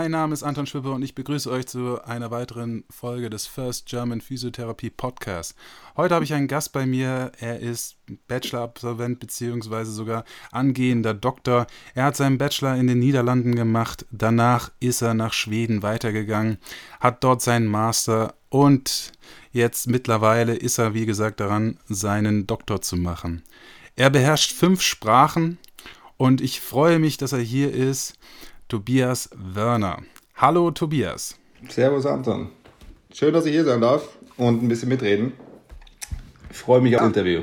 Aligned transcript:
Mein 0.00 0.12
Name 0.12 0.32
ist 0.32 0.44
Anton 0.44 0.66
Schwipper 0.66 0.92
und 0.92 1.02
ich 1.02 1.14
begrüße 1.14 1.50
euch 1.50 1.66
zu 1.66 2.02
einer 2.02 2.30
weiteren 2.30 2.84
Folge 2.88 3.28
des 3.28 3.46
First 3.46 3.84
German 3.84 4.22
Physiotherapie 4.22 4.88
Podcast. 4.88 5.54
Heute 5.94 6.14
habe 6.14 6.24
ich 6.24 6.32
einen 6.32 6.48
Gast 6.48 6.72
bei 6.72 6.86
mir. 6.86 7.32
Er 7.38 7.60
ist 7.60 7.98
Bachelor-Absolvent 8.26 9.20
bzw. 9.20 9.84
sogar 9.84 10.24
angehender 10.52 11.12
Doktor. 11.12 11.66
Er 11.94 12.04
hat 12.04 12.16
seinen 12.16 12.38
Bachelor 12.38 12.76
in 12.76 12.86
den 12.86 12.98
Niederlanden 12.98 13.54
gemacht. 13.54 14.06
Danach 14.10 14.72
ist 14.80 15.02
er 15.02 15.12
nach 15.12 15.34
Schweden 15.34 15.82
weitergegangen, 15.82 16.56
hat 16.98 17.22
dort 17.22 17.42
seinen 17.42 17.66
Master 17.66 18.32
und 18.48 19.12
jetzt 19.52 19.86
mittlerweile 19.86 20.54
ist 20.54 20.78
er, 20.78 20.94
wie 20.94 21.04
gesagt, 21.04 21.40
daran, 21.40 21.78
seinen 21.90 22.46
Doktor 22.46 22.80
zu 22.80 22.96
machen. 22.96 23.42
Er 23.96 24.08
beherrscht 24.08 24.52
fünf 24.52 24.80
Sprachen 24.80 25.58
und 26.16 26.40
ich 26.40 26.62
freue 26.62 26.98
mich, 26.98 27.18
dass 27.18 27.32
er 27.32 27.40
hier 27.40 27.70
ist. 27.70 28.14
Tobias 28.70 29.28
Wörner. 29.34 29.98
Hallo 30.36 30.70
Tobias. 30.70 31.36
Servus 31.68 32.06
Anton. 32.06 32.50
Schön, 33.12 33.34
dass 33.34 33.44
ich 33.44 33.50
hier 33.50 33.64
sein 33.64 33.80
darf 33.80 34.16
und 34.36 34.62
ein 34.62 34.68
bisschen 34.68 34.88
mitreden. 34.88 35.32
Ich 36.52 36.56
freue 36.56 36.80
mich 36.80 36.94
auf 36.94 37.00
das 37.00 37.08
Interview. 37.08 37.42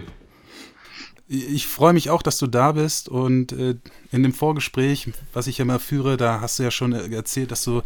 Ich 1.27 1.67
freue 1.67 1.91
mich 1.91 2.09
auch, 2.09 2.21
dass 2.21 2.37
du 2.37 2.47
da 2.47 2.71
bist 2.71 3.09
und 3.09 3.51
äh, 3.51 3.75
in 4.13 4.23
dem 4.23 4.31
Vorgespräch, 4.31 5.11
was 5.33 5.47
ich 5.47 5.59
immer 5.59 5.79
führe, 5.79 6.15
da 6.15 6.39
hast 6.39 6.59
du 6.59 6.63
ja 6.63 6.71
schon 6.71 6.93
erzählt, 6.93 7.51
dass 7.51 7.65
du 7.65 7.81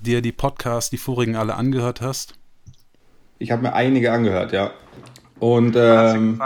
dir 0.00 0.22
die 0.22 0.30
Podcasts, 0.30 0.88
die 0.88 0.98
vorigen 0.98 1.34
alle 1.34 1.56
angehört 1.56 2.00
hast. 2.00 2.34
Ich 3.40 3.50
habe 3.50 3.62
mir 3.62 3.72
einige 3.72 4.12
angehört, 4.12 4.52
ja. 4.52 4.70
Und 5.40 5.74
ähm, 5.76 6.40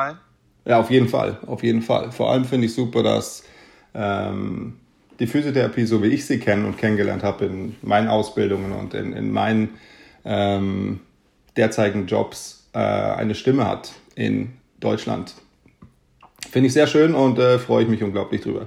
ja, 0.64 0.80
auf 0.80 0.90
jeden 0.90 1.10
Fall, 1.10 1.40
auf 1.46 1.62
jeden 1.62 1.82
Fall. 1.82 2.10
Vor 2.10 2.30
allem 2.30 2.46
finde 2.46 2.68
ich 2.68 2.74
super, 2.74 3.02
dass 3.02 3.44
ähm, 3.92 4.78
die 5.18 5.26
Physiotherapie, 5.26 5.84
so 5.84 6.02
wie 6.02 6.08
ich 6.08 6.26
sie 6.26 6.38
kenne 6.38 6.66
und 6.66 6.78
kennengelernt 6.78 7.22
habe 7.22 7.46
in 7.46 7.76
meinen 7.82 8.08
Ausbildungen 8.08 8.72
und 8.72 8.94
in, 8.94 9.12
in 9.12 9.30
meinen 9.30 9.70
ähm, 10.24 11.00
derzeitigen 11.56 12.06
Jobs, 12.06 12.68
äh, 12.72 12.78
eine 12.78 13.34
Stimme 13.34 13.66
hat 13.66 13.92
in 14.14 14.52
Deutschland. 14.80 15.34
Finde 16.50 16.66
ich 16.66 16.72
sehr 16.72 16.86
schön 16.86 17.14
und 17.14 17.38
äh, 17.38 17.58
freue 17.58 17.84
ich 17.84 17.88
mich 17.88 18.02
unglaublich 18.02 18.40
drüber. 18.42 18.66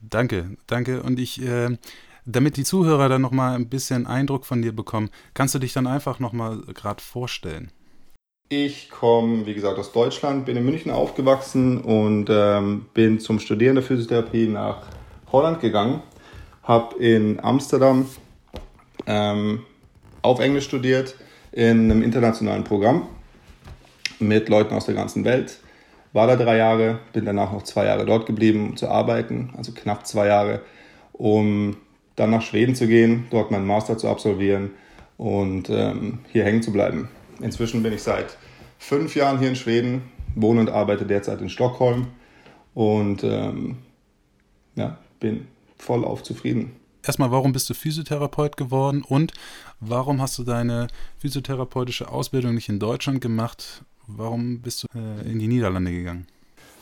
Danke, 0.00 0.56
danke. 0.66 1.02
Und 1.02 1.18
ich, 1.18 1.42
äh, 1.42 1.76
damit 2.24 2.56
die 2.56 2.64
Zuhörer 2.64 3.08
dann 3.08 3.22
nochmal 3.22 3.54
ein 3.54 3.68
bisschen 3.68 4.06
Eindruck 4.06 4.46
von 4.46 4.62
dir 4.62 4.72
bekommen, 4.72 5.10
kannst 5.34 5.54
du 5.54 5.58
dich 5.58 5.72
dann 5.72 5.86
einfach 5.86 6.20
nochmal 6.20 6.60
gerade 6.74 7.02
vorstellen? 7.02 7.70
Ich 8.50 8.88
komme, 8.88 9.44
wie 9.44 9.52
gesagt, 9.52 9.78
aus 9.78 9.92
Deutschland, 9.92 10.46
bin 10.46 10.56
in 10.56 10.64
München 10.64 10.90
aufgewachsen 10.90 11.82
und 11.82 12.28
ähm, 12.30 12.86
bin 12.94 13.20
zum 13.20 13.40
Studieren 13.40 13.74
der 13.74 13.84
Physiotherapie 13.84 14.46
nach 14.46 14.86
Holland 15.32 15.60
gegangen, 15.60 16.02
habe 16.62 16.96
in 17.02 17.40
Amsterdam 17.40 18.06
ähm, 19.06 19.62
auf 20.22 20.40
Englisch 20.40 20.64
studiert, 20.64 21.14
in 21.52 21.90
einem 21.90 22.02
internationalen 22.02 22.64
Programm 22.64 23.08
mit 24.18 24.48
Leuten 24.48 24.74
aus 24.74 24.86
der 24.86 24.94
ganzen 24.94 25.24
Welt. 25.24 25.58
War 26.12 26.26
da 26.26 26.36
drei 26.36 26.56
Jahre, 26.56 27.00
bin 27.12 27.24
danach 27.24 27.52
noch 27.52 27.62
zwei 27.62 27.86
Jahre 27.86 28.04
dort 28.06 28.26
geblieben, 28.26 28.70
um 28.70 28.76
zu 28.76 28.88
arbeiten, 28.88 29.50
also 29.56 29.72
knapp 29.72 30.06
zwei 30.06 30.26
Jahre, 30.26 30.62
um 31.12 31.76
dann 32.16 32.30
nach 32.30 32.42
Schweden 32.42 32.74
zu 32.74 32.86
gehen, 32.86 33.26
dort 33.30 33.50
meinen 33.50 33.66
Master 33.66 33.96
zu 33.96 34.08
absolvieren 34.08 34.70
und 35.16 35.70
ähm, 35.70 36.20
hier 36.32 36.44
hängen 36.44 36.62
zu 36.62 36.72
bleiben. 36.72 37.08
Inzwischen 37.40 37.82
bin 37.82 37.92
ich 37.92 38.02
seit 38.02 38.36
fünf 38.78 39.14
Jahren 39.14 39.38
hier 39.38 39.48
in 39.48 39.56
Schweden, 39.56 40.02
wohne 40.34 40.60
und 40.60 40.70
arbeite 40.70 41.04
derzeit 41.06 41.40
in 41.40 41.50
Stockholm 41.50 42.08
und 42.74 43.22
ähm, 43.22 43.78
ja, 44.74 44.98
bin 45.20 45.46
vollauf 45.76 46.22
zufrieden. 46.22 46.72
Erstmal, 47.04 47.30
warum 47.30 47.52
bist 47.52 47.70
du 47.70 47.74
Physiotherapeut 47.74 48.56
geworden 48.56 49.02
und 49.06 49.32
warum 49.80 50.20
hast 50.20 50.38
du 50.38 50.44
deine 50.44 50.88
physiotherapeutische 51.18 52.10
Ausbildung 52.10 52.54
nicht 52.54 52.68
in 52.68 52.78
Deutschland 52.78 53.20
gemacht? 53.20 53.82
Warum 54.06 54.60
bist 54.60 54.82
du 54.82 54.98
äh, 54.98 55.30
in 55.30 55.38
die 55.38 55.48
Niederlande 55.48 55.90
gegangen? 55.90 56.26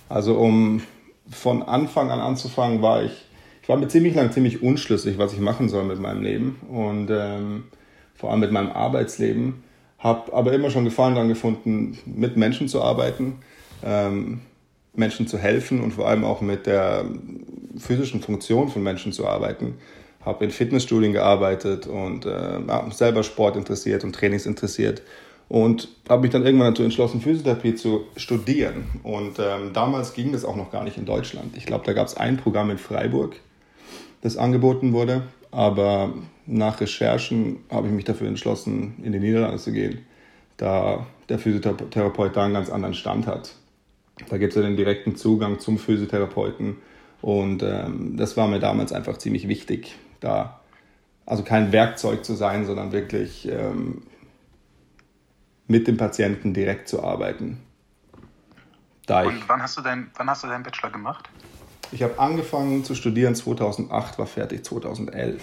Also 0.09 0.37
um 0.37 0.83
von 1.31 1.63
Anfang 1.63 2.11
an 2.11 2.21
anzufangen, 2.21 2.83
war 2.83 3.03
ich, 3.03 3.13
ich 3.63 3.69
war 3.69 3.77
mir 3.77 3.89
ziemlich 3.89 4.15
lang 4.15 4.33
ziemlich 4.33 4.63
unschlüssig, 4.63 5.19
was 5.19 5.33
ich 5.33 5.41
machen 5.41 5.69
soll 5.69 5.85
mit 5.85 6.01
meinem 6.01 6.23
Leben 6.23 6.57
und 6.71 7.11
ähm, 7.11 7.65
vor 8.15 8.31
allem 8.31 8.41
mit 8.41 8.53
meinem 8.53 8.71
Arbeitsleben. 8.71 9.65
Habe 9.99 10.33
aber 10.33 10.53
immer 10.53 10.71
schon 10.71 10.85
Gefallen 10.85 11.15
daran 11.15 11.29
gefunden, 11.29 11.99
mit 12.05 12.37
Menschen 12.37 12.69
zu 12.69 12.83
arbeiten, 12.83 13.39
ähm, 13.83 14.41
Menschen 14.99 15.27
zu 15.27 15.39
helfen 15.39 15.81
und 15.81 15.93
vor 15.93 16.09
allem 16.09 16.25
auch 16.25 16.41
mit 16.41 16.67
der 16.67 17.05
physischen 17.79 18.21
Funktion 18.21 18.69
von 18.69 18.83
Menschen 18.83 19.13
zu 19.13 19.27
arbeiten. 19.27 19.75
Habe 20.25 20.45
in 20.45 20.51
Fitnessstudien 20.51 21.13
gearbeitet 21.13 21.87
und 21.87 22.27
äh, 22.27 22.59
selber 22.91 23.23
Sport 23.23 23.57
interessiert 23.57 24.03
und 24.05 24.15
Trainings 24.15 24.47
interessiert. 24.47 25.03
Und 25.49 25.89
habe 26.09 26.23
mich 26.23 26.33
dann 26.33 26.45
irgendwann 26.45 26.73
dazu 26.73 26.83
entschlossen, 26.83 27.21
Physiotherapie 27.21 27.77
zu 27.77 28.07
studieren. 28.17 28.87
Und 29.05 29.39
ähm, 29.39 29.73
damals 29.73 30.13
ging 30.13 30.33
das 30.33 30.45
auch 30.45 30.57
noch 30.57 30.73
gar 30.73 30.83
nicht 30.83 30.97
in 30.97 31.05
Deutschland. 31.05 31.57
Ich 31.57 31.67
glaube, 31.67 31.85
da 31.87 31.93
gab 31.93 32.09
es 32.09 32.17
ein 32.17 32.37
Programm 32.37 32.71
in 32.71 32.79
Freiburg, 32.79 33.37
das 34.23 34.37
angeboten 34.37 34.93
wurde. 34.93 35.23
Aber 35.53 36.13
nach 36.47 36.81
Recherchen 36.81 37.61
habe 37.71 37.87
ich 37.87 37.93
mich 37.93 38.05
dafür 38.05 38.27
entschlossen, 38.27 38.95
in 39.05 39.13
die 39.13 39.21
Niederlande 39.21 39.59
zu 39.59 39.71
gehen, 39.71 40.01
da 40.57 41.07
der 41.29 41.39
Physiotherapeut 41.39 42.37
da 42.37 42.45
einen 42.45 42.55
ganz 42.55 42.69
anderen 42.69 42.95
Stand 42.95 43.27
hat. 43.27 43.55
Da 44.29 44.39
gibt 44.39 44.53
es 44.53 44.57
ja 44.57 44.63
den 44.63 44.77
direkten 44.77 45.17
Zugang 45.17 45.59
zum 45.59 45.79
Physiotherapeuten 45.79 46.77
und 47.21 47.63
ähm, 47.63 48.17
das 48.17 48.37
war 48.37 48.49
mir 48.49 48.61
damals 48.61 48.93
einfach 48.93 49.19
ziemlich 49.19 49.49
wichtig, 49.49 49.97
da 50.21 50.61
also 51.27 51.43
kein 51.43 51.73
Werkzeug 51.73 52.25
zu 52.25 52.35
sein, 52.35 52.65
sondern 52.65 52.93
wirklich 52.93 53.49
ähm, 53.49 54.03
mit 55.67 55.89
dem 55.89 55.97
Patienten 55.97 56.55
direkt 56.55 56.89
zu 56.89 57.03
arbeiten. 57.03 57.61
Da 59.07 59.23
Und 59.23 59.49
wann 59.49 59.63
hast, 59.63 59.77
du 59.77 59.83
dein, 59.83 60.11
wann 60.17 60.31
hast 60.31 60.45
du 60.45 60.49
deinen 60.49 60.63
Bachelor 60.63 60.91
gemacht? 60.91 61.29
Ich 61.93 62.03
habe 62.03 62.19
angefangen 62.19 62.85
zu 62.85 62.95
studieren 62.95 63.35
2008, 63.35 64.19
war 64.19 64.27
fertig 64.27 64.65
2011. 64.65 65.43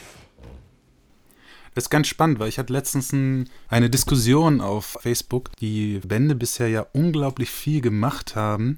Das 1.76 1.86
ist 1.86 1.90
ganz 1.90 2.08
spannend, 2.08 2.40
weil 2.40 2.50
ich 2.50 2.60
hatte 2.60 2.74
letztens 2.74 3.12
ein, 3.12 3.50
eine 3.68 3.90
Diskussion 3.90 4.62
auf 4.62 4.98
Facebook, 5.02 5.50
die 5.58 6.02
Wände 6.08 6.36
bisher 6.36 6.68
ja 6.68 6.86
unglaublich 6.94 7.50
viel 7.50 7.82
gemacht 7.82 8.36
haben 8.36 8.78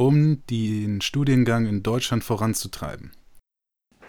um 0.00 0.42
den 0.48 1.02
Studiengang 1.02 1.66
in 1.66 1.82
Deutschland 1.82 2.24
voranzutreiben? 2.24 3.12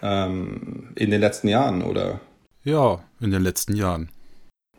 Ähm, 0.02 0.94
in 0.96 1.12
den 1.12 1.20
letzten 1.20 1.50
Jahren, 1.50 1.82
oder? 1.82 2.22
Ja, 2.64 3.04
in 3.20 3.32
den 3.32 3.42
letzten 3.42 3.76
Jahren. 3.76 4.10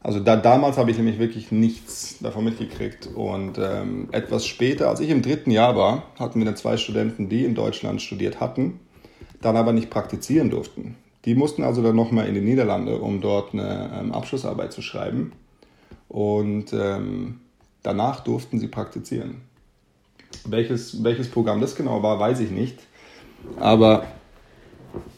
Also 0.01 0.21
da, 0.21 0.37
damals 0.37 0.79
habe 0.79 0.91
ich 0.91 0.97
nämlich 0.97 1.19
wirklich 1.19 1.53
nichts 1.53 2.19
davon 2.21 2.45
mitgekriegt. 2.45 3.09
Und 3.15 3.59
ähm, 3.59 4.09
etwas 4.11 4.47
später, 4.47 4.89
als 4.89 5.01
ich 5.01 5.11
im 5.11 5.21
dritten 5.21 5.51
Jahr 5.51 5.77
war, 5.77 6.05
hatten 6.19 6.39
wir 6.41 6.47
dann 6.47 6.57
zwei 6.57 6.79
Studenten, 6.79 7.29
die 7.29 7.45
in 7.45 7.55
Deutschland 7.55 8.01
studiert 8.01 8.41
hatten, 8.41 8.81
dann 9.43 9.57
aber 9.57 9.75
nicht 9.75 9.91
praktizieren 9.91 10.49
durften. 10.49 10.97
Die 11.25 11.35
mussten 11.35 11.63
also 11.63 11.83
dann 11.83 11.97
nochmal 11.97 12.27
in 12.27 12.35
die 12.35 12.41
Niederlande, 12.41 12.99
um 12.99 13.21
dort 13.21 13.55
eine 13.55 13.91
ähm, 13.99 14.13
Abschlussarbeit 14.13 14.73
zu 14.73 14.83
schreiben. 14.83 15.33
Und 16.09 16.73
ähm, 16.73 17.41
danach 17.83 18.21
durften 18.21 18.59
sie 18.59 18.69
praktizieren. 18.69 19.43
Welches, 20.45 21.05
welches 21.05 21.31
Programm 21.31 21.61
das 21.61 21.77
genau 21.77 22.03
war, 22.03 22.19
weiß 22.19 22.41
ich 22.41 22.51
nicht. 22.51 22.79
Aber 23.59 24.05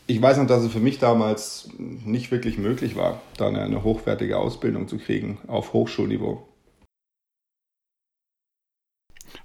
ich 0.06 0.20
weiß 0.20 0.38
noch, 0.38 0.46
dass 0.46 0.62
es 0.62 0.72
für 0.72 0.80
mich 0.80 0.98
damals 0.98 1.70
nicht 1.78 2.30
wirklich 2.30 2.58
möglich 2.58 2.96
war, 2.96 3.20
da 3.38 3.48
eine, 3.48 3.62
eine 3.62 3.82
hochwertige 3.82 4.38
Ausbildung 4.38 4.88
zu 4.88 4.98
kriegen 4.98 5.38
auf 5.46 5.72
Hochschulniveau. 5.72 6.46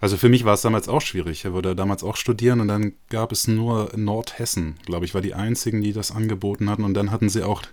Also 0.02 0.16
für 0.16 0.30
mich 0.30 0.46
war 0.46 0.54
es 0.54 0.62
damals 0.62 0.88
auch 0.88 1.02
schwierig. 1.02 1.44
Ich 1.46 1.52
wollte 1.52 1.76
damals 1.76 2.04
auch 2.04 2.16
studieren 2.16 2.62
und 2.62 2.70
dann 2.70 2.94
gab 3.10 3.32
es 3.32 3.48
nur 3.48 3.92
Nordhessen, 3.96 4.76
glaube 4.86 5.06
ich, 5.06 5.14
war 5.14 5.22
die 5.22 5.34
einzigen, 5.34 5.82
die 5.82 5.92
das 5.92 6.12
angeboten 6.12 6.70
hatten. 6.70 6.84
Und 6.84 6.94
dann 6.94 7.12
hatten 7.12 7.30
sie 7.30 7.44
auch 7.44 7.64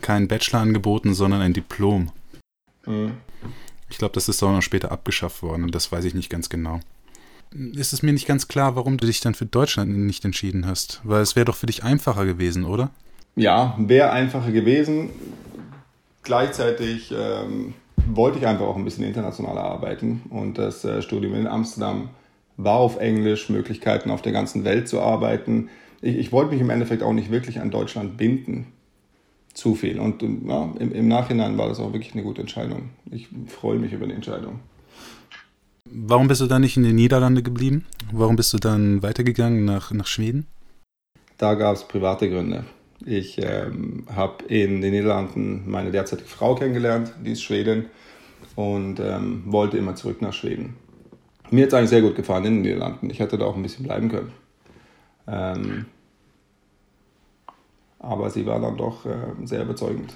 keinen 0.00 0.28
Bachelor 0.28 0.60
angeboten, 0.60 1.14
sondern 1.14 1.40
ein 1.40 1.52
Diplom. 1.52 2.10
Mhm. 2.86 3.12
Ich 3.90 3.98
glaube, 3.98 4.14
das 4.14 4.28
ist 4.28 4.42
auch 4.42 4.52
noch 4.52 4.62
später 4.62 4.92
abgeschafft 4.92 5.42
worden 5.42 5.62
und 5.64 5.74
das 5.74 5.90
weiß 5.90 6.04
ich 6.04 6.14
nicht 6.14 6.30
ganz 6.30 6.48
genau 6.48 6.80
ist 7.50 7.92
es 7.92 8.02
mir 8.02 8.12
nicht 8.12 8.26
ganz 8.26 8.48
klar, 8.48 8.76
warum 8.76 8.98
du 8.98 9.06
dich 9.06 9.20
dann 9.20 9.34
für 9.34 9.46
Deutschland 9.46 9.96
nicht 9.96 10.24
entschieden 10.24 10.66
hast. 10.66 11.00
Weil 11.04 11.22
es 11.22 11.36
wäre 11.36 11.46
doch 11.46 11.56
für 11.56 11.66
dich 11.66 11.84
einfacher 11.84 12.26
gewesen, 12.26 12.64
oder? 12.64 12.90
Ja, 13.36 13.74
wäre 13.78 14.10
einfacher 14.10 14.52
gewesen. 14.52 15.10
Gleichzeitig 16.22 17.12
ähm, 17.16 17.74
wollte 18.16 18.38
ich 18.38 18.46
einfach 18.46 18.66
auch 18.66 18.76
ein 18.76 18.84
bisschen 18.84 19.04
internationaler 19.04 19.62
arbeiten. 19.62 20.22
Und 20.30 20.58
das 20.58 20.84
äh, 20.84 21.02
Studium 21.02 21.34
in 21.34 21.46
Amsterdam 21.46 22.10
war 22.56 22.76
auf 22.76 22.98
Englisch, 22.98 23.48
Möglichkeiten 23.48 24.10
auf 24.10 24.22
der 24.22 24.32
ganzen 24.32 24.64
Welt 24.64 24.88
zu 24.88 25.00
arbeiten. 25.00 25.68
Ich, 26.00 26.16
ich 26.16 26.32
wollte 26.32 26.52
mich 26.52 26.60
im 26.60 26.70
Endeffekt 26.70 27.02
auch 27.02 27.12
nicht 27.12 27.30
wirklich 27.30 27.60
an 27.60 27.70
Deutschland 27.70 28.16
binden. 28.16 28.72
Zu 29.54 29.74
viel. 29.74 29.98
Und 29.98 30.22
ja, 30.22 30.72
im, 30.78 30.92
im 30.92 31.08
Nachhinein 31.08 31.58
war 31.58 31.68
das 31.68 31.80
auch 31.80 31.92
wirklich 31.92 32.12
eine 32.12 32.22
gute 32.22 32.42
Entscheidung. 32.42 32.90
Ich 33.10 33.28
freue 33.46 33.78
mich 33.78 33.92
über 33.92 34.06
die 34.06 34.12
Entscheidung. 34.12 34.60
Warum 35.84 36.28
bist 36.28 36.40
du 36.40 36.46
dann 36.46 36.62
nicht 36.62 36.76
in 36.76 36.82
den 36.82 36.94
Niederlanden 36.94 37.42
geblieben? 37.42 37.86
Warum 38.12 38.36
bist 38.36 38.52
du 38.52 38.58
dann 38.58 39.02
weitergegangen 39.02 39.64
nach, 39.64 39.90
nach 39.90 40.06
Schweden? 40.06 40.46
Da 41.38 41.54
gab 41.54 41.76
es 41.76 41.84
private 41.88 42.28
Gründe. 42.28 42.64
Ich 43.10 43.38
ähm, 43.38 44.04
habe 44.14 44.44
in 44.44 44.82
den 44.82 44.92
Niederlanden 44.92 45.62
meine 45.64 45.90
derzeitige 45.90 46.28
Frau 46.28 46.54
kennengelernt, 46.54 47.14
die 47.24 47.32
ist 47.32 47.42
Schwedin 47.42 47.86
und 48.54 49.00
ähm, 49.00 49.44
wollte 49.46 49.78
immer 49.78 49.94
zurück 49.94 50.20
nach 50.20 50.34
Schweden. 50.34 50.76
Mir 51.50 51.62
hat 51.62 51.68
es 51.68 51.74
eigentlich 51.74 51.88
sehr 51.88 52.02
gut 52.02 52.16
gefallen 52.16 52.44
in 52.44 52.54
den 52.56 52.62
Niederlanden. 52.62 53.08
Ich 53.08 53.18
hätte 53.18 53.38
da 53.38 53.46
auch 53.46 53.56
ein 53.56 53.62
bisschen 53.62 53.84
bleiben 53.84 54.10
können. 54.10 54.32
Ähm, 55.26 55.86
aber 57.98 58.28
sie 58.28 58.44
war 58.44 58.60
dann 58.60 58.76
doch 58.76 59.06
äh, 59.06 59.16
sehr 59.44 59.62
überzeugend. 59.62 60.12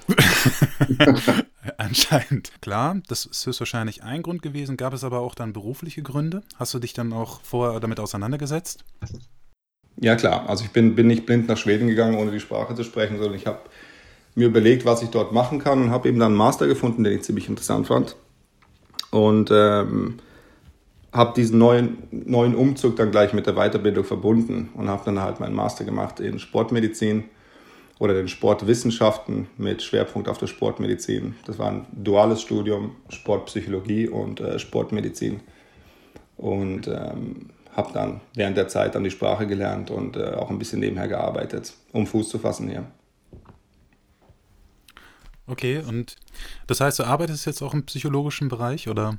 Anscheinend. 1.78 2.52
Klar, 2.60 3.00
das 3.08 3.24
ist 3.24 3.46
höchstwahrscheinlich 3.46 4.02
ein 4.02 4.22
Grund 4.22 4.42
gewesen. 4.42 4.76
Gab 4.76 4.92
es 4.92 5.02
aber 5.02 5.20
auch 5.20 5.34
dann 5.34 5.54
berufliche 5.54 6.02
Gründe? 6.02 6.42
Hast 6.56 6.74
du 6.74 6.78
dich 6.78 6.92
dann 6.92 7.14
auch 7.14 7.40
vorher 7.40 7.80
damit 7.80 8.00
auseinandergesetzt? 8.00 8.84
Ja, 9.96 10.16
klar. 10.16 10.48
Also 10.48 10.64
ich 10.64 10.70
bin, 10.70 10.94
bin 10.94 11.06
nicht 11.06 11.26
blind 11.26 11.48
nach 11.48 11.56
Schweden 11.56 11.88
gegangen, 11.88 12.16
ohne 12.16 12.30
die 12.30 12.40
Sprache 12.40 12.74
zu 12.74 12.84
sprechen, 12.84 13.18
sondern 13.18 13.34
ich 13.34 13.46
habe 13.46 13.60
mir 14.34 14.46
überlegt, 14.46 14.84
was 14.84 15.02
ich 15.02 15.10
dort 15.10 15.32
machen 15.32 15.58
kann 15.58 15.82
und 15.82 15.90
habe 15.90 16.08
eben 16.08 16.18
dann 16.18 16.28
einen 16.28 16.36
Master 16.36 16.66
gefunden, 16.66 17.04
den 17.04 17.14
ich 17.14 17.22
ziemlich 17.22 17.48
interessant 17.48 17.86
fand. 17.86 18.16
Und 19.10 19.50
ähm, 19.52 20.18
habe 21.12 21.34
diesen 21.34 21.58
neuen, 21.58 21.98
neuen 22.10 22.54
Umzug 22.54 22.96
dann 22.96 23.10
gleich 23.10 23.34
mit 23.34 23.46
der 23.46 23.54
Weiterbildung 23.54 24.04
verbunden 24.04 24.70
und 24.74 24.88
habe 24.88 25.02
dann 25.04 25.20
halt 25.20 25.40
meinen 25.40 25.54
Master 25.54 25.84
gemacht 25.84 26.20
in 26.20 26.38
Sportmedizin 26.38 27.24
oder 27.98 28.14
den 28.14 28.28
Sportwissenschaften 28.28 29.46
mit 29.58 29.82
Schwerpunkt 29.82 30.28
auf 30.28 30.38
der 30.38 30.46
Sportmedizin. 30.46 31.36
Das 31.46 31.58
war 31.58 31.70
ein 31.70 31.86
duales 31.92 32.40
Studium, 32.40 32.96
Sportpsychologie 33.10 34.08
und 34.08 34.40
äh, 34.40 34.58
Sportmedizin. 34.58 35.40
Und 36.38 36.88
ähm, 36.88 37.50
habe 37.72 37.92
dann 37.92 38.20
während 38.34 38.56
der 38.56 38.68
Zeit 38.68 38.94
dann 38.94 39.04
die 39.04 39.10
Sprache 39.10 39.46
gelernt 39.46 39.90
und 39.90 40.16
äh, 40.16 40.34
auch 40.34 40.50
ein 40.50 40.58
bisschen 40.58 40.80
nebenher 40.80 41.08
gearbeitet, 41.08 41.72
um 41.92 42.06
Fuß 42.06 42.28
zu 42.28 42.38
fassen 42.38 42.68
hier. 42.68 42.86
Okay, 45.46 45.82
und 45.86 46.16
das 46.66 46.80
heißt, 46.80 46.98
du 46.98 47.04
arbeitest 47.04 47.46
jetzt 47.46 47.62
auch 47.62 47.74
im 47.74 47.84
psychologischen 47.84 48.48
Bereich 48.48 48.88
oder? 48.88 49.18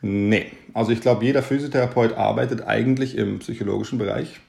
Nee, 0.00 0.52
also 0.74 0.92
ich 0.92 1.00
glaube, 1.00 1.24
jeder 1.24 1.42
Physiotherapeut 1.42 2.12
arbeitet 2.12 2.62
eigentlich 2.62 3.16
im 3.16 3.40
psychologischen 3.40 3.98
Bereich. 3.98 4.40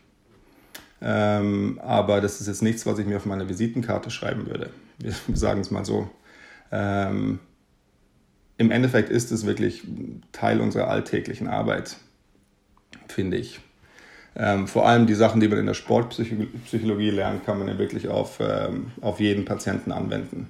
Ähm, 1.01 1.79
aber 1.81 2.21
das 2.21 2.41
ist 2.41 2.47
jetzt 2.47 2.61
nichts, 2.61 2.85
was 2.85 2.99
ich 2.99 3.07
mir 3.07 3.17
auf 3.17 3.25
meine 3.25 3.47
Visitenkarte 3.47 4.11
schreiben 4.11 4.45
würde. 4.47 4.69
Wir 4.99 5.13
sagen 5.33 5.61
es 5.61 5.71
mal 5.71 5.85
so. 5.85 6.09
Ähm, 6.71 7.39
Im 8.57 8.69
Endeffekt 8.69 9.09
ist 9.09 9.31
es 9.31 9.45
wirklich 9.45 9.83
Teil 10.33 10.61
unserer 10.61 10.89
alltäglichen 10.89 11.47
Arbeit, 11.47 11.97
finde 13.11 13.37
ich. 13.37 13.59
Ähm, 14.35 14.67
vor 14.67 14.87
allem 14.87 15.07
die 15.07 15.15
Sachen, 15.15 15.41
die 15.41 15.47
man 15.47 15.57
in 15.57 15.65
der 15.65 15.73
Sportpsychologie 15.73 17.09
lernt, 17.09 17.45
kann 17.45 17.59
man 17.59 17.67
ja 17.67 17.77
wirklich 17.77 18.07
auf, 18.07 18.39
ähm, 18.39 18.91
auf 19.01 19.19
jeden 19.19 19.45
Patienten 19.45 19.91
anwenden. 19.91 20.49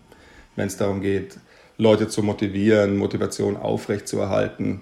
Wenn 0.56 0.67
es 0.67 0.77
darum 0.77 1.01
geht, 1.01 1.38
Leute 1.77 2.07
zu 2.07 2.21
motivieren, 2.21 2.97
Motivation 2.97 3.56
aufrechtzuerhalten, 3.56 4.81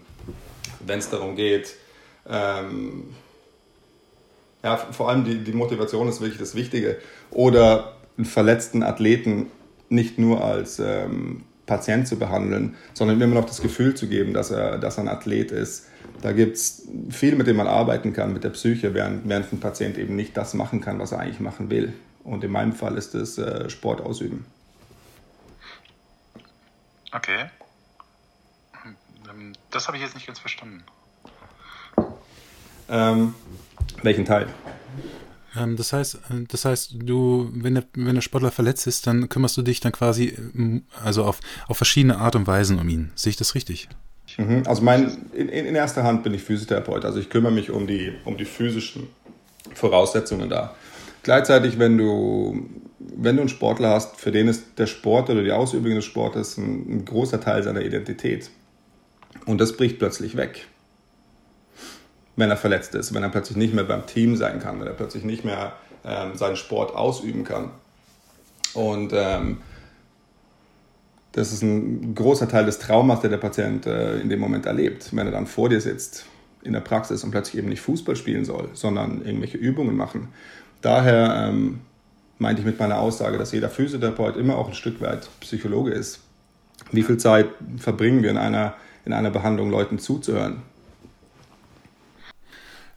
wenn 0.85 1.00
es 1.00 1.09
darum 1.09 1.35
geht, 1.35 1.75
ähm, 2.29 3.03
ja, 4.63 4.77
vor 4.77 5.09
allem 5.09 5.24
die, 5.24 5.44
die 5.44 5.53
Motivation 5.53 6.07
ist 6.07 6.19
wirklich 6.19 6.39
das 6.39 6.56
Wichtige. 6.56 6.97
Oder 7.31 7.95
einen 8.18 8.25
verletzten 8.25 8.83
Athleten 8.83 9.47
nicht 9.89 10.18
nur 10.18 10.44
als 10.44 10.79
ähm, 10.79 11.44
Patient 11.65 12.07
zu 12.07 12.18
behandeln, 12.18 12.75
sondern 12.94 13.21
immer 13.21 13.35
noch 13.35 13.45
das 13.45 13.62
Gefühl 13.62 13.94
zu 13.94 14.07
geben, 14.07 14.33
dass 14.33 14.51
er, 14.51 14.77
dass 14.77 14.97
er 14.97 15.03
ein 15.03 15.09
Athlet 15.09 15.51
ist. 15.51 15.87
Da 16.21 16.31
gibt 16.31 16.57
es 16.57 16.88
viel, 17.09 17.35
mit 17.35 17.47
dem 17.47 17.57
man 17.57 17.67
arbeiten 17.67 18.13
kann, 18.13 18.33
mit 18.33 18.44
der 18.44 18.49
Psyche, 18.49 18.94
während, 18.94 19.27
während 19.29 19.53
ein 19.53 19.59
Patient 19.59 19.97
eben 19.97 20.15
nicht 20.15 20.35
das 20.35 20.53
machen 20.53 20.81
kann, 20.81 20.99
was 20.99 21.11
er 21.11 21.19
eigentlich 21.19 21.39
machen 21.39 21.69
will. 21.69 21.94
Und 22.23 22.44
in 22.44 22.51
meinem 22.51 22.73
Fall 22.73 22.97
ist 22.97 23.15
es 23.15 23.38
äh, 23.38 23.69
Sport 23.69 24.01
ausüben. 24.01 24.45
Okay. 27.11 27.45
Ähm, 29.29 29.53
das 29.71 29.88
habe 29.88 29.97
ich 29.97 30.03
jetzt 30.03 30.15
nicht 30.15 30.27
ganz 30.27 30.39
verstanden. 30.39 30.83
Ähm, 32.89 33.35
welchen 34.01 34.25
Teil? 34.25 34.47
Ähm, 35.55 35.75
das 35.75 35.93
heißt, 35.93 36.15
äh, 36.15 36.43
das 36.47 36.65
heißt, 36.65 36.95
du, 37.00 37.50
wenn 37.53 37.75
der, 37.75 37.83
wenn 37.93 38.15
der 38.15 38.21
Sportler 38.21 38.51
verletzt 38.51 38.88
ist, 38.88 39.07
dann 39.07 39.29
kümmerst 39.29 39.57
du 39.57 39.61
dich 39.61 39.79
dann 39.79 39.91
quasi, 39.91 40.27
ähm, 40.27 40.85
also 41.03 41.23
auf, 41.23 41.39
auf 41.67 41.77
verschiedene 41.77 42.17
Art 42.17 42.35
und 42.35 42.47
Weisen 42.47 42.79
um 42.79 42.88
ihn. 42.89 43.11
Sehe 43.15 43.31
ich 43.31 43.38
das 43.38 43.55
richtig? 43.55 43.89
Mhm. 44.38 44.63
Also 44.66 44.81
mein, 44.81 45.30
in, 45.34 45.50
in 45.50 45.75
erster 45.75 46.04
Hand 46.04 46.24
bin 46.24 46.34
ich 46.34 46.44
Physiotherapeut, 46.44 47.06
also 47.06 47.19
ich 47.19 47.30
kümmere 47.30 47.51
mich 47.51 47.72
um 47.72 47.88
die, 47.88 48.13
um 48.25 48.38
die 48.38 48.45
physischen 48.45 49.07
Voraussetzungen 49.74 50.50
da. 50.50 50.75
Gleichzeitig, 51.24 51.78
wenn 51.80 51.98
du, 51.98 52.69
wenn 53.00 53.36
du 53.36 53.42
einen 53.42 53.50
Sportler 53.50 53.89
hast, 53.89 54.19
für 54.19 54.31
den 54.31 54.48
ist 54.48 54.78
der 54.78 54.88
Sport 54.88 55.30
oder 55.30 55.44
die 55.44 55.51
Ausübung 55.51 55.95
des 55.95 56.06
Sportes 56.06 56.57
ein, 56.57 56.86
ein 56.89 57.06
großer 57.06 57.42
Teil 57.42 57.63
seiner 57.63 57.81
Identität. 57.81 58.50
Und 59.45 59.60
das 59.60 59.75
bricht 59.75 60.00
plötzlich 60.00 60.38
weg 60.38 60.68
wenn 62.38 62.51
er 62.51 62.57
verletzt 62.57 62.95
ist, 62.95 63.13
wenn 63.13 63.24
er 63.24 63.30
plötzlich 63.30 63.57
nicht 63.57 63.74
mehr 63.74 63.84
beim 63.84 64.06
Team 64.06 64.38
sein 64.38 64.60
kann, 64.60 64.80
wenn 64.80 64.88
er 64.88 64.94
plötzlich 64.94 65.24
nicht 65.24 65.44
mehr 65.44 65.74
ähm, 66.06 66.36
seinen 66.36 66.56
Sport 66.56 66.95
ausüben 66.95 67.44
kann. 67.44 67.72
Und 68.74 69.12
ähm, 69.13 69.57
das 71.38 71.54
ist 71.54 71.62
ein 71.62 72.16
großer 72.16 72.50
Teil 72.50 72.66
des 72.66 72.80
Traumas, 72.80 73.22
der 73.22 73.30
der 73.30 73.38
Patient 73.38 73.86
äh, 73.86 74.19
in 74.19 74.28
dem 74.30 74.39
Moment 74.39 74.66
erlebt, 74.66 75.10
wenn 75.16 75.28
er 75.28 75.31
dann 75.31 75.45
vor 75.45 75.69
dir 75.69 75.80
sitzt 75.80 76.25
in 76.63 76.74
der 76.74 76.80
Praxis 76.80 77.24
und 77.24 77.30
plötzlich 77.30 77.60
eben 77.60 77.69
nicht 77.69 77.81
Fußball 77.81 78.16
spielen 78.16 78.44
soll, 78.44 78.69
sondern 78.74 79.24
irgendwelche 79.24 79.60
Übungen 79.60 79.95
machen. 79.95 80.30
Daher 80.81 81.50
ähm, 81.50 81.81
meinte 82.39 82.62
ich 82.62 82.66
mit 82.66 82.80
meiner 82.80 82.98
Aussage, 82.98 83.38
dass 83.38 83.51
jeder 83.51 83.69
Physiotherapeut 83.69 84.36
immer 84.36 84.57
auch 84.57 84.68
ein 84.68 84.74
Stück 84.74 85.00
weit 85.00 85.30
Psychologe 85.42 85.92
ist. 85.92 86.22
Wie 86.92 87.04
viel 87.04 87.18
Zeit 87.18 87.50
verbringen 87.78 88.24
wir 88.24 88.31
in 88.31 88.38
einer, 88.38 88.74
in 89.06 89.13
einer 89.13 89.30
Behandlung, 89.30 89.69
Leuten 89.69 90.00
zuzuhören? 90.00 90.63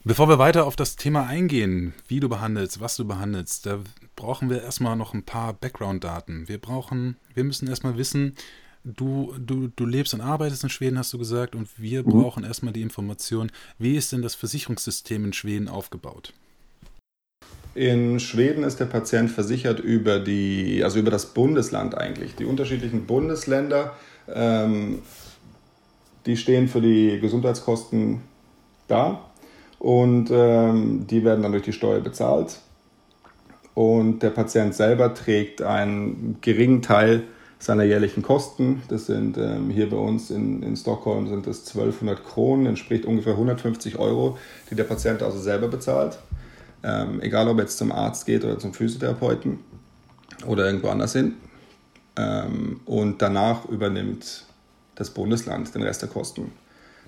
Bevor 0.03 0.31
wir 0.31 0.39
weiter 0.39 0.65
auf 0.65 0.77
das 0.77 0.97
Thema 0.97 1.27
eingehen, 1.27 1.93
wie 2.09 2.21
du 2.21 2.31
behandelst, 2.31 2.81
was 2.81 2.97
du 2.97 3.07
behandelst, 3.07 3.67
da 3.67 3.81
brauchen 4.21 4.51
wir 4.51 4.63
erstmal 4.63 4.97
noch 4.97 5.15
ein 5.15 5.23
paar 5.23 5.55
Background-Daten. 5.55 6.47
Wir 6.47 6.59
brauchen, 6.59 7.17
wir 7.33 7.43
müssen 7.43 7.67
erstmal 7.69 7.97
wissen, 7.97 8.35
du, 8.85 9.35
du, 9.39 9.69
du 9.69 9.87
lebst 9.87 10.13
und 10.13 10.21
arbeitest 10.21 10.63
in 10.63 10.69
Schweden, 10.69 10.99
hast 10.99 11.13
du 11.15 11.19
gesagt, 11.19 11.55
und 11.55 11.69
wir 11.79 12.03
mhm. 12.03 12.11
brauchen 12.11 12.45
erstmal 12.45 12.75
die 12.75 12.83
Information, 12.83 13.51
wie 13.79 13.97
ist 13.97 14.13
denn 14.13 14.21
das 14.21 14.35
Versicherungssystem 14.35 15.25
in 15.25 15.33
Schweden 15.33 15.69
aufgebaut? 15.69 16.35
In 17.75 18.21
Schweden 18.21 18.63
ist 18.63 18.79
der 18.79 18.87
Patient 18.87 19.31
versichert 19.31 19.81
über 19.81 20.19
die, 20.19 20.83
also 20.85 20.99
über 20.99 21.11
das 21.11 21.33
Bundesland 21.33 21.97
eigentlich. 21.97 22.35
Die 22.35 22.45
unterschiedlichen 22.45 23.07
Bundesländer, 23.07 23.97
ähm, 24.29 24.99
die 26.27 26.37
stehen 26.37 26.69
für 26.69 26.83
die 26.83 27.21
Gesundheitskosten 27.21 28.21
da 28.87 29.25
und 29.79 30.29
ähm, 30.31 31.07
die 31.07 31.25
werden 31.25 31.43
dann 31.43 31.53
durch 31.53 31.65
die 31.65 31.73
Steuer 31.73 32.01
bezahlt. 32.01 32.59
Und 33.75 34.21
der 34.21 34.31
Patient 34.31 34.75
selber 34.75 35.15
trägt 35.15 35.63
einen 35.63 36.39
geringen 36.41 36.83
Teil 36.83 37.23
seiner 37.59 37.85
jährlichen 37.85 38.23
Kosten. 38.23 38.83
Das 38.89 39.07
sind 39.07 39.37
ähm, 39.37 39.71
hier 39.71 39.89
bei 39.91 39.97
uns 39.97 40.31
in, 40.31 40.63
in 40.63 40.77
Stockholm 40.77 41.29
sind 41.29 41.47
das 41.47 41.67
1200 41.69 42.25
Kronen, 42.25 42.67
entspricht 42.67 43.05
ungefähr 43.05 43.35
150 43.35 43.99
Euro, 43.99 44.39
die 44.71 44.75
der 44.75 44.85
Patient 44.85 45.23
also 45.23 45.39
selber 45.39 45.69
bezahlt. 45.69 46.19
Ähm, 46.83 47.21
egal 47.21 47.49
ob 47.49 47.59
er 47.59 47.65
jetzt 47.65 47.77
zum 47.77 47.93
Arzt 47.93 48.25
geht 48.25 48.45
oder 48.45 48.59
zum 48.59 48.73
Physiotherapeuten 48.73 49.61
oder 50.47 50.67
irgendwo 50.67 50.89
anders 50.89 51.13
hin. 51.13 51.35
Ähm, 52.17 52.81
und 52.87 53.21
danach 53.21 53.67
übernimmt 53.67 54.47
das 54.95 55.11
Bundesland 55.11 55.75
den 55.75 55.83
Rest 55.83 56.01
der 56.01 56.09
Kosten. 56.09 56.53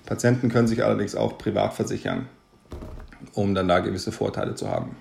Patienten 0.05 0.49
können 0.49 0.67
sich 0.67 0.83
allerdings 0.83 1.15
auch 1.15 1.37
privat 1.37 1.73
versichern 1.73 2.27
um 3.33 3.55
dann 3.55 3.67
da 3.67 3.79
gewisse 3.79 4.11
Vorteile 4.11 4.55
zu 4.55 4.69
haben. 4.69 4.95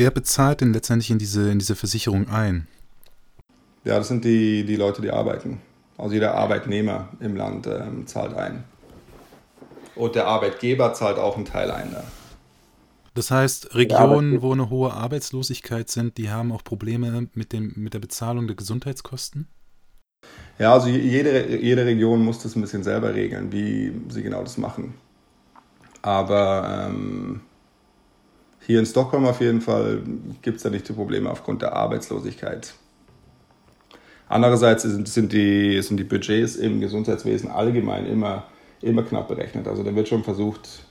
Wer 0.00 0.10
bezahlt 0.10 0.62
denn 0.62 0.72
letztendlich 0.72 1.10
in 1.10 1.18
diese, 1.18 1.50
in 1.50 1.58
diese 1.58 1.76
Versicherung 1.76 2.30
ein? 2.30 2.66
Ja, 3.84 3.98
das 3.98 4.08
sind 4.08 4.24
die, 4.24 4.64
die 4.64 4.76
Leute, 4.76 5.02
die 5.02 5.10
arbeiten. 5.10 5.60
Also 5.98 6.14
jeder 6.14 6.36
Arbeitnehmer 6.36 7.10
im 7.20 7.36
Land 7.36 7.66
ähm, 7.66 8.06
zahlt 8.06 8.32
ein. 8.32 8.64
Und 9.94 10.14
der 10.14 10.26
Arbeitgeber 10.26 10.94
zahlt 10.94 11.18
auch 11.18 11.36
einen 11.36 11.44
Teil 11.44 11.70
ein. 11.70 11.92
Da. 11.92 12.02
Das 13.12 13.30
heißt, 13.30 13.74
Regionen, 13.74 14.40
wo 14.40 14.52
eine 14.52 14.70
hohe 14.70 14.90
Arbeitslosigkeit 14.94 15.90
sind, 15.90 16.16
die 16.16 16.30
haben 16.30 16.50
auch 16.50 16.64
Probleme 16.64 17.28
mit, 17.34 17.52
dem, 17.52 17.74
mit 17.76 17.92
der 17.92 17.98
Bezahlung 17.98 18.46
der 18.46 18.56
Gesundheitskosten? 18.56 19.48
Ja, 20.58 20.72
also 20.72 20.88
jede, 20.88 21.58
jede 21.58 21.84
Region 21.84 22.24
muss 22.24 22.42
das 22.42 22.56
ein 22.56 22.62
bisschen 22.62 22.84
selber 22.84 23.14
regeln, 23.14 23.52
wie 23.52 23.92
sie 24.08 24.22
genau 24.22 24.40
das 24.40 24.56
machen. 24.56 24.94
Aber 26.00 26.86
ähm, 26.88 27.42
hier 28.70 28.78
in 28.78 28.86
Stockholm 28.86 29.26
auf 29.26 29.40
jeden 29.40 29.60
Fall 29.60 30.02
gibt 30.42 30.58
es 30.58 30.62
da 30.62 30.70
nicht 30.70 30.88
die 30.88 30.92
Probleme 30.92 31.28
aufgrund 31.28 31.60
der 31.62 31.72
Arbeitslosigkeit. 31.72 32.72
Andererseits 34.28 34.84
sind, 34.84 35.08
sind, 35.08 35.32
die, 35.32 35.82
sind 35.82 35.96
die 35.96 36.04
Budgets 36.04 36.54
im 36.54 36.80
Gesundheitswesen 36.80 37.50
allgemein 37.50 38.06
immer, 38.06 38.44
immer 38.80 39.02
knapp 39.02 39.26
berechnet. 39.26 39.66
Also 39.66 39.82
da 39.82 39.92
wird 39.94 40.06
schon 40.06 40.22
versucht 40.22 40.84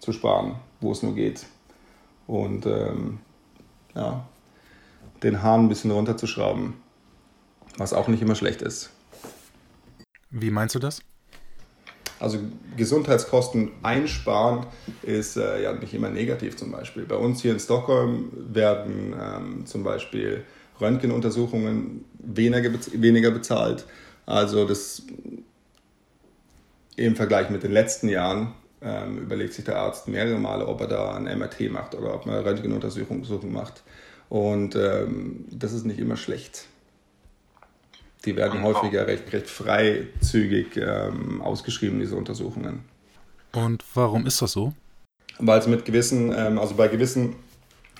zu 0.00 0.12
sparen, 0.12 0.56
wo 0.80 0.90
es 0.90 1.04
nur 1.04 1.14
geht. 1.14 1.46
Und 2.26 2.66
ähm, 2.66 3.20
ja, 3.94 4.26
den 5.22 5.44
Hahn 5.44 5.66
ein 5.66 5.68
bisschen 5.68 5.92
runterzuschrauben, 5.92 6.74
was 7.78 7.92
auch 7.92 8.08
nicht 8.08 8.20
immer 8.20 8.34
schlecht 8.34 8.62
ist. 8.62 8.90
Wie 10.30 10.50
meinst 10.50 10.74
du 10.74 10.80
das? 10.80 11.02
Also 12.22 12.38
Gesundheitskosten 12.76 13.72
einsparen 13.82 14.66
ist 15.02 15.36
äh, 15.36 15.60
ja 15.60 15.72
nicht 15.72 15.92
immer 15.92 16.08
negativ 16.08 16.56
zum 16.56 16.70
Beispiel. 16.70 17.04
Bei 17.04 17.16
uns 17.16 17.42
hier 17.42 17.50
in 17.50 17.58
Stockholm 17.58 18.30
werden 18.32 19.12
ähm, 19.20 19.66
zum 19.66 19.82
Beispiel 19.82 20.44
Röntgenuntersuchungen 20.80 22.04
weniger, 22.20 22.70
weniger 22.92 23.32
bezahlt. 23.32 23.86
Also 24.24 24.64
das 24.66 25.02
im 26.94 27.16
Vergleich 27.16 27.50
mit 27.50 27.64
den 27.64 27.72
letzten 27.72 28.08
Jahren 28.08 28.54
ähm, 28.80 29.18
überlegt 29.18 29.54
sich 29.54 29.64
der 29.64 29.78
Arzt 29.78 30.06
mehrere 30.06 30.38
Male, 30.38 30.68
ob 30.68 30.80
er 30.80 30.86
da 30.86 31.16
ein 31.16 31.24
MRT 31.24 31.72
macht 31.72 31.96
oder 31.96 32.14
ob 32.14 32.26
man 32.26 32.36
eine 32.36 32.44
Röntgenuntersuchung 32.44 33.52
macht. 33.52 33.82
Und 34.28 34.76
ähm, 34.76 35.46
das 35.50 35.72
ist 35.72 35.84
nicht 35.84 35.98
immer 35.98 36.16
schlecht. 36.16 36.68
Die 38.24 38.36
werden 38.36 38.62
häufiger 38.62 39.06
recht, 39.06 39.32
recht 39.32 39.48
freizügig 39.48 40.76
ähm, 40.76 41.40
ausgeschrieben, 41.40 41.98
diese 41.98 42.16
Untersuchungen. 42.16 42.84
Und 43.52 43.84
warum 43.94 44.26
ist 44.26 44.40
das 44.40 44.52
so? 44.52 44.72
Weil 45.38 45.58
es 45.58 45.66
mit 45.66 45.84
gewissen, 45.84 46.32
ähm, 46.36 46.58
also 46.58 46.74
bei 46.74 46.88
gewissen 46.88 47.34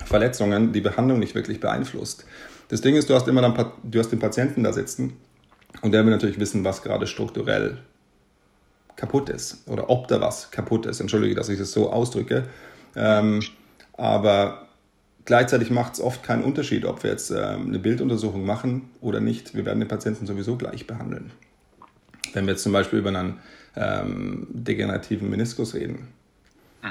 Verletzungen 0.05 0.73
die 0.73 0.81
Behandlung 0.81 1.19
nicht 1.19 1.35
wirklich 1.35 1.61
beeinflusst. 1.61 2.25
Das 2.69 2.81
Ding 2.81 2.95
ist, 2.95 3.11
du 3.11 3.14
hast 3.14 3.29
immer 3.29 3.43
dann, 3.43 3.73
du 3.83 3.99
hast 3.99 4.11
den 4.11 4.19
Patienten 4.19 4.62
da 4.62 4.73
sitzen 4.73 5.17
und 5.83 5.93
der 5.93 6.05
will 6.05 6.12
natürlich 6.12 6.38
wissen, 6.38 6.64
was 6.64 6.83
gerade 6.83 7.07
strukturell 7.07 7.79
kaputt 8.97 9.29
ist 9.29 9.69
oder 9.69 9.91
ob 9.91 10.09
da 10.09 10.21
was 10.21 10.50
kaputt 10.50 10.87
ist. 10.87 11.00
Entschuldige, 11.00 11.35
dass 11.35 11.49
ich 11.49 11.59
das 11.59 11.73
so 11.73 11.91
ausdrücke. 11.91 12.45
Ähm, 12.95 13.43
aber 13.95 14.69
Gleichzeitig 15.25 15.71
macht 15.71 15.95
es 15.95 16.00
oft 16.00 16.23
keinen 16.23 16.43
Unterschied, 16.43 16.85
ob 16.85 17.02
wir 17.05 17.11
jetzt 17.11 17.31
ähm, 17.31 17.69
eine 17.69 17.79
Bilduntersuchung 17.79 18.45
machen 18.45 18.91
oder 19.00 19.21
nicht. 19.21 19.55
Wir 19.55 19.64
werden 19.64 19.79
den 19.79 19.88
Patienten 19.88 20.26
sowieso 20.26 20.57
gleich 20.57 20.87
behandeln. 20.87 21.31
Wenn 22.33 22.47
wir 22.47 22.55
jetzt 22.55 22.62
zum 22.62 22.73
Beispiel 22.73 22.99
über 22.99 23.11
einen 23.11 23.38
ähm, 23.76 24.49
degenerativen 24.50 25.31
Meniskus 25.31 25.75
reden, 25.75 26.09
mhm. 26.83 26.88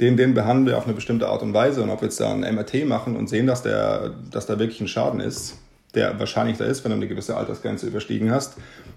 den, 0.00 0.16
den 0.16 0.34
behandeln 0.34 0.66
wir 0.66 0.78
auf 0.78 0.86
eine 0.86 0.94
bestimmte 0.94 1.28
Art 1.28 1.42
und 1.42 1.54
Weise. 1.54 1.82
Und 1.82 1.90
ob 1.90 2.00
wir 2.00 2.06
jetzt 2.06 2.18
da 2.18 2.32
ein 2.32 2.40
MRT 2.40 2.84
machen 2.86 3.14
und 3.16 3.28
sehen, 3.28 3.46
dass, 3.46 3.62
der, 3.62 4.12
dass 4.30 4.46
da 4.46 4.58
wirklich 4.58 4.80
ein 4.80 4.88
Schaden 4.88 5.20
ist, 5.20 5.58
der 5.94 6.18
wahrscheinlich 6.18 6.58
da 6.58 6.64
ist, 6.64 6.82
wenn 6.84 6.90
du 6.90 6.96
eine 6.96 7.06
gewisse 7.08 7.36
Altersgrenze 7.36 7.86
überstiegen 7.86 8.30
hast, 8.32 8.56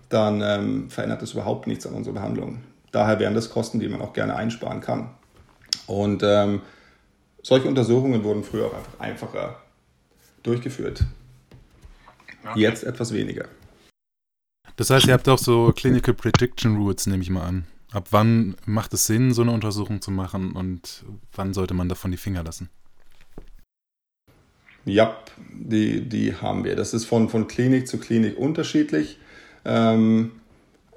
dann 0.09 0.41
ähm, 0.41 0.89
verändert 0.89 1.21
das 1.21 1.33
überhaupt 1.33 1.67
nichts 1.67 1.85
an 1.85 1.93
unserer 1.93 2.15
Behandlung. 2.15 2.61
Daher 2.91 3.19
wären 3.19 3.35
das 3.35 3.49
Kosten, 3.49 3.79
die 3.79 3.89
man 3.89 4.01
auch 4.01 4.13
gerne 4.13 4.35
einsparen 4.35 4.79
kann. 4.81 5.09
Und 5.87 6.23
ähm, 6.23 6.61
solche 7.45 7.67
Untersuchungen 7.67 8.23
wurden 8.23 8.43
früher 8.43 8.65
auch 8.65 8.73
einfach 8.73 8.99
einfacher 8.99 9.61
durchgeführt. 10.41 11.03
Okay. 12.43 12.59
Jetzt 12.59 12.83
etwas 12.83 13.13
weniger. 13.13 13.47
Das 14.77 14.89
heißt, 14.89 15.05
ihr 15.05 15.13
habt 15.13 15.29
auch 15.29 15.37
so 15.37 15.71
Clinical 15.75 16.15
Prediction 16.15 16.75
Rules, 16.75 17.05
nehme 17.05 17.21
ich 17.21 17.29
mal 17.29 17.45
an. 17.45 17.67
Ab 17.91 18.07
wann 18.09 18.55
macht 18.65 18.93
es 18.95 19.05
Sinn, 19.05 19.31
so 19.31 19.43
eine 19.43 19.51
Untersuchung 19.51 20.01
zu 20.01 20.09
machen 20.09 20.53
und 20.53 21.05
wann 21.33 21.53
sollte 21.53 21.75
man 21.75 21.87
davon 21.87 22.09
die 22.09 22.17
Finger 22.17 22.43
lassen? 22.43 22.69
Ja, 24.85 25.15
die, 25.53 26.01
die 26.01 26.35
haben 26.35 26.63
wir. 26.63 26.75
Das 26.75 26.95
ist 26.95 27.05
von, 27.05 27.29
von 27.29 27.47
Klinik 27.47 27.87
zu 27.87 27.99
Klinik 27.99 28.37
unterschiedlich, 28.37 29.19
ähm, 29.65 30.31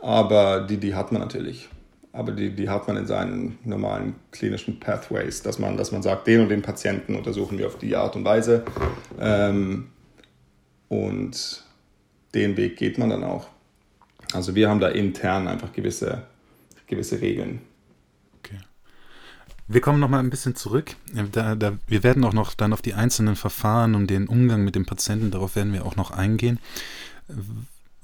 aber 0.01 0.61
die, 0.61 0.79
die 0.79 0.95
hat 0.95 1.13
man 1.13 1.21
natürlich 1.21 1.69
aber 2.19 2.33
die, 2.33 2.51
die 2.51 2.69
hat 2.69 2.89
man 2.89 2.97
in 2.97 3.07
seinen 3.07 3.59
normalen 3.63 4.17
klinischen 4.33 4.81
Pathways, 4.81 5.41
dass 5.43 5.61
man, 5.61 5.77
dass 5.77 5.93
man 5.93 6.03
sagt, 6.03 6.27
den 6.27 6.41
und 6.41 6.49
den 6.49 6.63
Patienten 6.63 7.15
untersuchen 7.15 7.59
wir 7.59 7.69
auf 7.69 7.79
die 7.79 7.95
Art 7.95 8.17
und 8.17 8.25
Weise. 8.25 8.65
Ähm, 9.21 9.87
und 10.89 11.65
den 12.35 12.57
Weg 12.57 12.77
geht 12.77 12.99
man 12.99 13.11
dann 13.11 13.23
auch. 13.23 13.47
Also 14.33 14.57
wir 14.57 14.69
haben 14.69 14.81
da 14.81 14.89
intern 14.89 15.47
einfach 15.47 15.73
gewisse, 15.73 16.23
gewisse 16.89 17.21
Regeln. 17.21 17.61
Wir 19.71 19.83
kommen 19.83 20.01
noch 20.01 20.09
mal 20.09 20.19
ein 20.19 20.31
bisschen 20.31 20.57
zurück. 20.57 20.97
Da, 21.33 21.55
da, 21.55 21.79
wir 21.87 22.03
werden 22.03 22.25
auch 22.25 22.33
noch 22.33 22.55
dann 22.55 22.73
auf 22.73 22.81
die 22.81 22.95
einzelnen 22.95 23.37
Verfahren 23.37 23.95
und 23.95 24.09
den 24.09 24.27
Umgang 24.27 24.65
mit 24.65 24.75
dem 24.75 24.87
Patienten, 24.87 25.31
darauf 25.31 25.57
werden 25.57 25.75
wir 25.75 25.85
auch 25.85 25.95
noch 25.95 26.11
eingehen. 26.11 26.59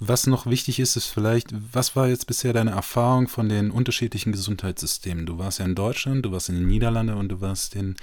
Was 0.01 0.27
noch 0.27 0.47
wichtig 0.47 0.81
ist, 0.81 0.97
ist 0.97 1.07
vielleicht, 1.07 1.55
was 1.73 1.95
war 1.95 2.09
jetzt 2.09 2.27
bisher 2.27 2.53
deine 2.53 2.73
Erfahrung 2.73 3.29
von 3.29 3.49
den 3.49 3.71
unterschiedlichen 3.71 4.33
Gesundheitssystemen? 4.33 5.25
Du 5.25 5.39
warst 5.39 5.61
ja 5.61 5.65
in 5.65 5.77
Deutschland, 5.77 6.27
du 6.27 6.33
warst 6.33 6.49
in 6.49 6.57
den 6.57 6.67
Niederlanden 6.67 7.17
und 7.17 7.29
du 7.29 7.41
warst 7.41 7.77
in, 7.77 7.95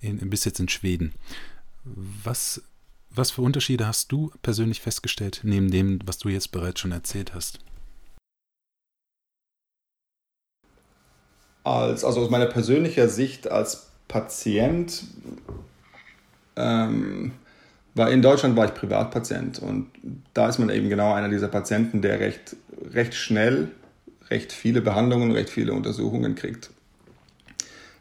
in, 0.00 0.18
bist 0.28 0.44
jetzt 0.44 0.60
in 0.60 0.68
Schweden. 0.68 1.14
Was, 1.84 2.62
was 3.08 3.30
für 3.30 3.40
Unterschiede 3.40 3.86
hast 3.86 4.12
du 4.12 4.30
persönlich 4.42 4.82
festgestellt, 4.82 5.40
neben 5.42 5.70
dem, 5.70 5.98
was 6.04 6.18
du 6.18 6.28
jetzt 6.28 6.52
bereits 6.52 6.80
schon 6.80 6.92
erzählt 6.92 7.34
hast? 7.34 7.58
Als, 11.64 12.04
also 12.04 12.20
aus 12.20 12.30
meiner 12.30 12.46
persönlichen 12.46 13.08
Sicht 13.08 13.50
als 13.50 13.90
Patient 14.08 15.04
ähm, 16.56 17.32
weil 17.94 18.12
in 18.12 18.22
Deutschland 18.22 18.56
war 18.56 18.66
ich 18.66 18.74
Privatpatient 18.74 19.58
und 19.58 19.88
da 20.34 20.48
ist 20.48 20.58
man 20.58 20.70
eben 20.70 20.88
genau 20.88 21.12
einer 21.12 21.28
dieser 21.28 21.48
Patienten, 21.48 22.02
der 22.02 22.20
recht, 22.20 22.56
recht 22.92 23.14
schnell 23.14 23.68
recht 24.30 24.52
viele 24.52 24.80
Behandlungen, 24.80 25.32
recht 25.32 25.50
viele 25.50 25.72
Untersuchungen 25.72 26.34
kriegt. 26.34 26.70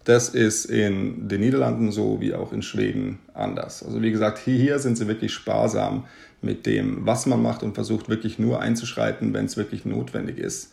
Das 0.06 0.30
ist 0.30 0.66
in 0.66 1.28
den 1.28 1.42
Niederlanden 1.42 1.92
so 1.92 2.22
wie 2.22 2.34
auch 2.34 2.54
in 2.54 2.62
Schweden 2.62 3.20
anders. 3.34 3.84
Also 3.84 4.02
wie 4.02 4.12
gesagt, 4.12 4.40
hier 4.40 4.80
sind 4.80 4.98
sie 4.98 5.08
wirklich 5.08 5.34
sparsam 5.34 6.06
mit 6.42 6.66
dem, 6.66 7.06
was 7.06 7.26
man 7.26 7.42
macht 7.42 7.64
und 7.64 7.76
versucht 7.76 8.10
wirklich 8.10 8.40
nur 8.40 8.62
einzuschreiten, 8.62 9.34
wenn 9.34 9.46
es 9.46 9.58
wirklich 9.58 9.86
notwendig 9.86 10.38
ist. 10.38 10.72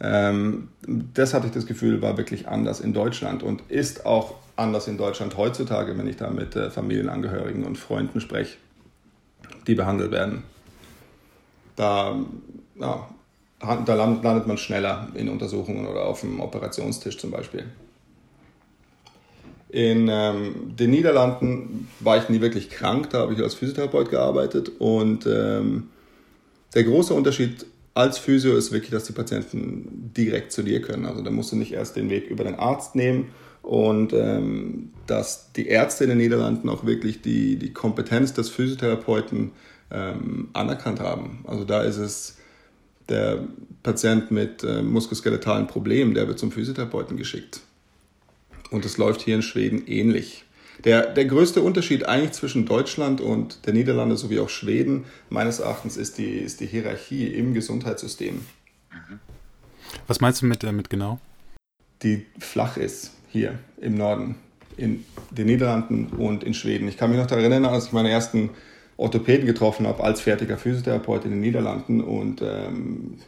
Ähm, 0.00 0.68
das 0.86 1.34
hatte 1.34 1.48
ich 1.48 1.52
das 1.52 1.66
Gefühl, 1.66 2.02
war 2.02 2.16
wirklich 2.16 2.46
anders 2.46 2.80
in 2.80 2.92
Deutschland 2.92 3.42
und 3.42 3.62
ist 3.68 4.06
auch 4.06 4.36
anders 4.58 4.88
in 4.88 4.98
Deutschland 4.98 5.36
heutzutage, 5.36 5.96
wenn 5.96 6.08
ich 6.08 6.16
da 6.16 6.30
mit 6.30 6.56
äh, 6.56 6.70
Familienangehörigen 6.70 7.64
und 7.64 7.76
Freunden 7.76 8.20
spreche, 8.20 8.56
die 9.66 9.74
behandelt 9.74 10.10
werden. 10.10 10.42
Da, 11.76 12.18
ja, 12.78 13.08
da 13.60 13.94
landet 13.94 14.46
man 14.46 14.58
schneller 14.58 15.08
in 15.14 15.28
Untersuchungen 15.28 15.86
oder 15.86 16.06
auf 16.06 16.20
dem 16.20 16.40
Operationstisch 16.40 17.18
zum 17.18 17.30
Beispiel. 17.30 17.64
In 19.70 20.08
ähm, 20.10 20.74
den 20.76 20.90
Niederlanden 20.90 21.88
war 22.00 22.16
ich 22.16 22.28
nie 22.28 22.40
wirklich 22.40 22.70
krank, 22.70 23.10
da 23.10 23.18
habe 23.18 23.34
ich 23.34 23.40
als 23.40 23.54
Physiotherapeut 23.54 24.10
gearbeitet 24.10 24.72
und 24.78 25.26
ähm, 25.26 25.90
der 26.74 26.84
große 26.84 27.12
Unterschied 27.12 27.66
als 27.92 28.18
Physio 28.18 28.56
ist 28.56 28.72
wirklich, 28.72 28.90
dass 28.90 29.04
die 29.04 29.12
Patienten 29.12 30.12
direkt 30.16 30.52
zu 30.52 30.62
dir 30.62 30.80
können. 30.80 31.04
Also 31.04 31.20
da 31.22 31.30
musst 31.30 31.52
du 31.52 31.56
nicht 31.56 31.72
erst 31.72 31.96
den 31.96 32.10
Weg 32.10 32.28
über 32.28 32.44
den 32.44 32.54
Arzt 32.54 32.94
nehmen 32.94 33.30
und 33.68 34.14
ähm, 34.14 34.92
dass 35.06 35.52
die 35.52 35.66
Ärzte 35.66 36.04
in 36.04 36.08
den 36.08 36.18
Niederlanden 36.18 36.70
auch 36.70 36.86
wirklich 36.86 37.20
die, 37.20 37.56
die 37.56 37.74
Kompetenz 37.74 38.32
des 38.32 38.48
Physiotherapeuten 38.48 39.50
ähm, 39.90 40.48
anerkannt 40.54 41.00
haben. 41.00 41.44
Also 41.46 41.64
da 41.64 41.82
ist 41.82 41.98
es 41.98 42.38
der 43.10 43.46
Patient 43.82 44.30
mit 44.30 44.64
äh, 44.64 44.80
muskuloskeletalen 44.80 45.66
Problemen, 45.66 46.14
der 46.14 46.26
wird 46.28 46.38
zum 46.38 46.50
Physiotherapeuten 46.50 47.18
geschickt. 47.18 47.60
Und 48.70 48.86
es 48.86 48.96
läuft 48.96 49.20
hier 49.20 49.34
in 49.34 49.42
Schweden 49.42 49.86
ähnlich. 49.86 50.44
Der, 50.84 51.12
der 51.12 51.26
größte 51.26 51.60
Unterschied 51.60 52.06
eigentlich 52.06 52.32
zwischen 52.32 52.64
Deutschland 52.64 53.20
und 53.20 53.66
der 53.66 53.74
Niederlande 53.74 54.16
sowie 54.16 54.38
auch 54.38 54.48
Schweden 54.48 55.04
meines 55.28 55.58
Erachtens 55.58 55.98
ist 55.98 56.16
die, 56.16 56.38
ist 56.38 56.60
die 56.60 56.66
Hierarchie 56.66 57.26
im 57.26 57.52
Gesundheitssystem. 57.52 58.40
Was 60.06 60.22
meinst 60.22 60.40
du 60.40 60.46
mit, 60.46 60.64
äh, 60.64 60.72
mit 60.72 60.88
genau? 60.88 61.20
Die 62.02 62.24
flach 62.38 62.78
ist 62.78 63.17
hier 63.28 63.58
im 63.80 63.96
Norden, 63.96 64.36
in 64.76 65.04
den 65.30 65.46
Niederlanden 65.46 66.06
und 66.06 66.44
in 66.44 66.54
Schweden. 66.54 66.88
Ich 66.88 66.96
kann 66.96 67.10
mich 67.10 67.18
noch 67.18 67.26
daran 67.26 67.50
erinnern, 67.50 67.72
als 67.72 67.86
ich 67.86 67.92
meine 67.92 68.10
ersten 68.10 68.50
Orthopäden 68.96 69.46
getroffen 69.46 69.86
habe 69.86 70.02
als 70.02 70.20
fertiger 70.20 70.58
Physiotherapeut 70.58 71.24
in 71.24 71.30
den 71.30 71.40
Niederlanden 71.40 72.00
und 72.00 72.42
ähm, 72.42 73.18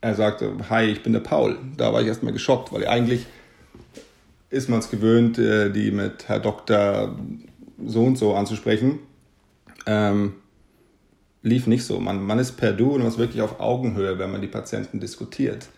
er 0.00 0.14
sagte, 0.14 0.52
hi, 0.70 0.84
ich 0.84 1.02
bin 1.02 1.12
der 1.12 1.20
Paul. 1.20 1.58
Da 1.76 1.92
war 1.92 2.00
ich 2.00 2.06
erstmal 2.06 2.32
geschockt, 2.32 2.72
weil 2.72 2.86
eigentlich 2.86 3.26
ist 4.50 4.68
man 4.68 4.78
es 4.78 4.90
gewöhnt, 4.90 5.38
äh, 5.38 5.70
die 5.70 5.90
mit 5.90 6.28
Herr 6.28 6.40
Doktor 6.40 7.16
so 7.84 8.04
und 8.04 8.16
so 8.16 8.34
anzusprechen. 8.34 9.00
Ähm, 9.86 10.34
lief 11.42 11.66
nicht 11.66 11.84
so. 11.84 12.00
Man, 12.00 12.22
man 12.22 12.38
ist 12.38 12.52
per 12.52 12.72
Du 12.72 12.92
und 12.92 13.00
man 13.00 13.08
ist 13.08 13.18
wirklich 13.18 13.42
auf 13.42 13.60
Augenhöhe, 13.60 14.18
wenn 14.18 14.30
man 14.30 14.40
die 14.40 14.46
Patienten 14.46 15.00
diskutiert. 15.00 15.68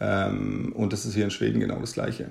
Ähm, 0.00 0.72
und 0.74 0.92
das 0.92 1.06
ist 1.06 1.14
hier 1.14 1.24
in 1.24 1.30
Schweden 1.30 1.60
genau 1.60 1.78
das 1.78 1.92
Gleiche. 1.92 2.30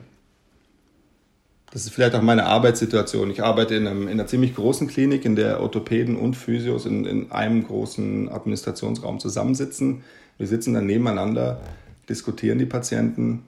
Das 1.75 1.85
ist 1.85 1.93
vielleicht 1.93 2.15
auch 2.15 2.21
meine 2.21 2.45
Arbeitssituation. 2.45 3.29
Ich 3.31 3.43
arbeite 3.43 3.75
in, 3.75 3.85
einem, 3.85 4.03
in 4.03 4.11
einer 4.11 4.27
ziemlich 4.27 4.55
großen 4.55 4.87
Klinik, 4.87 5.25
in 5.25 5.35
der 5.35 5.59
Orthopäden 5.59 6.15
und 6.15 6.35
Physios 6.35 6.85
in, 6.85 7.03
in 7.03 7.33
einem 7.33 7.67
großen 7.67 8.29
Administrationsraum 8.29 9.19
zusammensitzen. 9.19 10.05
Wir 10.37 10.47
sitzen 10.47 10.73
dann 10.73 10.85
nebeneinander, 10.85 11.59
diskutieren 12.07 12.59
die 12.59 12.65
Patienten 12.65 13.45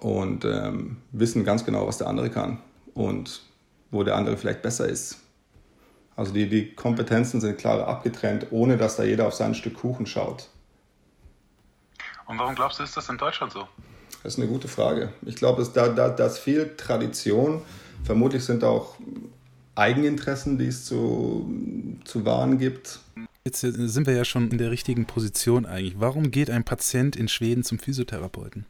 und 0.00 0.44
ähm, 0.44 0.96
wissen 1.12 1.44
ganz 1.44 1.64
genau, 1.64 1.86
was 1.86 1.98
der 1.98 2.08
andere 2.08 2.28
kann 2.28 2.58
und 2.94 3.42
wo 3.92 4.02
der 4.02 4.16
andere 4.16 4.36
vielleicht 4.36 4.62
besser 4.62 4.88
ist. 4.88 5.20
Also 6.16 6.32
die, 6.32 6.48
die 6.48 6.74
Kompetenzen 6.74 7.40
sind 7.40 7.56
klar 7.56 7.86
abgetrennt, 7.86 8.48
ohne 8.50 8.76
dass 8.76 8.96
da 8.96 9.04
jeder 9.04 9.28
auf 9.28 9.34
sein 9.34 9.54
Stück 9.54 9.74
Kuchen 9.74 10.06
schaut. 10.06 10.48
Und 12.26 12.36
warum 12.36 12.56
glaubst 12.56 12.80
du, 12.80 12.82
ist 12.82 12.96
das 12.96 13.08
in 13.08 13.16
Deutschland 13.16 13.52
so? 13.52 13.68
Das 14.22 14.34
ist 14.34 14.40
eine 14.40 14.48
gute 14.48 14.68
Frage. 14.68 15.10
Ich 15.24 15.36
glaube, 15.36 15.66
da, 15.72 15.88
da, 15.88 16.08
da 16.08 16.26
ist 16.26 16.38
viel 16.38 16.74
Tradition. 16.76 17.62
Vermutlich 18.04 18.44
sind 18.44 18.64
auch 18.64 18.96
Eigeninteressen, 19.74 20.58
die 20.58 20.66
es 20.66 20.84
zu, 20.84 21.48
zu 22.04 22.24
wahren 22.24 22.58
gibt. 22.58 23.00
Jetzt 23.44 23.60
sind 23.60 24.06
wir 24.06 24.14
ja 24.14 24.24
schon 24.24 24.50
in 24.50 24.58
der 24.58 24.70
richtigen 24.70 25.06
Position 25.06 25.64
eigentlich. 25.64 25.94
Warum 25.98 26.30
geht 26.30 26.50
ein 26.50 26.64
Patient 26.64 27.16
in 27.16 27.28
Schweden 27.28 27.62
zum 27.62 27.78
Physiotherapeuten? 27.78 28.66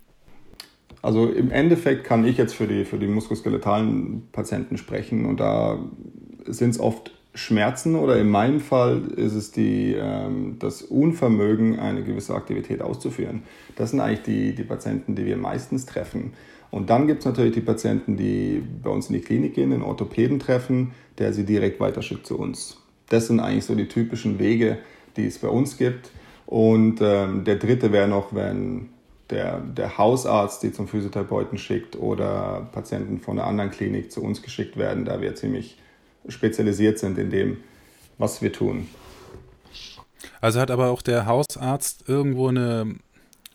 Also 1.03 1.31
im 1.31 1.51
Endeffekt 1.51 2.05
kann 2.05 2.25
ich 2.25 2.37
jetzt 2.37 2.55
für 2.55 2.67
die, 2.67 2.85
für 2.85 2.99
die 2.99 3.07
muskuloskeletalen 3.07 4.29
Patienten 4.33 4.77
sprechen 4.77 5.27
und 5.27 5.39
da 5.39 5.79
sind 6.47 6.71
es 6.71 6.81
oft 6.81 7.13
Schmerzen 7.39 7.95
oder 7.95 8.19
in 8.19 8.29
meinem 8.29 8.61
Fall 8.61 9.13
ist 9.17 9.35
es 9.35 9.53
die, 9.53 9.95
ähm, 9.95 10.57
das 10.59 10.83
Unvermögen, 10.83 11.79
eine 11.79 12.03
gewisse 12.03 12.35
Aktivität 12.35 12.83
auszuführen. 12.83 13.45
Das 13.77 13.91
sind 13.91 14.01
eigentlich 14.01 14.23
die, 14.23 14.55
die 14.55 14.65
Patienten, 14.65 15.15
die 15.15 15.25
wir 15.25 15.37
meistens 15.37 15.87
treffen. 15.87 16.33
Und 16.71 16.91
dann 16.91 17.07
gibt 17.07 17.21
es 17.21 17.27
natürlich 17.27 17.55
die 17.55 17.61
Patienten, 17.61 18.17
die 18.17 18.63
bei 18.83 18.91
uns 18.91 19.09
in 19.09 19.15
die 19.15 19.21
Klinik 19.21 19.55
gehen, 19.55 19.71
den 19.71 19.83
Orthopäden 19.83 20.41
treffen, 20.41 20.91
der 21.19 21.33
sie 21.33 21.45
direkt 21.45 21.79
weiterschickt 21.81 22.27
zu 22.27 22.39
uns. 22.39 22.77
Das 23.09 23.29
sind 23.29 23.41
eigentlich 23.41 23.65
so 23.65 23.75
die 23.75 23.89
typischen 23.89 24.39
Wege, 24.39 24.79
die 25.17 25.27
es 25.27 25.39
bei 25.39 25.49
uns 25.49 25.79
gibt. 25.79 26.11
Und 26.45 26.99
ähm, 27.01 27.45
der 27.45 27.57
dritte 27.57 27.93
wäre 27.93 28.09
noch, 28.09 28.35
wenn 28.35 28.89
der, 29.31 29.61
der 29.61 29.97
Hausarzt 29.97 30.63
die 30.63 30.73
zum 30.73 30.89
Physiotherapeuten 30.89 31.57
schickt 31.57 31.97
oder 31.97 32.69
Patienten 32.73 33.21
von 33.21 33.39
einer 33.39 33.47
anderen 33.47 33.71
Klinik 33.71 34.11
zu 34.11 34.23
uns 34.23 34.43
geschickt 34.43 34.77
werden, 34.77 35.05
da 35.05 35.21
wir 35.21 35.35
ziemlich 35.37 35.79
spezialisiert 36.29 36.99
sind 36.99 37.19
in 37.19 37.31
dem, 37.31 37.59
was 38.19 38.43
wir 38.43 38.53
tun. 38.53 38.89
Also 40.41 40.61
hat 40.61 40.71
aber 40.71 40.89
auch 40.89 41.03
der 41.03 41.27
Hausarzt 41.27 42.09
irgendwo 42.09 42.49
eine, 42.49 42.97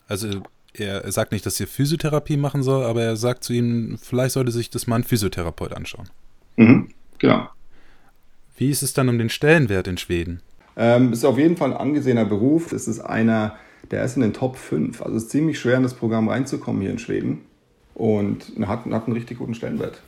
also 0.07 0.41
er 0.73 1.11
sagt 1.11 1.31
nicht, 1.31 1.45
dass 1.45 1.59
er 1.59 1.67
Physiotherapie 1.67 2.37
machen 2.37 2.63
soll, 2.63 2.83
aber 2.83 3.03
er 3.03 3.15
sagt 3.15 3.43
zu 3.43 3.53
ihm, 3.53 3.97
vielleicht 4.01 4.33
sollte 4.33 4.51
sich 4.51 4.69
das 4.69 4.87
mal 4.87 4.97
ein 4.97 5.03
Physiotherapeut 5.03 5.73
anschauen. 5.73 6.09
Mhm, 6.55 6.89
genau. 7.19 7.47
Wie 8.57 8.69
ist 8.69 8.83
es 8.83 8.93
dann 8.93 9.09
um 9.09 9.17
den 9.17 9.29
Stellenwert 9.29 9.87
in 9.87 9.97
Schweden? 9.97 10.41
Ähm, 10.75 11.13
ist 11.13 11.25
auf 11.25 11.37
jeden 11.37 11.57
Fall 11.57 11.71
ein 11.71 11.77
angesehener 11.77 12.25
Beruf. 12.25 12.71
Es 12.71 12.87
ist 12.87 12.99
einer, 12.99 13.55
der 13.91 14.03
ist 14.03 14.15
in 14.15 14.21
den 14.21 14.33
Top 14.33 14.57
5. 14.57 15.01
Also 15.01 15.17
es 15.17 15.23
ist 15.23 15.29
ziemlich 15.31 15.59
schwer, 15.59 15.77
in 15.77 15.83
das 15.83 15.93
Programm 15.93 16.29
reinzukommen 16.29 16.81
hier 16.81 16.91
in 16.91 16.99
Schweden. 16.99 17.41
Und 17.93 18.53
hat, 18.61 18.85
hat 18.85 19.05
einen 19.05 19.13
richtig 19.13 19.37
guten 19.37 19.53
Stellenwert. 19.53 20.01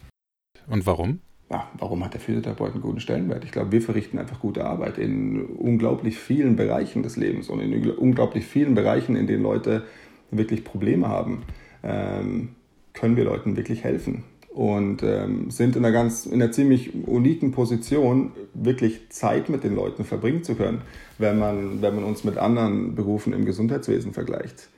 Und 0.67 0.85
warum? 0.87 1.19
Ja, 1.51 1.69
warum 1.77 2.03
hat 2.03 2.13
der 2.13 2.21
Physiotherapeut 2.21 2.73
einen 2.73 2.81
guten 2.81 2.99
Stellenwert? 2.99 3.43
Ich 3.43 3.51
glaube, 3.51 3.71
wir 3.71 3.81
verrichten 3.81 4.17
einfach 4.17 4.39
gute 4.39 4.65
Arbeit 4.65 4.97
in 4.97 5.45
unglaublich 5.45 6.17
vielen 6.17 6.55
Bereichen 6.55 7.03
des 7.03 7.17
Lebens 7.17 7.49
und 7.49 7.59
in 7.59 7.91
unglaublich 7.91 8.45
vielen 8.45 8.73
Bereichen, 8.73 9.15
in 9.15 9.27
denen 9.27 9.43
Leute 9.43 9.83
wirklich 10.31 10.63
Probleme 10.63 11.07
haben, 11.07 11.43
ähm, 11.83 12.55
können 12.93 13.15
wir 13.15 13.25
Leuten 13.25 13.57
wirklich 13.57 13.83
helfen 13.83 14.23
und 14.55 15.03
ähm, 15.03 15.51
sind 15.51 15.75
in 15.75 15.83
einer 15.83 15.93
ganz, 15.93 16.25
in 16.25 16.41
einer 16.41 16.51
ziemlich 16.51 16.93
uniken 17.05 17.51
Position, 17.51 18.31
wirklich 18.53 19.09
Zeit 19.09 19.49
mit 19.49 19.63
den 19.65 19.75
Leuten 19.75 20.05
verbringen 20.05 20.43
zu 20.43 20.55
können, 20.55 20.81
wenn 21.17 21.37
man, 21.37 21.81
wenn 21.81 21.93
man 21.93 22.05
uns 22.05 22.23
mit 22.23 22.37
anderen 22.37 22.95
Berufen 22.95 23.33
im 23.33 23.45
Gesundheitswesen 23.45 24.13
vergleicht. 24.13 24.69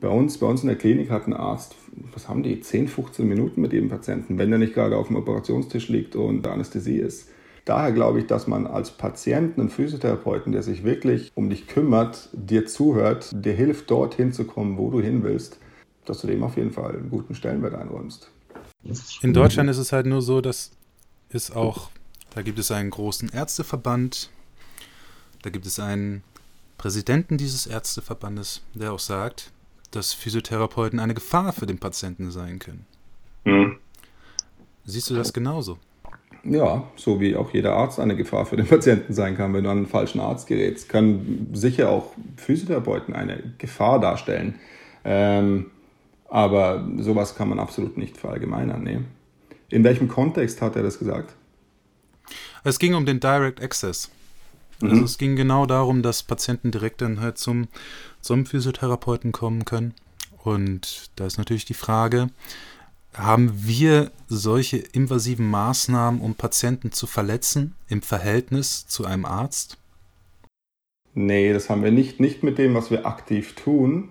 Bei 0.00 0.08
uns, 0.08 0.38
bei 0.38 0.46
uns 0.46 0.62
in 0.62 0.68
der 0.68 0.76
Klinik 0.76 1.10
hat 1.10 1.26
ein 1.26 1.32
Arzt, 1.32 1.74
was 2.12 2.28
haben 2.28 2.42
die, 2.42 2.60
10, 2.60 2.88
15 2.88 3.26
Minuten 3.26 3.60
mit 3.60 3.72
jedem 3.72 3.88
Patienten, 3.88 4.38
wenn 4.38 4.50
der 4.50 4.58
nicht 4.58 4.74
gerade 4.74 4.96
auf 4.96 5.08
dem 5.08 5.16
Operationstisch 5.16 5.88
liegt 5.88 6.14
und 6.14 6.46
Anästhesie 6.46 6.98
ist. 6.98 7.28
Daher 7.64 7.92
glaube 7.92 8.20
ich, 8.20 8.26
dass 8.26 8.46
man 8.46 8.66
als 8.66 8.92
Patient 8.92 9.58
einen 9.58 9.68
Physiotherapeuten, 9.68 10.52
der 10.52 10.62
sich 10.62 10.84
wirklich 10.84 11.32
um 11.34 11.50
dich 11.50 11.66
kümmert, 11.66 12.30
dir 12.32 12.64
zuhört, 12.64 13.30
dir 13.44 13.52
hilft, 13.52 13.90
dorthin 13.90 14.32
zu 14.32 14.44
kommen, 14.44 14.78
wo 14.78 14.90
du 14.90 15.00
hin 15.00 15.22
willst, 15.22 15.58
dass 16.06 16.20
du 16.20 16.28
dem 16.28 16.42
auf 16.44 16.56
jeden 16.56 16.70
Fall 16.70 16.96
einen 16.96 17.10
guten 17.10 17.34
Stellenwert 17.34 17.74
einräumst. 17.74 18.30
In 19.20 19.34
Deutschland 19.34 19.68
ist 19.68 19.78
es 19.78 19.92
halt 19.92 20.06
nur 20.06 20.22
so, 20.22 20.40
dass 20.40 20.70
es 21.28 21.50
auch, 21.50 21.90
da 22.34 22.42
gibt 22.42 22.58
es 22.58 22.70
einen 22.70 22.90
großen 22.90 23.30
Ärzteverband, 23.30 24.30
da 25.42 25.50
gibt 25.50 25.66
es 25.66 25.78
einen 25.78 26.22
Präsidenten 26.78 27.36
dieses 27.36 27.66
Ärzteverbandes, 27.66 28.62
der 28.72 28.92
auch 28.92 28.98
sagt, 28.98 29.52
dass 29.90 30.12
Physiotherapeuten 30.12 31.00
eine 31.00 31.14
Gefahr 31.14 31.52
für 31.52 31.66
den 31.66 31.78
Patienten 31.78 32.30
sein 32.30 32.58
können. 32.58 32.86
Mhm. 33.44 33.76
Siehst 34.84 35.10
du 35.10 35.14
das 35.14 35.32
genauso? 35.32 35.78
Ja, 36.44 36.84
so 36.96 37.20
wie 37.20 37.36
auch 37.36 37.52
jeder 37.52 37.74
Arzt 37.74 37.98
eine 38.00 38.16
Gefahr 38.16 38.46
für 38.46 38.56
den 38.56 38.66
Patienten 38.66 39.12
sein 39.12 39.36
kann, 39.36 39.52
wenn 39.54 39.64
du 39.64 39.70
an 39.70 39.78
einen 39.78 39.86
falschen 39.86 40.20
Arzt 40.20 40.46
gerätst, 40.46 40.88
können 40.88 41.50
sicher 41.52 41.90
auch 41.90 42.12
Physiotherapeuten 42.36 43.14
eine 43.14 43.54
Gefahr 43.58 44.00
darstellen. 44.00 44.58
Ähm, 45.04 45.70
aber 46.28 46.86
sowas 46.98 47.34
kann 47.34 47.48
man 47.48 47.58
absolut 47.58 47.96
nicht 47.96 48.16
verallgemeinern. 48.16 48.82
Nee. 48.82 49.00
In 49.70 49.84
welchem 49.84 50.08
Kontext 50.08 50.62
hat 50.62 50.76
er 50.76 50.82
das 50.82 50.98
gesagt? 50.98 51.34
Es 52.64 52.78
ging 52.78 52.94
um 52.94 53.06
den 53.06 53.20
Direct 53.20 53.62
Access. 53.62 54.10
Also 54.82 54.96
mhm. 54.96 55.04
es 55.04 55.18
ging 55.18 55.36
genau 55.36 55.66
darum, 55.66 56.02
dass 56.02 56.22
Patienten 56.22 56.70
direkt 56.70 57.00
dann 57.00 57.20
halt 57.20 57.38
zum, 57.38 57.68
zum 58.20 58.46
Physiotherapeuten 58.46 59.32
kommen 59.32 59.64
können. 59.64 59.94
Und 60.44 61.10
da 61.16 61.26
ist 61.26 61.38
natürlich 61.38 61.64
die 61.64 61.74
Frage, 61.74 62.28
haben 63.14 63.52
wir 63.54 64.12
solche 64.28 64.76
invasiven 64.76 65.50
Maßnahmen, 65.50 66.20
um 66.20 66.34
Patienten 66.34 66.92
zu 66.92 67.06
verletzen, 67.06 67.74
im 67.88 68.02
Verhältnis 68.02 68.86
zu 68.86 69.04
einem 69.04 69.24
Arzt? 69.24 69.78
Nee, 71.14 71.52
das 71.52 71.68
haben 71.68 71.82
wir 71.82 71.90
nicht. 71.90 72.20
Nicht 72.20 72.44
mit 72.44 72.58
dem, 72.58 72.74
was 72.74 72.90
wir 72.90 73.06
aktiv 73.06 73.54
tun. 73.54 74.10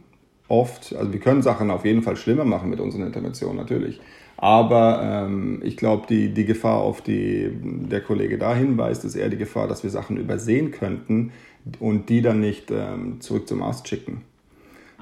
Oft, 0.50 0.94
also 0.96 1.14
wir 1.14 1.20
können 1.20 1.42
Sachen 1.42 1.72
auf 1.72 1.86
jeden 1.86 2.04
Fall 2.04 2.18
schlimmer 2.18 2.46
machen 2.46 2.70
mit 2.70 2.80
unseren 2.80 3.04
Interventionen, 3.04 3.58
natürlich. 3.58 4.02
Aber 4.38 5.02
ähm, 5.04 5.62
ich 5.64 5.78
glaube, 5.78 6.06
die, 6.08 6.30
die 6.30 6.46
Gefahr, 6.46 6.78
auf 6.78 7.02
die 7.02 7.50
der 7.52 8.02
Kollege 8.02 8.38
da 8.38 8.56
hinweist, 8.56 9.04
ist 9.04 9.16
eher 9.16 9.30
die 9.30 9.38
Gefahr, 9.38 9.68
dass 9.68 9.84
wir 9.84 9.90
Sachen 9.90 10.18
übersehen 10.18 10.72
könnten 10.72 11.32
und 11.80 12.10
die 12.10 12.22
dann 12.22 12.40
nicht 12.40 12.70
ähm, 12.72 13.20
zurück 13.20 13.48
zum 13.48 13.64
Arzt 13.64 13.88
schicken. 13.88 14.22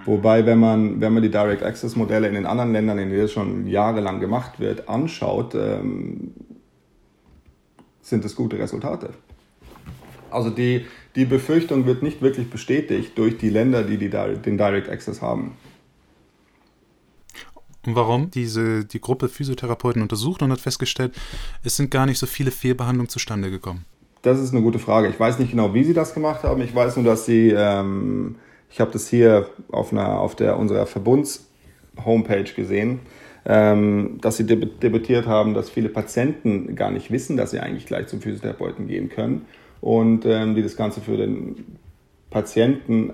Wobei, 0.05 0.45
wenn 0.45 0.59
man, 0.59 1.01
wenn 1.01 1.13
man 1.13 1.23
die 1.23 1.31
Direct 1.31 1.63
Access 1.63 1.95
Modelle 1.95 2.27
in 2.27 2.35
den 2.35 2.45
anderen 2.45 2.71
Ländern, 2.71 2.97
in 2.97 3.09
denen 3.09 3.21
das 3.21 3.31
schon 3.31 3.67
jahrelang 3.67 4.19
gemacht 4.19 4.59
wird, 4.59 4.87
anschaut, 4.87 5.55
ähm, 5.55 6.31
sind 8.01 8.23
es 8.23 8.35
gute 8.35 8.57
Resultate. 8.57 9.09
Also 10.29 10.49
die, 10.49 10.85
die 11.15 11.25
Befürchtung 11.25 11.85
wird 11.85 12.03
nicht 12.03 12.21
wirklich 12.21 12.49
bestätigt 12.49 13.17
durch 13.17 13.37
die 13.37 13.49
Länder, 13.49 13.83
die, 13.83 13.97
die 13.97 14.09
den 14.09 14.57
Direct 14.57 14.89
Access 14.89 15.21
haben. 15.21 15.53
Warum? 17.93 18.31
Diese, 18.31 18.85
die 18.85 19.01
Gruppe 19.01 19.29
Physiotherapeuten 19.29 20.01
untersucht 20.01 20.41
und 20.41 20.51
hat 20.51 20.59
festgestellt, 20.59 21.13
es 21.63 21.75
sind 21.75 21.91
gar 21.91 22.05
nicht 22.05 22.17
so 22.17 22.25
viele 22.25 22.51
Fehlbehandlungen 22.51 23.09
zustande 23.09 23.51
gekommen. 23.51 23.85
Das 24.21 24.39
ist 24.39 24.53
eine 24.53 24.63
gute 24.63 24.79
Frage. 24.79 25.09
Ich 25.09 25.19
weiß 25.19 25.37
nicht 25.37 25.51
genau, 25.51 25.73
wie 25.73 25.83
sie 25.83 25.93
das 25.93 26.13
gemacht 26.13 26.43
haben. 26.43 26.61
Ich 26.61 26.73
weiß 26.73 26.95
nur, 26.95 27.05
dass 27.05 27.25
sie 27.25 27.49
ähm, 27.49 28.37
ich 28.75 28.81
habe 28.81 28.91
das 28.91 29.07
hier 29.07 29.49
auf, 29.71 29.93
einer, 29.93 30.19
auf 30.19 30.35
der, 30.35 30.59
unserer 30.59 30.85
Verbunds-Homepage 30.85 32.43
gesehen, 32.43 32.99
ähm, 33.45 34.17
dass 34.19 34.35
sie 34.35 34.45
debattiert 34.45 35.27
haben, 35.27 35.53
dass 35.53 35.69
viele 35.69 35.87
Patienten 35.87 36.75
gar 36.75 36.91
nicht 36.91 37.09
wissen, 37.09 37.37
dass 37.37 37.51
sie 37.51 37.59
eigentlich 37.59 37.85
gleich 37.85 38.07
zum 38.07 38.19
Physiotherapeuten 38.19 38.87
gehen 38.87 39.07
können 39.07 39.45
und 39.79 40.25
ähm, 40.25 40.55
die 40.55 40.61
das 40.61 40.75
Ganze 40.75 40.99
für 40.99 41.15
den 41.15 41.77
Patienten 42.31 43.13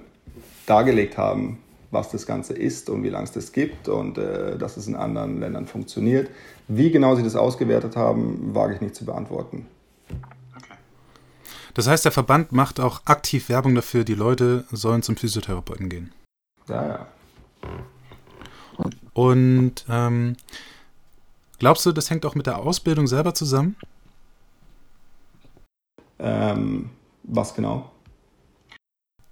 dargelegt 0.65 1.19
haben, 1.19 1.60
was 1.91 2.10
das 2.10 2.25
Ganze 2.25 2.54
ist 2.54 2.89
und 2.89 3.04
wie 3.04 3.10
lange 3.10 3.25
es 3.25 3.32
das 3.32 3.51
gibt 3.51 3.88
und 3.88 4.17
äh, 4.17 4.58
dass 4.58 4.77
es 4.77 4.88
in 4.88 4.95
anderen 4.95 5.39
Ländern 5.39 5.67
funktioniert. 5.67 6.30
Wie 6.67 6.89
genau 6.89 7.15
sie 7.15 7.23
das 7.23 7.36
ausgewertet 7.36 7.95
haben, 7.95 8.56
wage 8.56 8.75
ich 8.75 8.82
nicht 8.82 8.95
zu 8.95 9.06
beantworten. 9.06 9.67
Das 11.73 11.88
heißt, 11.88 12.04
der 12.04 12.12
Verband 12.12 12.51
macht 12.51 12.80
auch 12.80 13.01
aktiv 13.06 13.49
Werbung 13.49 13.75
dafür, 13.75 14.04
die 14.04 14.15
Leute 14.15 14.65
sollen 14.71 15.04
zum 15.04 15.15
Physiotherapeuten 15.15 15.89
gehen. 15.89 16.12
Ja, 16.67 16.88
ja. 16.88 17.08
Und 19.13 19.86
ähm, 19.89 20.36
glaubst 21.60 21.86
du, 21.86 21.91
das 21.91 22.10
hängt 22.10 22.25
auch 22.25 22.36
mit 22.36 22.47
der 22.47 22.58
Ausbildung 22.58 23.08
selber 23.08 23.34
zusammen? 23.34 23.75
Ähm, 26.19 26.89
was 27.23 27.54
genau? 27.54 27.91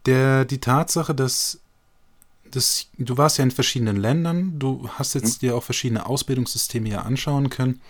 Der, 0.06 0.46
die 0.46 0.60
Tatsache, 0.60 1.14
dass, 1.14 1.60
dass 2.52 2.88
du 2.98 3.18
warst 3.18 3.38
ja 3.38 3.44
in 3.44 3.52
verschiedenen 3.52 3.98
Ländern, 3.98 4.60
du 4.60 4.90
hast 4.90 5.14
jetzt 5.14 5.42
hm. 5.42 5.50
dir 5.50 5.56
auch 5.56 5.64
verschiedene 5.64 6.06
Ausbildungssysteme 6.06 6.88
hier 6.88 7.06
anschauen 7.06 7.50
können 7.50 7.82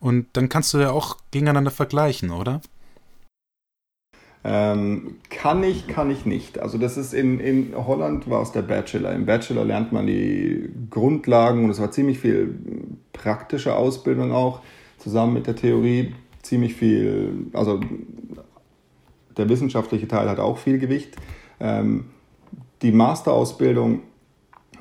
und 0.00 0.26
dann 0.32 0.48
kannst 0.48 0.74
du 0.74 0.78
ja 0.78 0.90
auch 0.90 1.18
gegeneinander 1.30 1.70
vergleichen, 1.70 2.30
oder? 2.30 2.60
Ähm, 4.44 5.18
kann 5.30 5.62
ich, 5.62 5.86
kann 5.86 6.10
ich 6.10 6.26
nicht. 6.26 6.58
Also 6.58 6.76
das 6.76 6.96
ist 6.96 7.14
in, 7.14 7.38
in 7.38 7.74
Holland 7.76 8.28
war 8.28 8.42
es 8.42 8.50
der 8.50 8.62
Bachelor. 8.62 9.12
Im 9.12 9.24
Bachelor 9.24 9.64
lernt 9.64 9.92
man 9.92 10.06
die 10.06 10.68
Grundlagen 10.90 11.64
und 11.64 11.70
es 11.70 11.80
war 11.80 11.92
ziemlich 11.92 12.18
viel 12.18 12.54
praktische 13.12 13.76
Ausbildung 13.76 14.32
auch, 14.32 14.60
zusammen 14.98 15.34
mit 15.34 15.46
der 15.46 15.54
Theorie. 15.54 16.14
ziemlich 16.42 16.74
viel, 16.74 17.46
also 17.52 17.78
der 19.36 19.48
wissenschaftliche 19.48 20.08
Teil 20.08 20.28
hat 20.28 20.40
auch 20.40 20.58
viel 20.58 20.78
Gewicht. 20.78 21.16
Ähm, 21.60 22.06
die 22.82 22.92
Masterausbildung 22.92 24.00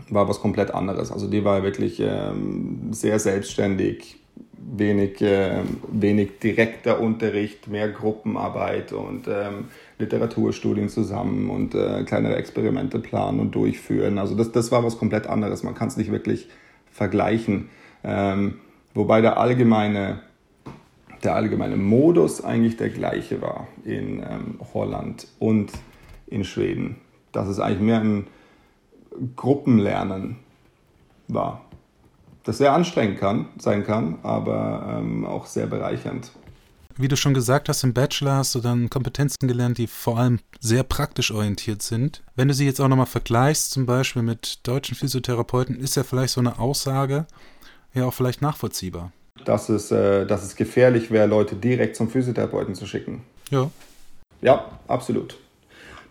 war 0.10 0.28
was 0.28 0.42
komplett 0.42 0.72
anderes. 0.72 1.12
Also 1.12 1.28
die 1.28 1.44
war 1.44 1.64
wirklich 1.64 2.00
ähm, 2.00 2.92
sehr 2.92 3.20
selbstständig, 3.20 4.20
wenig, 4.58 5.22
äh, 5.22 5.62
wenig 5.92 6.40
direkter 6.40 7.00
Unterricht, 7.00 7.68
mehr 7.68 7.90
Gruppenarbeit 7.90 8.94
und 8.94 9.28
ähm, 9.28 9.66
Literaturstudien 10.00 10.90
zusammen 10.90 11.50
und 11.50 11.76
äh, 11.76 12.04
kleinere 12.04 12.36
Experimente 12.36 13.00
planen 13.00 13.40
und 13.40 13.56
durchführen. 13.56 14.18
Also 14.18 14.36
das, 14.36 14.52
das 14.52 14.72
war 14.72 14.84
was 14.84 14.98
komplett 14.98 15.28
anderes. 15.28 15.64
Man 15.64 15.76
kann 15.76 15.88
es 15.88 15.98
nicht 15.98 16.12
wirklich 16.12 16.50
vergleichen. 16.92 17.70
Ähm, 18.04 18.56
wobei 18.94 19.22
der 19.22 19.38
allgemeine, 19.38 20.22
der 21.24 21.36
allgemeine 21.36 21.78
Modus 21.78 22.44
eigentlich 22.44 22.78
der 22.78 22.90
gleiche 22.90 23.42
war 23.42 23.68
in 23.86 24.20
ähm, 24.20 24.60
Holland 24.74 25.28
und 25.40 25.72
in 26.28 26.44
Schweden. 26.44 26.98
Dass 27.32 27.48
es 27.48 27.60
eigentlich 27.60 27.82
mehr 27.82 28.00
ein 28.00 28.28
Gruppenlernen 29.36 30.38
war. 31.28 31.62
Das 32.44 32.58
sehr 32.58 32.74
anstrengend 32.74 33.20
kann, 33.20 33.50
sein 33.60 33.86
kann, 33.86 34.18
aber 34.24 34.98
ähm, 34.98 35.26
auch 35.26 35.46
sehr 35.46 35.68
bereichernd. 35.68 36.32
Wie 36.98 37.08
du 37.08 37.16
schon 37.16 37.34
gesagt 37.34 37.70
hast, 37.70 37.84
im 37.84 37.94
Bachelor 37.94 38.36
hast 38.36 38.54
du 38.56 38.60
dann 38.60 38.90
Kompetenzen 38.90 39.48
gelernt, 39.48 39.78
die 39.78 39.88
vor 39.88 40.18
allem 40.18 40.40
sehr 40.60 40.84
praktisch 40.84 41.32
orientiert 41.32 41.82
sind. 41.82 42.22
Wenn 42.36 42.48
du 42.48 42.54
sie 42.54 42.66
jetzt 42.66 42.82
auch 42.82 42.88
nochmal 42.88 43.06
vergleichst, 43.06 43.72
zum 43.72 43.86
Beispiel 43.86 44.24
mit 44.24 44.68
deutschen 44.68 44.96
Physiotherapeuten, 44.96 45.80
ist 45.80 45.96
ja 45.96 46.04
vielleicht 46.04 46.34
so 46.34 46.42
eine 46.42 46.60
Aussage 46.60 47.26
ja 47.94 48.06
auch 48.06 48.14
vielleicht 48.14 48.42
nachvollziehbar. 48.42 49.12
Dass 49.46 49.70
es, 49.70 49.92
äh, 49.92 50.26
dass 50.26 50.44
es 50.44 50.56
gefährlich 50.56 51.12
wäre, 51.12 51.28
Leute 51.28 51.56
direkt 51.56 51.96
zum 51.96 52.10
Physiotherapeuten 52.10 52.76
zu 52.76 52.86
schicken. 52.86 53.24
Ja. 53.50 53.70
Ja, 54.42 54.66
absolut. 54.88 55.38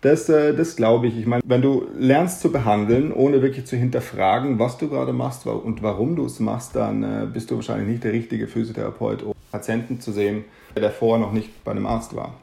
Das, 0.01 0.29
äh, 0.29 0.55
das 0.55 0.77
glaube 0.77 1.09
ich. 1.09 1.19
Ich 1.19 1.27
meine, 1.27 1.43
wenn 1.45 1.63
du 1.63 1.87
lernst 1.99 2.41
zu 2.41 2.51
behandeln, 2.51 3.13
ohne 3.13 3.43
wirklich 3.43 3.67
zu 3.67 3.77
hinterfragen, 3.77 4.59
was 4.59 4.79
du 4.79 4.89
gerade 4.89 5.13
machst 5.13 5.47
und 5.47 5.83
warum 5.83 6.17
du 6.17 6.25
es 6.25 6.41
machst, 6.41 6.75
dann 6.75 7.03
äh, 7.03 7.27
bist 7.31 7.51
du 7.51 7.57
wahrscheinlich 7.57 7.89
nicht 7.89 8.05
der 8.05 8.13
richtige 8.13 8.47
Physiotherapeut, 8.47 9.23
um 9.23 9.35
Patienten 9.53 10.01
zu 10.01 10.13
sehen, 10.13 10.45
der 10.75 10.91
vorher 10.91 11.25
noch 11.25 11.33
nicht 11.33 11.65
bei 11.65 11.73
einem 11.73 11.87
Arzt 11.87 12.17
war. 12.17 12.35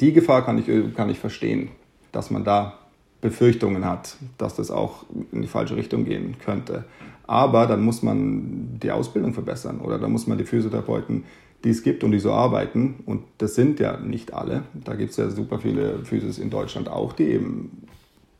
Die 0.00 0.12
Gefahr 0.12 0.44
kann 0.44 0.58
ich, 0.58 0.66
kann 0.94 1.08
ich 1.08 1.18
verstehen, 1.18 1.68
dass 2.10 2.30
man 2.30 2.42
da 2.42 2.78
Befürchtungen 3.20 3.84
hat, 3.84 4.16
dass 4.36 4.56
das 4.56 4.70
auch 4.70 5.04
in 5.32 5.42
die 5.42 5.48
falsche 5.48 5.76
Richtung 5.76 6.04
gehen 6.04 6.36
könnte. 6.44 6.84
Aber 7.26 7.66
dann 7.66 7.82
muss 7.82 8.02
man 8.02 8.78
die 8.82 8.90
Ausbildung 8.90 9.32
verbessern 9.32 9.80
oder 9.80 9.98
dann 9.98 10.12
muss 10.12 10.26
man 10.26 10.36
die 10.36 10.44
Physiotherapeuten 10.44 11.24
die 11.64 11.70
es 11.70 11.82
gibt 11.82 12.04
und 12.04 12.12
die 12.12 12.18
so 12.18 12.32
arbeiten, 12.32 13.02
und 13.06 13.24
das 13.38 13.54
sind 13.54 13.80
ja 13.80 13.98
nicht 13.98 14.34
alle, 14.34 14.64
da 14.74 14.94
gibt 14.94 15.10
es 15.10 15.16
ja 15.16 15.30
super 15.30 15.58
viele 15.58 16.04
Physis 16.04 16.38
in 16.38 16.50
Deutschland 16.50 16.88
auch, 16.88 17.12
die 17.14 17.24
eben 17.24 17.86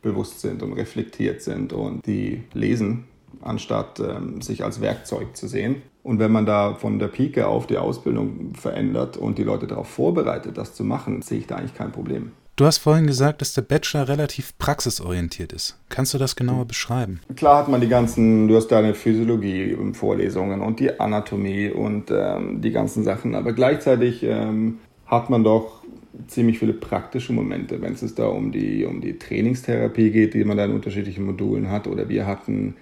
bewusst 0.01 0.41
sind 0.41 0.61
und 0.61 0.73
reflektiert 0.73 1.41
sind 1.41 1.73
und 1.73 2.05
die 2.05 2.43
lesen, 2.53 3.05
anstatt 3.41 3.99
ähm, 3.99 4.41
sich 4.41 4.63
als 4.63 4.79
Werkzeug 4.79 5.35
zu 5.35 5.47
sehen. 5.47 5.81
Und 6.03 6.19
wenn 6.19 6.31
man 6.31 6.45
da 6.45 6.75
von 6.75 6.99
der 6.99 7.07
Pike 7.07 7.47
auf 7.47 7.65
die 7.65 7.77
Ausbildung 7.77 8.53
verändert 8.53 9.17
und 9.17 9.39
die 9.39 9.43
Leute 9.43 9.65
darauf 9.65 9.87
vorbereitet, 9.87 10.57
das 10.57 10.75
zu 10.75 10.83
machen, 10.83 11.23
sehe 11.23 11.39
ich 11.39 11.47
da 11.47 11.55
eigentlich 11.55 11.73
kein 11.73 11.91
Problem. 11.91 12.31
Du 12.57 12.63
hast 12.63 12.77
vorhin 12.77 13.05
gesagt, 13.05 13.41
dass 13.41 13.53
der 13.53 13.63
Bachelor 13.63 14.07
relativ 14.07 14.57
praxisorientiert 14.57 15.51
ist. 15.51 15.77
Kannst 15.89 16.13
du 16.13 16.17
das 16.17 16.37
genauer 16.37 16.63
beschreiben? 16.63 17.19
Klar 17.35 17.57
hat 17.57 17.67
man 17.67 17.81
die 17.81 17.89
ganzen, 17.89 18.47
du 18.47 18.55
hast 18.55 18.69
deine 18.69 18.93
Physiologie 18.93 19.75
Vorlesungen 19.91 20.61
und 20.61 20.79
die 20.79 20.97
Anatomie 20.97 21.69
und 21.69 22.11
ähm, 22.11 22.61
die 22.61 22.71
ganzen 22.71 23.03
Sachen, 23.03 23.35
aber 23.35 23.51
gleichzeitig 23.51 24.23
ähm, 24.23 24.79
hat 25.05 25.29
man 25.29 25.43
doch 25.43 25.83
ziemlich 26.27 26.57
viele 26.59 26.71
praktische 26.71 27.33
Momente, 27.33 27.81
wenn 27.81 27.91
es 27.91 28.15
da 28.15 28.27
um 28.27 28.53
die, 28.53 28.85
um 28.85 29.01
die 29.01 29.19
Trainingstherapie 29.19 30.11
geht, 30.11 30.33
die 30.33 30.45
man 30.45 30.55
da 30.55 30.63
in 30.63 30.71
unterschiedlichen 30.71 31.25
Modulen 31.25 31.69
hat. 31.69 31.87
Oder 31.87 32.07
wir 32.07 32.25
hatten, 32.25 32.75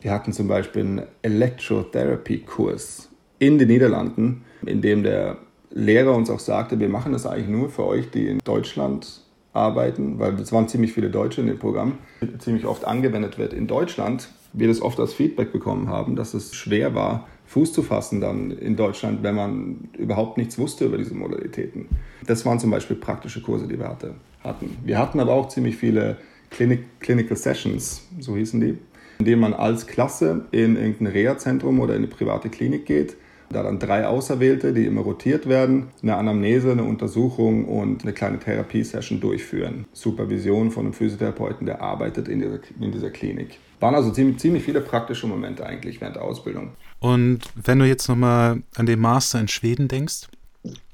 wir 0.00 0.12
hatten 0.12 0.32
zum 0.32 0.48
Beispiel 0.48 0.80
einen 0.80 1.02
Electrotherapy-Kurs 1.20 3.10
in 3.38 3.58
den 3.58 3.68
Niederlanden, 3.68 4.46
in 4.64 4.80
dem 4.80 5.02
der 5.02 5.36
Lehrer 5.74 6.14
uns 6.14 6.30
auch 6.30 6.38
sagte, 6.38 6.78
wir 6.78 6.88
machen 6.88 7.12
das 7.12 7.26
eigentlich 7.26 7.48
nur 7.48 7.68
für 7.68 7.84
euch, 7.84 8.08
die 8.10 8.28
in 8.28 8.38
Deutschland 8.38 9.22
arbeiten, 9.52 10.20
weil 10.20 10.34
es 10.34 10.52
waren 10.52 10.68
ziemlich 10.68 10.92
viele 10.92 11.10
Deutsche 11.10 11.40
in 11.40 11.48
dem 11.48 11.58
Programm, 11.58 11.98
ziemlich 12.38 12.64
oft 12.64 12.84
angewendet 12.84 13.38
wird 13.38 13.52
in 13.52 13.66
Deutschland. 13.66 14.28
Wir 14.52 14.68
das 14.68 14.80
oft 14.80 15.00
als 15.00 15.12
Feedback 15.12 15.52
bekommen 15.52 15.88
haben, 15.88 16.14
dass 16.14 16.32
es 16.32 16.54
schwer 16.54 16.94
war, 16.94 17.26
Fuß 17.46 17.72
zu 17.72 17.82
fassen 17.82 18.20
dann 18.20 18.52
in 18.52 18.76
Deutschland, 18.76 19.24
wenn 19.24 19.34
man 19.34 19.88
überhaupt 19.98 20.38
nichts 20.38 20.58
wusste 20.58 20.86
über 20.86 20.96
diese 20.96 21.14
Modalitäten. 21.14 21.88
Das 22.24 22.46
waren 22.46 22.60
zum 22.60 22.70
Beispiel 22.70 22.96
praktische 22.96 23.42
Kurse, 23.42 23.66
die 23.66 23.78
wir 23.78 23.88
hatte, 23.88 24.14
hatten. 24.44 24.76
Wir 24.84 24.98
hatten 24.98 25.18
aber 25.18 25.32
auch 25.32 25.48
ziemlich 25.48 25.76
viele 25.76 26.18
Clinic, 26.50 27.00
Clinical 27.00 27.36
Sessions, 27.36 28.06
so 28.20 28.36
hießen 28.36 28.60
die, 28.60 28.78
in 29.18 29.24
denen 29.24 29.40
man 29.40 29.54
als 29.54 29.88
Klasse 29.88 30.46
in 30.52 30.76
irgendein 30.76 31.08
Reha-Zentrum 31.08 31.80
oder 31.80 31.94
in 31.94 32.04
eine 32.04 32.08
private 32.08 32.48
Klinik 32.48 32.86
geht 32.86 33.16
da 33.54 33.62
dann 33.62 33.78
drei 33.78 34.06
Auserwählte, 34.06 34.72
die 34.72 34.84
immer 34.84 35.02
rotiert 35.02 35.48
werden, 35.48 35.88
eine 36.02 36.16
Anamnese, 36.16 36.72
eine 36.72 36.84
Untersuchung 36.84 37.64
und 37.66 38.02
eine 38.02 38.12
kleine 38.12 38.38
Therapiesession 38.38 39.20
durchführen. 39.20 39.86
Supervision 39.92 40.70
von 40.70 40.84
einem 40.84 40.94
Physiotherapeuten, 40.94 41.66
der 41.66 41.80
arbeitet 41.80 42.28
in 42.28 42.40
dieser, 42.40 42.58
in 42.80 42.92
dieser 42.92 43.10
Klinik. 43.10 43.58
Waren 43.80 43.94
also 43.94 44.10
ziemlich, 44.10 44.38
ziemlich 44.38 44.64
viele 44.64 44.80
praktische 44.80 45.26
Momente 45.26 45.64
eigentlich 45.64 46.00
während 46.00 46.16
der 46.16 46.24
Ausbildung. 46.24 46.70
Und 47.00 47.40
wenn 47.54 47.78
du 47.78 47.86
jetzt 47.86 48.08
nochmal 48.08 48.62
an 48.76 48.86
den 48.86 49.00
Master 49.00 49.40
in 49.40 49.48
Schweden 49.48 49.88
denkst, 49.88 50.28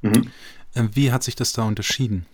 mhm. 0.02 0.28
Äh, 0.74 0.84
wie 0.92 1.10
hat 1.10 1.24
sich 1.24 1.34
das 1.34 1.52
da 1.52 1.64
unterschieden? 1.64 2.26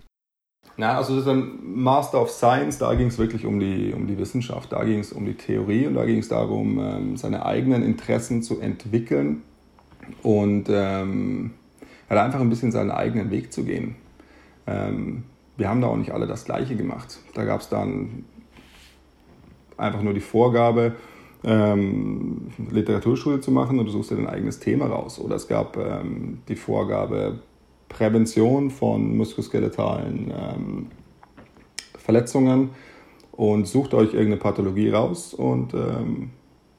Na, 0.77 0.99
also 0.99 1.15
das 1.15 1.25
ist 1.25 1.31
ein 1.31 1.59
Master 1.63 2.21
of 2.21 2.31
Science, 2.31 2.77
da 2.77 2.95
ging 2.95 3.07
es 3.07 3.17
wirklich 3.17 3.47
um 3.47 3.59
die, 3.59 3.95
um 3.95 4.07
die 4.07 4.19
Wissenschaft, 4.19 4.73
da 4.73 4.85
ging 4.85 4.99
es 4.99 5.11
um 5.11 5.25
die 5.25 5.35
Theorie 5.35 5.87
und 5.87 5.95
da 5.95 6.05
ging 6.05 6.19
es 6.19 6.29
darum, 6.29 6.79
ähm, 6.79 7.17
seine 7.17 7.47
eigenen 7.47 7.83
Interessen 7.83 8.43
zu 8.43 8.61
entwickeln 8.61 9.43
und 10.23 10.67
ähm, 10.69 11.53
hat 12.09 12.19
einfach 12.19 12.41
ein 12.41 12.51
bisschen 12.51 12.73
seinen 12.73 12.91
eigenen 12.91 13.31
Weg 13.31 13.53
zu 13.53 13.65
gehen. 13.65 13.97
Ähm, 14.67 15.25
wir 15.57 15.69
haben 15.69 15.81
da 15.81 15.89
auch 15.89 15.97
nicht 15.97 16.13
alle 16.13 16.27
das 16.27 16.45
Gleiche 16.45 16.77
gemacht. 16.77 17.19
Da 17.35 17.45
gab 17.45 17.61
es 17.61 17.69
dann 17.69 18.25
einfach 19.77 20.03
nur 20.03 20.15
die 20.15 20.21
Vorgabe, 20.21 20.93
ähm, 21.45 22.49
Literaturschule 22.71 23.41
zu 23.41 23.51
machen 23.51 23.79
und 23.79 23.87
du 23.87 23.93
suchst 23.93 24.11
dir 24.11 24.17
dein 24.17 24.29
eigenes 24.29 24.59
Thema 24.59 24.87
raus. 24.87 25.19
Oder 25.19 25.37
es 25.37 25.49
gab 25.49 25.77
ähm, 25.77 26.39
die 26.49 26.57
Vorgabe, 26.57 27.41
Prävention 27.89 28.71
von 28.71 29.17
muskuloskeletalen 29.17 30.33
ähm, 30.37 30.87
Verletzungen 31.99 32.71
und 33.33 33.67
sucht 33.67 33.95
euch 33.95 34.13
irgendeine 34.13 34.39
Pathologie 34.39 34.91
raus 34.91 35.35
und 35.35 35.73
ähm, 35.75 36.31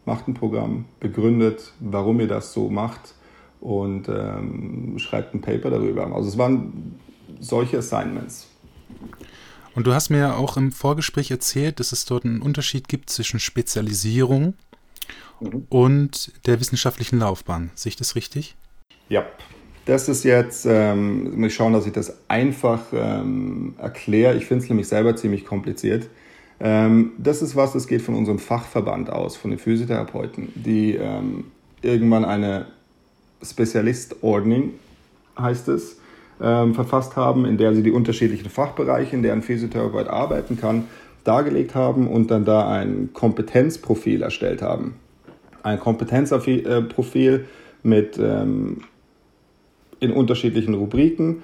macht 0.05 0.27
ein 0.27 0.33
Programm, 0.33 0.85
begründet, 0.99 1.73
warum 1.79 2.19
ihr 2.19 2.27
das 2.27 2.53
so 2.53 2.69
macht 2.69 3.15
und 3.59 4.07
ähm, 4.09 4.97
schreibt 4.97 5.33
ein 5.33 5.41
Paper 5.41 5.69
darüber. 5.69 6.13
Also 6.13 6.29
es 6.29 6.37
waren 6.37 6.95
solche 7.39 7.79
Assignments. 7.79 8.47
Und 9.75 9.85
du 9.85 9.93
hast 9.93 10.09
mir 10.09 10.17
ja 10.17 10.35
auch 10.35 10.57
im 10.57 10.71
Vorgespräch 10.71 11.29
erzählt, 11.29 11.79
dass 11.79 11.91
es 11.91 12.05
dort 12.05 12.25
einen 12.25 12.41
Unterschied 12.41 12.87
gibt 12.87 13.09
zwischen 13.09 13.39
Spezialisierung 13.39 14.55
mhm. 15.39 15.65
und 15.69 16.31
der 16.45 16.59
wissenschaftlichen 16.59 17.19
Laufbahn. 17.19 17.71
Sehe 17.75 17.91
ich 17.91 17.95
das 17.95 18.15
richtig? 18.15 18.55
Ja. 19.09 19.25
Das 19.85 20.09
ist 20.09 20.25
jetzt, 20.25 20.65
ähm, 20.67 21.41
ich 21.45 21.55
schauen, 21.55 21.71
dass 21.71 21.85
ich 21.85 21.93
das 21.93 22.17
einfach 22.27 22.81
ähm, 22.91 23.75
erkläre. 23.77 24.35
Ich 24.35 24.45
finde 24.45 24.63
es 24.63 24.69
nämlich 24.69 24.89
selber 24.89 25.15
ziemlich 25.15 25.45
kompliziert. 25.45 26.09
Ähm, 26.59 27.11
das 27.17 27.41
ist 27.41 27.55
was, 27.55 27.71
das 27.71 27.87
geht 27.87 28.01
von 28.01 28.15
unserem 28.15 28.39
Fachverband 28.39 29.09
aus, 29.09 29.37
von 29.37 29.51
den 29.51 29.59
Physiotherapeuten, 29.59 30.49
die 30.55 30.95
ähm, 30.95 31.45
irgendwann 31.81 32.25
eine 32.25 32.65
Spezialistordnung, 33.41 34.73
heißt 35.39 35.67
es, 35.69 35.97
ähm, 36.41 36.75
verfasst 36.75 37.15
haben, 37.15 37.45
in 37.45 37.57
der 37.57 37.73
sie 37.73 37.83
die 37.83 37.91
unterschiedlichen 37.91 38.49
Fachbereiche, 38.49 39.15
in 39.15 39.23
deren 39.23 39.41
Physiotherapeut 39.41 40.07
arbeiten 40.07 40.57
kann, 40.57 40.85
dargelegt 41.23 41.75
haben 41.75 42.07
und 42.07 42.31
dann 42.31 42.45
da 42.45 42.69
ein 42.69 43.09
Kompetenzprofil 43.13 44.21
erstellt 44.21 44.61
haben. 44.61 44.95
Ein 45.63 45.79
Kompetenzprofil 45.79 47.45
mit 47.83 48.17
ähm, 48.17 48.81
in 49.99 50.11
unterschiedlichen 50.11 50.73
Rubriken, 50.73 51.41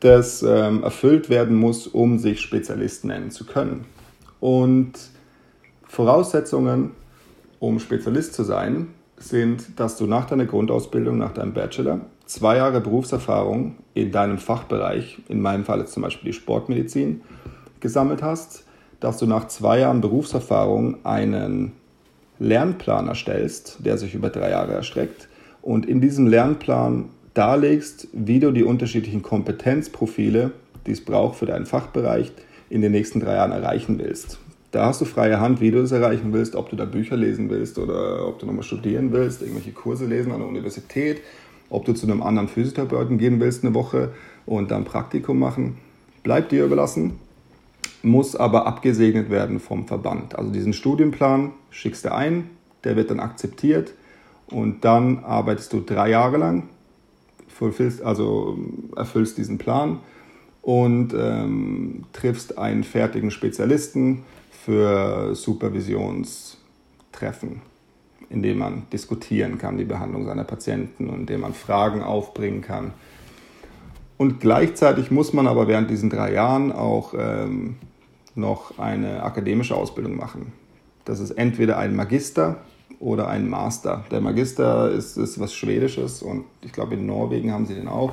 das 0.00 0.42
ähm, 0.42 0.82
erfüllt 0.82 1.30
werden 1.30 1.56
muss, 1.56 1.86
um 1.86 2.18
sich 2.18 2.40
Spezialist 2.40 3.04
nennen 3.04 3.30
zu 3.30 3.46
können. 3.46 3.84
Und 4.40 4.94
Voraussetzungen, 5.86 6.92
um 7.60 7.78
Spezialist 7.78 8.34
zu 8.34 8.42
sein, 8.42 8.88
sind, 9.24 9.78
dass 9.78 9.96
du 9.96 10.06
nach 10.06 10.26
deiner 10.26 10.46
Grundausbildung, 10.46 11.18
nach 11.18 11.32
deinem 11.32 11.52
Bachelor, 11.52 12.00
zwei 12.26 12.56
Jahre 12.56 12.80
Berufserfahrung 12.80 13.76
in 13.94 14.10
deinem 14.10 14.38
Fachbereich, 14.38 15.18
in 15.28 15.40
meinem 15.40 15.64
Fall 15.64 15.80
jetzt 15.80 15.92
zum 15.92 16.02
Beispiel 16.02 16.32
die 16.32 16.36
Sportmedizin, 16.36 17.22
gesammelt 17.80 18.22
hast, 18.22 18.64
dass 19.00 19.18
du 19.18 19.26
nach 19.26 19.48
zwei 19.48 19.80
Jahren 19.80 20.00
Berufserfahrung 20.00 21.04
einen 21.04 21.72
Lernplan 22.38 23.08
erstellst, 23.08 23.78
der 23.84 23.98
sich 23.98 24.14
über 24.14 24.30
drei 24.30 24.50
Jahre 24.50 24.72
erstreckt 24.72 25.28
und 25.60 25.86
in 25.86 26.00
diesem 26.00 26.26
Lernplan 26.26 27.10
darlegst, 27.34 28.08
wie 28.12 28.40
du 28.40 28.52
die 28.52 28.64
unterschiedlichen 28.64 29.22
Kompetenzprofile, 29.22 30.52
die 30.86 30.92
es 30.92 31.04
braucht 31.04 31.36
für 31.36 31.46
deinen 31.46 31.66
Fachbereich, 31.66 32.32
in 32.68 32.80
den 32.80 32.92
nächsten 32.92 33.20
drei 33.20 33.34
Jahren 33.34 33.52
erreichen 33.52 33.98
willst. 33.98 34.38
Da 34.72 34.86
hast 34.86 35.02
du 35.02 35.04
freie 35.04 35.38
Hand, 35.38 35.60
wie 35.60 35.70
du 35.70 35.82
das 35.82 35.92
erreichen 35.92 36.32
willst, 36.32 36.56
ob 36.56 36.70
du 36.70 36.76
da 36.76 36.86
Bücher 36.86 37.14
lesen 37.14 37.50
willst 37.50 37.78
oder 37.78 38.26
ob 38.26 38.38
du 38.38 38.46
nochmal 38.46 38.62
studieren 38.62 39.12
willst, 39.12 39.42
irgendwelche 39.42 39.72
Kurse 39.72 40.06
lesen 40.06 40.32
an 40.32 40.38
der 40.38 40.48
Universität, 40.48 41.20
ob 41.68 41.84
du 41.84 41.92
zu 41.92 42.06
einem 42.06 42.22
anderen 42.22 42.48
Physiotherapeuten 42.48 43.18
gehen 43.18 43.38
willst 43.38 43.64
eine 43.64 43.74
Woche 43.74 44.12
und 44.46 44.70
dann 44.70 44.84
Praktikum 44.84 45.38
machen. 45.38 45.76
Bleibt 46.22 46.52
dir 46.52 46.64
überlassen, 46.64 47.18
muss 48.02 48.34
aber 48.34 48.66
abgesegnet 48.66 49.28
werden 49.28 49.60
vom 49.60 49.86
Verband. 49.86 50.36
Also 50.36 50.50
diesen 50.50 50.72
Studienplan 50.72 51.52
schickst 51.68 52.06
du 52.06 52.14
ein, 52.14 52.48
der 52.84 52.96
wird 52.96 53.10
dann 53.10 53.20
akzeptiert 53.20 53.92
und 54.46 54.86
dann 54.86 55.22
arbeitest 55.22 55.74
du 55.74 55.80
drei 55.80 56.08
Jahre 56.08 56.38
lang, 56.38 56.68
also 58.04 58.58
erfüllst 58.96 59.36
diesen 59.36 59.58
Plan 59.58 60.00
und 60.62 61.12
ähm, 61.12 62.04
triffst 62.12 62.56
einen 62.56 62.84
fertigen 62.84 63.30
Spezialisten 63.30 64.22
für 64.64 65.34
Supervisionstreffen, 65.34 67.60
in 68.30 68.42
dem 68.42 68.58
man 68.58 68.84
diskutieren 68.92 69.58
kann, 69.58 69.76
die 69.76 69.84
Behandlung 69.84 70.24
seiner 70.24 70.44
Patienten 70.44 71.10
und 71.10 71.20
in 71.20 71.26
dem 71.26 71.40
man 71.40 71.52
Fragen 71.52 72.02
aufbringen 72.02 72.62
kann. 72.62 72.92
Und 74.16 74.38
gleichzeitig 74.38 75.10
muss 75.10 75.32
man 75.32 75.48
aber 75.48 75.66
während 75.66 75.90
diesen 75.90 76.08
drei 76.08 76.32
Jahren 76.32 76.70
auch 76.70 77.12
ähm, 77.18 77.74
noch 78.36 78.78
eine 78.78 79.24
akademische 79.24 79.74
Ausbildung 79.74 80.16
machen. 80.16 80.52
Das 81.04 81.18
ist 81.18 81.32
entweder 81.32 81.78
ein 81.78 81.96
Magister 81.96 82.58
oder 83.00 83.26
ein 83.26 83.50
Master. 83.50 84.04
Der 84.12 84.20
Magister 84.20 84.92
ist, 84.92 85.16
ist 85.16 85.40
was 85.40 85.52
Schwedisches 85.52 86.22
und 86.22 86.44
ich 86.60 86.72
glaube 86.72 86.94
in 86.94 87.04
Norwegen 87.04 87.50
haben 87.50 87.66
sie 87.66 87.74
den 87.74 87.88
auch. 87.88 88.12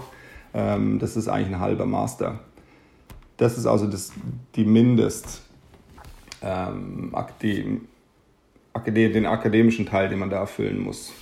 Ähm, 0.54 1.00
das 1.00 1.16
ist 1.16 1.28
eigentlich 1.28 1.56
ein 1.56 1.60
halber 1.60 1.86
Master. 1.86 2.40
Das 3.38 3.58
ist 3.58 3.66
also 3.66 3.88
das, 3.88 4.12
die 4.56 4.66
Mindest, 4.66 5.42
ähm, 6.42 7.14
die, 7.42 7.80
den 9.12 9.26
akademischen 9.26 9.86
Teil, 9.86 10.10
den 10.10 10.20
man 10.20 10.30
da 10.30 10.38
erfüllen 10.40 10.80
muss. 10.80 11.14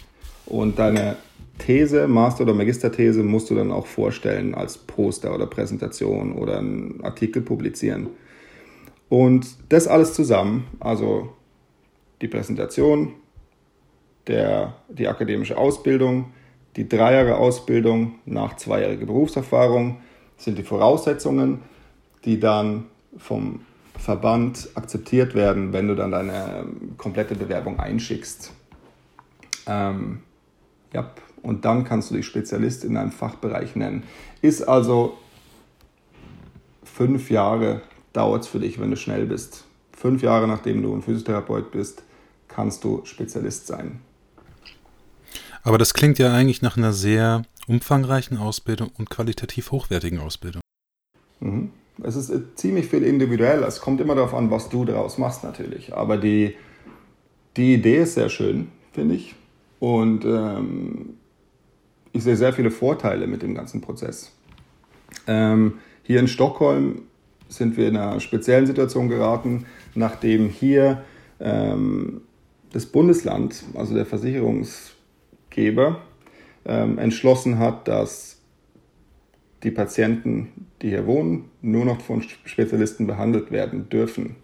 Und 0.45 0.79
deine 0.79 1.17
These, 1.59 2.07
Master- 2.07 2.43
oder 2.43 2.53
Magisterthese 2.53 3.23
musst 3.23 3.49
du 3.49 3.55
dann 3.55 3.71
auch 3.71 3.85
vorstellen 3.85 4.55
als 4.55 4.77
Poster 4.77 5.33
oder 5.33 5.45
Präsentation 5.47 6.33
oder 6.33 6.59
einen 6.59 7.03
Artikel 7.03 7.41
publizieren. 7.41 8.07
Und 9.09 9.47
das 9.69 9.87
alles 9.87 10.13
zusammen, 10.13 10.67
also 10.79 11.33
die 12.21 12.27
Präsentation, 12.27 13.13
der, 14.27 14.75
die 14.89 15.07
akademische 15.07 15.57
Ausbildung, 15.57 16.33
die 16.77 16.87
drei 16.87 17.33
Ausbildung 17.33 18.19
nach 18.25 18.55
zweijähriger 18.55 19.07
Berufserfahrung 19.07 19.97
sind 20.37 20.57
die 20.57 20.63
Voraussetzungen, 20.63 21.61
die 22.23 22.39
dann 22.39 22.85
vom 23.17 23.61
Verband 23.97 24.69
akzeptiert 24.75 25.33
werden, 25.33 25.73
wenn 25.73 25.87
du 25.87 25.95
dann 25.95 26.11
deine 26.11 26.67
komplette 26.97 27.33
Bewerbung 27.33 27.79
einschickst. 27.79 28.53
Ähm, 29.65 30.19
ja, 30.93 31.11
und 31.41 31.65
dann 31.65 31.83
kannst 31.83 32.11
du 32.11 32.15
dich 32.15 32.27
Spezialist 32.27 32.83
in 32.83 32.95
einem 32.95 33.11
Fachbereich 33.11 33.75
nennen. 33.75 34.03
Ist 34.41 34.61
also 34.61 35.17
fünf 36.83 37.31
Jahre 37.31 37.81
dauert 38.13 38.43
es 38.43 38.47
für 38.47 38.59
dich, 38.59 38.79
wenn 38.79 38.91
du 38.91 38.97
schnell 38.97 39.25
bist. 39.25 39.65
Fünf 39.93 40.21
Jahre 40.21 40.47
nachdem 40.47 40.83
du 40.83 40.93
ein 40.93 41.01
Physiotherapeut 41.01 41.71
bist, 41.71 42.03
kannst 42.47 42.83
du 42.83 43.01
Spezialist 43.03 43.65
sein. 43.65 43.99
Aber 45.67 45.77
das 45.77 45.93
klingt 45.93 46.17
ja 46.17 46.33
eigentlich 46.33 46.61
nach 46.61 46.77
einer 46.77 46.93
sehr 46.93 47.41
umfangreichen 47.67 48.37
Ausbildung 48.37 48.89
und 48.97 49.09
qualitativ 49.09 49.71
hochwertigen 49.71 50.19
Ausbildung. 50.19 50.61
Mhm. 51.41 51.71
Es 52.01 52.15
ist 52.15 52.29
äh, 52.29 52.39
ziemlich 52.55 52.87
viel 52.87 53.03
individuell. 53.03 53.63
Es 53.63 53.81
kommt 53.81 53.99
immer 53.99 54.15
darauf 54.15 54.33
an, 54.33 54.49
was 54.49 54.69
du 54.69 54.85
daraus 54.85 55.17
machst 55.17 55.43
natürlich. 55.43 55.93
Aber 55.93 56.15
die, 56.15 56.55
die 57.57 57.73
Idee 57.73 57.97
ist 57.97 58.13
sehr 58.13 58.29
schön, 58.29 58.69
finde 58.93 59.15
ich. 59.15 59.35
Und 59.79 60.23
ähm, 60.23 61.15
ich 62.13 62.23
sehe 62.23 62.37
sehr 62.37 62.53
viele 62.53 62.71
Vorteile 62.71 63.27
mit 63.27 63.41
dem 63.41 63.53
ganzen 63.53 63.81
Prozess. 63.81 64.31
Ähm, 65.27 65.79
hier 66.03 66.21
in 66.21 66.29
Stockholm 66.29 67.01
sind 67.49 67.75
wir 67.75 67.89
in 67.89 67.97
einer 67.97 68.21
speziellen 68.21 68.67
Situation 68.67 69.09
geraten, 69.09 69.65
nachdem 69.95 70.47
hier 70.47 71.03
ähm, 71.41 72.21
das 72.71 72.85
Bundesland, 72.85 73.63
also 73.73 73.93
der 73.93 74.05
Versicherungs 74.05 74.93
Geber 75.57 76.01
ähm, 76.65 76.99
entschlossen 76.99 77.57
hat, 77.57 77.87
dass 77.87 78.39
die 79.63 79.71
Patienten, 79.71 80.67
die 80.83 80.89
hier 80.89 81.07
wohnen, 81.07 81.45
nur 81.63 81.83
noch 81.83 81.99
von 81.99 82.21
Spezialisten 82.21 83.07
behandelt 83.07 83.51
werden 83.51 83.89
dürfen. 83.89 84.35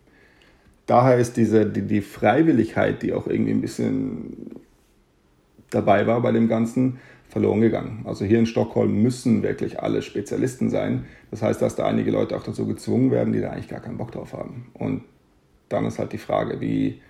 Daher 0.87 1.17
ist 1.19 1.37
diese, 1.37 1.67
die, 1.67 1.83
die 1.83 2.01
Freiwilligkeit, 2.01 3.03
die 3.03 3.13
auch 3.13 3.27
irgendwie 3.27 3.51
ein 3.51 3.61
bisschen 3.61 4.55
dabei 5.69 6.07
war 6.07 6.19
bei 6.21 6.31
dem 6.31 6.47
Ganzen, 6.47 6.99
verloren 7.29 7.61
gegangen. 7.61 8.01
Also 8.05 8.25
hier 8.25 8.39
in 8.39 8.47
Stockholm 8.47 9.01
müssen 9.01 9.43
wirklich 9.43 9.79
alle 9.79 10.01
Spezialisten 10.01 10.69
sein. 10.69 11.05
Das 11.29 11.43
heißt, 11.43 11.61
dass 11.61 11.75
da 11.75 11.85
einige 11.85 12.09
Leute 12.09 12.35
auch 12.35 12.43
dazu 12.43 12.65
gezwungen 12.65 13.11
werden, 13.11 13.33
die 13.33 13.41
da 13.41 13.51
eigentlich 13.51 13.69
gar 13.69 13.81
keinen 13.81 13.97
Bock 13.97 14.11
drauf 14.11 14.33
haben. 14.33 14.67
Und 14.73 15.03
dann 15.69 15.85
ist 15.85 15.99
halt 15.99 16.11
die 16.11 16.17
Frage, 16.17 16.59
wie, 16.59 17.01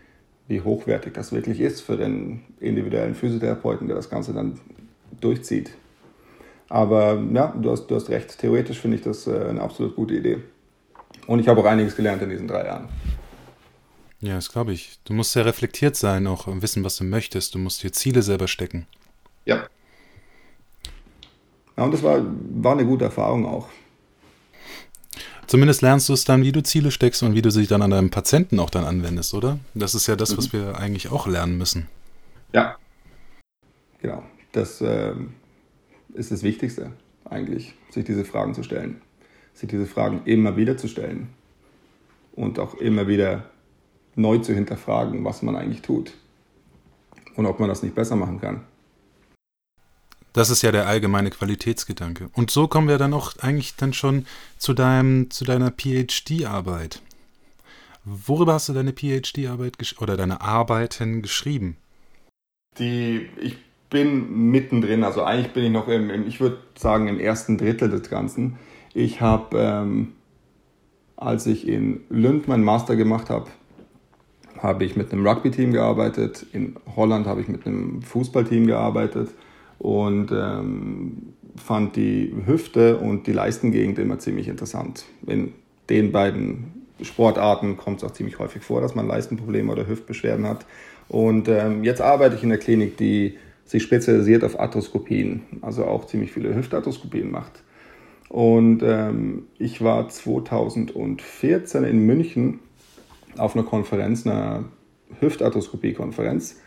wie 0.48 0.62
hochwertig 0.62 1.14
das 1.14 1.32
wirklich 1.32 1.60
ist 1.60 1.82
für 1.82 1.98
den 1.98 2.42
individuellen 2.60 3.16
Physiotherapeuten, 3.16 3.88
der 3.88 3.96
das 3.96 4.10
Ganze 4.10 4.34
dann 4.34 4.60
durchzieht. 5.20 5.72
Aber 6.70 7.22
ja, 7.34 7.48
du 7.48 7.72
hast, 7.72 7.88
du 7.88 7.96
hast 7.96 8.10
recht. 8.10 8.38
Theoretisch 8.40 8.80
finde 8.80 8.98
ich 8.98 9.04
das 9.04 9.28
äh, 9.28 9.46
eine 9.50 9.62
absolut 9.62 9.96
gute 9.96 10.16
Idee. 10.16 10.40
Und 11.28 11.40
ich 11.40 11.48
habe 11.48 11.62
auch 11.62 11.66
einiges 11.66 11.96
gelernt 11.96 12.22
in 12.22 12.30
diesen 12.30 12.48
drei 12.48 12.66
Jahren. 12.66 12.90
Ja, 14.20 14.36
das 14.36 14.52
glaube 14.52 14.74
ich. 14.74 15.00
Du 15.04 15.14
musst 15.14 15.34
sehr 15.34 15.46
reflektiert 15.46 15.96
sein, 15.96 16.28
auch 16.28 16.48
wissen, 16.48 16.84
was 16.84 16.96
du 16.98 17.04
möchtest. 17.04 17.56
Du 17.56 17.60
musst 17.60 17.84
dir 17.84 17.92
Ziele 17.92 18.22
selber 18.22 18.48
stecken. 18.48 18.88
Ja. 19.46 19.68
Ja, 21.78 21.84
und 21.84 21.94
das 21.94 22.04
war, 22.04 22.22
war 22.56 22.74
eine 22.74 22.86
gute 22.86 23.06
Erfahrung 23.06 23.46
auch. 23.46 23.68
Zumindest 25.54 25.84
lernst 25.84 26.10
du 26.10 26.14
es 26.14 26.26
dann, 26.26 26.42
wie 26.42 26.52
du 26.52 26.64
Ziele 26.64 26.90
steckst 26.90 27.22
und 27.22 27.36
wie 27.36 27.44
du 27.44 27.52
sie 27.52 27.68
dann 27.68 27.84
an 27.84 27.92
deinem 27.92 28.10
Patienten 28.10 28.60
auch 28.60 28.72
dann 28.72 28.86
anwendest, 28.86 29.36
oder? 29.36 29.60
Das 29.76 29.94
ist 29.94 30.08
ja 30.08 30.16
das, 30.16 30.32
mhm. 30.32 30.38
was 30.38 30.52
wir 30.52 30.80
eigentlich 30.80 31.12
auch 31.12 31.28
lernen 31.28 31.60
müssen. 31.60 31.88
Ja. 32.54 32.76
Genau. 34.02 34.24
Das 34.52 34.82
äh, 34.82 35.14
ist 36.16 36.32
das 36.32 36.42
Wichtigste 36.42 36.94
eigentlich, 37.26 37.76
sich 37.92 38.04
diese 38.04 38.26
Fragen 38.26 38.56
zu 38.56 38.64
stellen. 38.64 39.00
Sich 39.54 39.70
diese 39.70 39.86
Fragen 39.86 40.22
immer 40.26 40.58
wieder 40.58 40.76
zu 40.76 40.88
stellen. 40.88 41.30
Und 42.32 42.58
auch 42.58 42.74
immer 42.80 43.08
wieder 43.08 43.44
neu 44.16 44.40
zu 44.40 44.56
hinterfragen, 44.56 45.24
was 45.24 45.44
man 45.44 45.56
eigentlich 45.56 45.84
tut. 45.84 46.14
Und 47.36 47.46
ob 47.46 47.60
man 47.60 47.70
das 47.70 47.84
nicht 47.84 47.94
besser 47.94 48.16
machen 48.16 48.42
kann. 48.42 48.62
Das 50.34 50.50
ist 50.50 50.64
ja 50.64 50.72
der 50.72 50.88
allgemeine 50.88 51.30
Qualitätsgedanke. 51.30 52.30
Und 52.34 52.50
so 52.50 52.68
kommen 52.68 52.88
wir 52.88 52.98
dann 52.98 53.14
auch 53.14 53.38
eigentlich 53.38 53.76
dann 53.76 53.94
schon 53.94 54.26
zu 54.58 54.74
deinem, 54.74 55.30
zu 55.30 55.46
deiner 55.46 55.72
PhD-Arbeit. 55.72 57.02
Worüber 58.04 58.54
hast 58.54 58.68
du 58.68 58.74
deine 58.74 58.94
PhD-Arbeit 58.94 59.78
oder 60.00 60.18
deine 60.18 60.42
Arbeiten 60.42 61.22
geschrieben? 61.22 61.78
Die, 62.80 63.30
ich 63.40 63.58
bin 63.92 64.50
mittendrin, 64.50 65.04
also 65.04 65.24
eigentlich 65.24 65.54
bin 65.54 65.66
ich 65.66 65.72
noch 65.72 65.88
im, 65.88 66.10
im 66.10 66.28
ich 66.28 66.40
würde 66.40 66.58
sagen, 66.76 67.08
im 67.08 67.20
ersten 67.20 67.60
Drittel 67.60 67.90
des 67.90 68.10
Ganzen. 68.10 68.58
Ich 68.96 69.22
habe, 69.22 69.58
ähm, 69.58 70.14
als 71.16 71.46
ich 71.46 71.68
in 71.68 72.02
Lund 72.10 72.48
meinen 72.48 72.64
Master 72.64 72.96
gemacht 72.96 73.30
habe, 73.30 73.52
habe 74.58 74.84
ich 74.84 74.96
mit 74.96 75.14
einem 75.14 75.28
Rugby-Team 75.28 75.74
gearbeitet. 75.74 76.48
In 76.54 76.76
Holland 76.96 77.28
habe 77.28 77.42
ich 77.42 77.48
mit 77.48 77.68
einem 77.68 78.02
Fußballteam 78.02 78.66
gearbeitet 78.66 79.30
und 79.80 80.32
ähm, 80.32 81.34
fand 81.56 81.96
die 81.96 82.34
Hüfte 82.46 82.98
und 82.98 83.28
die 83.28 83.34
Leistengegend 83.34 84.00
immer 84.00 84.20
ziemlich 84.20 84.48
interessant. 84.48 85.06
In 85.28 85.54
den 85.90 86.12
beiden 86.12 86.86
Sportarten 87.02 87.78
kommt 87.78 87.98
es 87.98 88.04
auch 88.04 88.12
ziemlich 88.12 88.40
häufig 88.40 88.64
vor, 88.64 88.82
dass 88.82 88.96
man 88.96 89.08
Leistenprobleme 89.08 89.72
oder 89.72 89.88
Hüftbeschwerden 89.88 90.48
hat. 90.48 90.66
Und 91.10 91.48
ähm, 91.48 91.84
jetzt 91.84 92.02
arbeite 92.02 92.36
ich 92.36 92.44
in 92.44 92.50
der 92.50 92.58
Klinik, 92.58 92.98
die 92.98 93.38
sich 93.66 93.84
spezialisiert 93.84 94.44
auf 94.44 94.60
Arthroskopien, 94.60 95.44
also 95.62 95.86
auch 95.86 96.06
ziemlich 96.06 96.32
viele 96.32 96.56
Hüftarthroskopien 96.56 97.32
macht. 97.32 97.64
Und 98.30 98.82
ähm, 98.84 99.48
ich 99.60 99.84
war 99.84 100.10
2014 100.10 101.84
in 101.84 102.06
München 102.06 102.60
auf 103.38 103.56
einer 103.56 103.66
Konferenz, 103.66 104.26
einer 104.26 104.66
Hüftarthroskopie-Konferenz. 105.20 106.60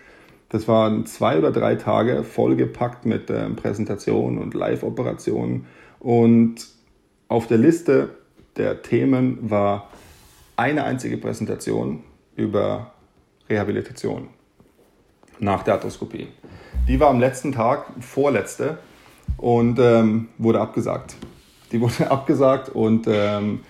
Das 0.48 0.68
waren 0.68 1.06
zwei 1.06 1.38
oder 1.38 1.50
drei 1.50 1.74
Tage 1.74 2.22
vollgepackt 2.22 3.04
mit 3.04 3.30
äh, 3.30 3.48
Präsentationen 3.50 4.38
und 4.38 4.54
Live-Operationen. 4.54 5.66
Und 5.98 6.68
auf 7.28 7.46
der 7.46 7.58
Liste 7.58 8.10
der 8.56 8.82
Themen 8.82 9.50
war 9.50 9.90
eine 10.56 10.84
einzige 10.84 11.18
Präsentation 11.18 12.04
über 12.36 12.92
Rehabilitation 13.48 14.28
nach 15.38 15.62
der 15.62 15.74
Arthroskopie. 15.74 16.28
Die 16.88 17.00
war 17.00 17.10
am 17.10 17.20
letzten 17.20 17.52
Tag, 17.52 17.86
vorletzte, 18.00 18.78
und 19.36 19.78
ähm, 19.78 20.28
wurde 20.38 20.60
abgesagt. 20.60 21.16
Die 21.72 21.80
wurde 21.80 22.10
abgesagt 22.10 22.68
und 22.68 23.06
ähm, 23.08 23.60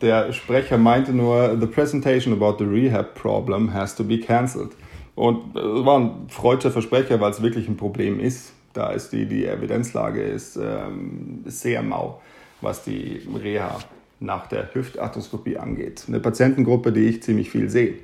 der 0.00 0.32
Sprecher 0.32 0.78
meinte 0.78 1.12
nur, 1.12 1.56
the 1.58 1.66
presentation 1.66 2.32
about 2.32 2.56
the 2.58 2.64
rehab 2.64 3.14
problem 3.14 3.72
has 3.72 3.94
to 3.94 4.04
be 4.04 4.18
cancelled. 4.18 4.72
Und 5.16 5.56
es 5.56 5.84
war 5.84 5.98
ein 5.98 6.28
freudscher 6.28 6.70
Versprecher, 6.70 7.20
weil 7.20 7.30
es 7.32 7.42
wirklich 7.42 7.68
ein 7.68 7.76
Problem 7.76 8.20
ist. 8.20 8.52
Da 8.74 8.90
ist 8.90 9.10
die, 9.10 9.26
die 9.26 9.46
Evidenzlage 9.46 10.22
ist 10.22 10.56
ähm, 10.56 11.42
sehr 11.46 11.82
mau, 11.82 12.20
was 12.60 12.84
die 12.84 13.22
Reha 13.42 13.78
nach 14.20 14.46
der 14.46 14.72
Hüftarthroskopie 14.72 15.56
angeht. 15.56 16.04
Eine 16.06 16.20
Patientengruppe, 16.20 16.92
die 16.92 17.06
ich 17.06 17.22
ziemlich 17.22 17.50
viel 17.50 17.70
sehe. 17.70 17.94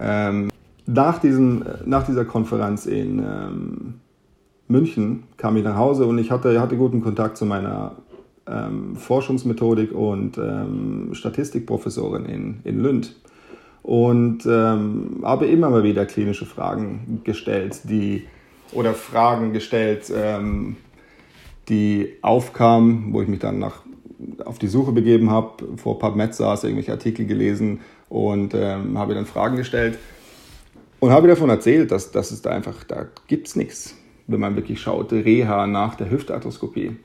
Ähm, 0.00 0.50
nach, 0.86 1.18
diesen, 1.18 1.64
nach 1.86 2.04
dieser 2.04 2.24
Konferenz 2.24 2.86
in 2.86 3.20
ähm, 3.20 3.94
München 4.66 5.24
kam 5.36 5.56
ich 5.56 5.64
nach 5.64 5.76
Hause 5.76 6.06
und 6.06 6.18
ich 6.18 6.32
hatte, 6.32 6.60
hatte 6.60 6.76
guten 6.76 7.00
Kontakt 7.00 7.36
zu 7.36 7.46
meiner 7.46 7.96
ähm, 8.48 8.96
Forschungsmethodik 8.96 9.92
und 9.92 10.38
ähm, 10.38 11.10
Statistikprofessorin 11.12 12.26
in, 12.26 12.60
in 12.64 12.82
Lünd 12.82 13.14
und 13.88 14.44
ähm, 14.44 15.22
habe 15.22 15.46
immer 15.46 15.70
mal 15.70 15.82
wieder 15.82 16.04
klinische 16.04 16.44
Fragen 16.44 17.22
gestellt, 17.24 17.80
die 17.84 18.26
oder 18.72 18.92
Fragen 18.92 19.54
gestellt, 19.54 20.12
ähm, 20.14 20.76
die 21.70 22.16
aufkamen, 22.20 23.14
wo 23.14 23.22
ich 23.22 23.28
mich 23.28 23.38
dann 23.38 23.58
nach, 23.58 23.80
auf 24.44 24.58
die 24.58 24.66
Suche 24.66 24.92
begeben 24.92 25.30
habe, 25.30 25.78
vor 25.78 25.98
PubMed 25.98 26.34
saß, 26.34 26.64
irgendwelche 26.64 26.92
Artikel 26.92 27.24
gelesen 27.24 27.80
und 28.10 28.52
ähm, 28.52 28.98
habe 28.98 29.14
dann 29.14 29.24
Fragen 29.24 29.56
gestellt 29.56 29.98
und 31.00 31.10
habe 31.10 31.26
davon 31.26 31.48
erzählt, 31.48 31.90
dass, 31.90 32.10
dass 32.10 32.30
es 32.30 32.42
da 32.42 32.50
einfach, 32.50 32.84
da 32.84 33.06
gibt 33.26 33.48
es 33.48 33.56
nichts, 33.56 33.96
wenn 34.26 34.40
man 34.40 34.54
wirklich 34.54 34.82
schaut, 34.82 35.14
Reha 35.14 35.66
nach 35.66 35.94
der 35.94 36.10
Hüftarthroskopie. 36.10 36.96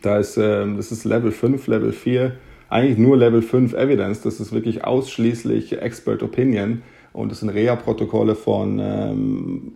Da 0.00 0.16
ist, 0.16 0.38
ähm, 0.38 0.78
das 0.78 0.90
ist 0.90 1.04
Level 1.04 1.32
5, 1.32 1.66
Level 1.66 1.92
4, 1.92 2.32
eigentlich 2.68 2.98
nur 2.98 3.16
Level 3.16 3.42
5 3.42 3.72
Evidence, 3.72 4.22
das 4.22 4.40
ist 4.40 4.52
wirklich 4.52 4.84
ausschließlich 4.84 5.80
Expert 5.80 6.22
Opinion 6.22 6.82
und 7.12 7.30
das 7.30 7.40
sind 7.40 7.48
Reha-Protokolle 7.50 8.34
von 8.34 8.78
ähm, 8.78 9.72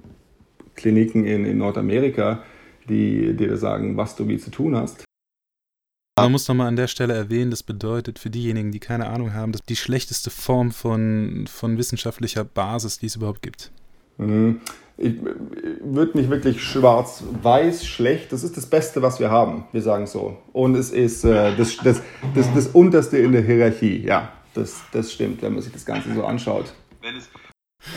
Kliniken 0.74 1.24
in, 1.24 1.44
in 1.44 1.58
Nordamerika, 1.58 2.42
die 2.88 3.34
dir 3.34 3.56
sagen, 3.56 3.96
was 3.96 4.16
du 4.16 4.28
wie 4.28 4.38
zu 4.38 4.50
tun 4.50 4.76
hast. 4.76 5.04
Man 6.20 6.32
muss 6.32 6.46
nochmal 6.46 6.68
an 6.68 6.76
der 6.76 6.88
Stelle 6.88 7.14
erwähnen, 7.14 7.50
das 7.50 7.62
bedeutet 7.62 8.18
für 8.18 8.28
diejenigen, 8.28 8.70
die 8.70 8.80
keine 8.80 9.08
Ahnung 9.08 9.32
haben, 9.32 9.52
dass 9.52 9.62
die 9.62 9.76
schlechteste 9.76 10.30
Form 10.30 10.70
von, 10.70 11.46
von 11.48 11.78
wissenschaftlicher 11.78 12.44
Basis, 12.44 12.98
die 12.98 13.06
es 13.06 13.16
überhaupt 13.16 13.40
gibt. 13.40 13.72
Mhm. 14.18 14.60
Ich, 14.98 15.14
würde 15.80 16.16
nicht 16.16 16.30
wirklich 16.30 16.62
schwarz-weiß 16.62 17.86
schlecht. 17.86 18.32
Das 18.32 18.44
ist 18.44 18.56
das 18.56 18.66
Beste, 18.66 19.02
was 19.02 19.18
wir 19.18 19.30
haben. 19.30 19.64
Wir 19.72 19.82
sagen 19.82 20.06
so. 20.06 20.38
Und 20.52 20.76
es 20.76 20.90
ist 20.90 21.24
äh, 21.24 21.56
das, 21.56 21.76
das, 21.78 22.02
das, 22.34 22.54
das 22.54 22.66
Unterste 22.68 23.18
in 23.18 23.32
der 23.32 23.42
Hierarchie. 23.42 24.04
Ja, 24.04 24.32
das, 24.54 24.80
das 24.92 25.12
stimmt, 25.12 25.42
wenn 25.42 25.54
man 25.54 25.62
sich 25.62 25.72
das 25.72 25.84
Ganze 25.84 26.14
so 26.14 26.24
anschaut. 26.24 26.72
Wenn 27.00 27.16
es 27.16 27.28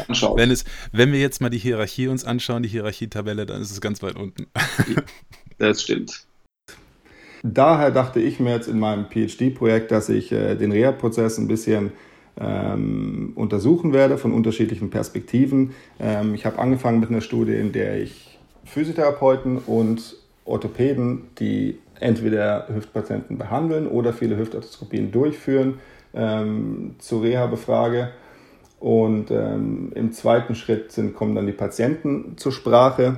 anschaut. 0.07 0.37
Wenn, 0.37 0.51
es, 0.51 0.65
wenn 0.91 1.11
wir 1.11 1.19
jetzt 1.19 1.41
mal 1.41 1.49
die 1.49 1.57
Hierarchie 1.57 2.07
uns 2.07 2.25
anschauen, 2.25 2.63
die 2.63 2.69
Hierarchietabelle, 2.69 3.45
dann 3.45 3.61
ist 3.61 3.71
es 3.71 3.81
ganz 3.81 4.01
weit 4.01 4.15
unten. 4.15 4.47
das 5.57 5.83
stimmt. 5.83 6.25
Daher 7.43 7.91
dachte 7.91 8.19
ich 8.19 8.39
mir 8.39 8.55
jetzt 8.55 8.67
in 8.67 8.79
meinem 8.79 9.05
PhD-Projekt, 9.05 9.91
dass 9.91 10.09
ich 10.09 10.31
äh, 10.31 10.55
den 10.55 10.71
Reha-Prozess 10.71 11.37
ein 11.37 11.47
bisschen 11.47 11.91
ähm, 12.39 13.33
untersuchen 13.35 13.93
werde 13.93 14.17
von 14.17 14.33
unterschiedlichen 14.33 14.89
Perspektiven. 14.89 15.71
Ähm, 15.99 16.35
ich 16.35 16.45
habe 16.45 16.59
angefangen 16.59 16.99
mit 16.99 17.09
einer 17.09 17.21
Studie, 17.21 17.53
in 17.53 17.71
der 17.71 18.01
ich 18.01 18.39
Physiotherapeuten 18.65 19.59
und 19.59 20.17
Orthopäden, 20.43 21.23
die 21.39 21.79
entweder 21.99 22.67
Hüftpatienten 22.67 23.37
behandeln 23.37 23.87
oder 23.87 24.13
viele 24.13 24.37
Hüftarthroskopien 24.37 25.11
durchführen, 25.11 25.79
ähm, 26.13 26.95
zur 26.99 27.23
Reha 27.23 27.47
befrage. 27.47 28.09
Und 28.79 29.31
ähm, 29.31 29.91
im 29.95 30.11
zweiten 30.11 30.53
Schritt 30.55 30.91
sind, 30.91 31.15
kommen 31.15 31.35
dann 31.35 31.47
die 31.47 31.53
Patienten 31.53 32.37
zur 32.37 32.51
Sprache. 32.51 33.17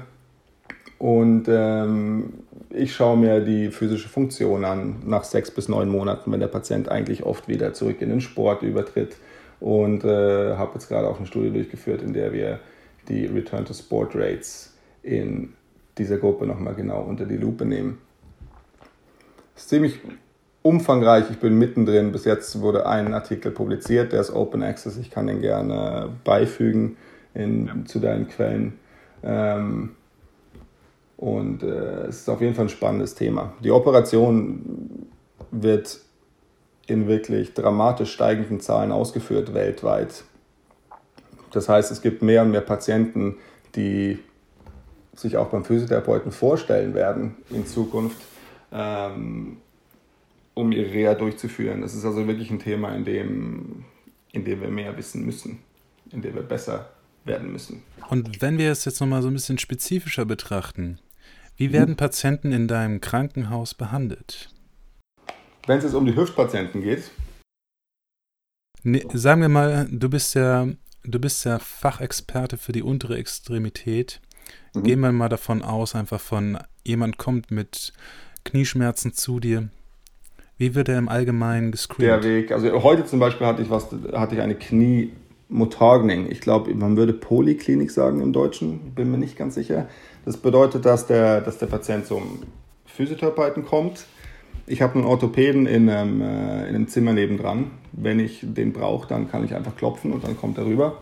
Und 1.00 1.46
ähm, 1.48 2.34
ich 2.70 2.96
schaue 2.96 3.18
mir 3.18 3.40
die 3.42 3.70
physische 3.70 4.10
Funktion 4.10 4.66
an 4.66 4.98
nach 5.06 5.24
sechs 5.24 5.52
bis 5.52 5.70
neun 5.70 5.90
Monaten, 5.90 6.32
wenn 6.32 6.40
der 6.40 6.48
Patient 6.48 6.90
eigentlich 6.90 7.24
oft 7.24 7.48
wieder 7.48 7.74
zurück 7.74 8.02
in 8.02 8.10
den 8.10 8.22
Sport 8.22 8.64
übertritt. 8.64 9.18
Und 9.60 10.04
äh, 10.04 10.56
habe 10.56 10.74
jetzt 10.76 10.88
gerade 10.88 11.08
auch 11.08 11.18
eine 11.18 11.28
Studie 11.28 11.52
durchgeführt, 11.52 12.02
in 12.02 12.14
der 12.14 12.34
wir 12.34 12.60
die 13.08 13.26
Return 13.26 13.66
to 13.66 13.74
Sport 13.74 14.16
Rates 14.16 14.76
in 15.02 15.54
dieser 15.98 16.18
Gruppe 16.18 16.46
nochmal 16.46 16.76
genau 16.76 17.02
unter 17.02 17.26
die 17.26 17.38
Lupe 17.38 17.66
nehmen. 17.66 18.00
Das 19.54 19.64
ist 19.64 19.70
ziemlich 19.70 20.00
umfangreich. 20.62 21.26
Ich 21.32 21.40
bin 21.40 21.58
mittendrin. 21.58 22.12
Bis 22.12 22.26
jetzt 22.26 22.62
wurde 22.62 22.86
ein 22.86 23.14
Artikel 23.14 23.52
publiziert, 23.52 24.14
der 24.14 24.22
ist 24.22 24.32
Open 24.32 24.62
Access. 24.62 24.98
Ich 24.98 25.10
kann 25.10 25.28
den 25.28 25.42
gerne 25.42 26.10
beifügen 26.24 26.98
in, 27.34 27.68
ja. 27.68 27.76
zu 27.86 28.00
deinen 28.00 28.28
Quellen. 28.28 28.74
Ähm, 29.24 29.96
und 31.18 31.64
äh, 31.64 32.06
es 32.06 32.22
ist 32.22 32.30
auf 32.30 32.42
jeden 32.42 32.54
Fall 32.54 32.66
ein 32.66 32.70
spannendes 32.70 33.16
Thema. 33.16 33.54
Die 33.64 33.72
Operation 33.72 35.08
wird 35.52 36.00
in 36.86 37.08
wirklich 37.08 37.54
dramatisch 37.54 38.14
steigenden 38.14 38.62
Zahlen 38.62 38.92
ausgeführt 38.92 39.54
weltweit. 39.54 40.24
Das 41.52 41.68
heißt, 41.68 41.92
es 41.92 42.02
gibt 42.02 42.22
mehr 42.22 42.44
und 42.44 42.52
mehr 42.52 42.62
Patienten, 42.62 43.38
die 43.76 44.20
sich 45.14 45.38
auch 45.38 45.48
beim 45.48 45.66
Physiotherapeuten 45.66 46.32
vorstellen 46.32 46.94
werden 46.94 47.36
in 47.50 47.66
Zukunft, 47.66 48.22
ähm, 48.72 49.58
um 50.54 50.72
ihre 50.72 50.92
Reha 50.92 51.16
durchzuführen. 51.16 51.82
Das 51.82 51.96
ist 51.96 52.06
also 52.06 52.28
wirklich 52.28 52.52
ein 52.52 52.60
Thema, 52.60 52.96
in 52.96 53.04
dem, 53.04 53.86
in 54.32 54.46
dem 54.46 54.62
wir 54.62 54.70
mehr 54.70 54.96
wissen 54.98 55.26
müssen, 55.26 55.60
in 56.12 56.22
dem 56.22 56.36
wir 56.36 56.44
besser 56.44 56.90
werden 57.26 57.52
müssen. 57.52 57.82
Und 58.10 58.42
wenn 58.42 58.58
wir 58.58 58.72
es 58.72 58.86
jetzt 58.86 59.02
nochmal 59.02 59.22
so 59.22 59.30
ein 59.30 59.34
bisschen 59.34 59.58
spezifischer 59.58 60.26
betrachten, 60.26 61.00
wie 61.58 61.74
werden 61.74 61.96
Patienten 61.96 62.52
in 62.52 62.68
deinem 62.68 63.02
Krankenhaus 63.02 63.74
behandelt? 63.74 64.50
Wenn 65.66 65.80
es 65.80 65.84
jetzt 65.84 65.96
um 65.96 66.06
die 66.06 66.16
Hüftpatienten 66.16 66.82
geht. 66.82 67.12
Nee, 68.84 69.06
sagen 69.14 69.42
wir 69.42 69.50
mal, 69.50 69.88
du 69.92 70.08
bist 70.08 70.36
ja, 70.36 70.68
du 71.04 71.20
bist 71.20 71.44
ja 71.46 71.60
Fachexperte 71.60 72.58
für 72.58 72.72
die 72.72 72.84
untere 72.84 73.18
Extremität. 73.18 74.22
Mhm. 74.76 74.84
Gehen 74.84 75.00
wir 75.00 75.12
mal 75.12 75.30
davon 75.30 75.64
aus, 75.64 75.96
einfach 75.96 76.22
von 76.22 76.60
jemand 76.86 77.18
kommt 77.18 77.52
mit 77.52 77.92
Knieschmerzen 78.46 79.14
zu 79.14 79.40
dir. 79.40 79.70
Wie 80.58 80.74
wird 80.74 80.90
er 80.90 80.98
im 80.98 81.10
Allgemeinen 81.10 81.72
gescreent? 81.72 82.24
Der 82.24 82.24
Weg, 82.24 82.52
also 82.52 82.84
heute 82.84 83.06
zum 83.06 83.20
Beispiel 83.20 83.46
hatte 83.46 83.62
ich 83.62 83.70
was, 83.70 83.88
hatte 84.14 84.36
ich 84.36 84.42
eine 84.42 84.56
Knie-Motagning. 84.56 86.32
Ich 86.32 86.42
glaube, 86.42 86.74
man 86.74 86.98
würde 86.98 87.14
Poliklinik 87.14 87.92
sagen 87.92 88.22
im 88.22 88.32
Deutschen, 88.32 88.94
bin 88.96 89.12
mir 89.12 89.18
nicht 89.18 89.38
ganz 89.38 89.56
sicher. 89.56 89.88
Das 90.28 90.36
bedeutet, 90.36 90.86
dass 90.86 91.08
der, 91.08 91.40
dass 91.40 91.58
der 91.58 91.68
Patient 91.68 92.06
zum 92.06 92.40
Physiotherapeuten 92.86 93.64
kommt. 93.64 94.08
Ich 94.66 94.82
habe 94.82 94.96
einen 94.96 95.06
Orthopäden 95.06 95.66
in 95.66 95.90
einem, 95.90 96.20
äh, 96.20 96.68
in 96.68 96.76
einem 96.76 96.90
Zimmer 96.90 97.14
nebendran. 97.14 97.72
Wenn 97.94 98.20
ich 98.20 98.42
den 98.44 98.74
brauche, 98.74 99.08
dann 99.08 99.32
kann 99.32 99.46
ich 99.46 99.56
einfach 99.56 99.78
klopfen 99.78 100.12
und 100.12 100.26
dann 100.26 100.36
kommt 100.38 100.58
er 100.58 100.66
rüber. 100.66 100.98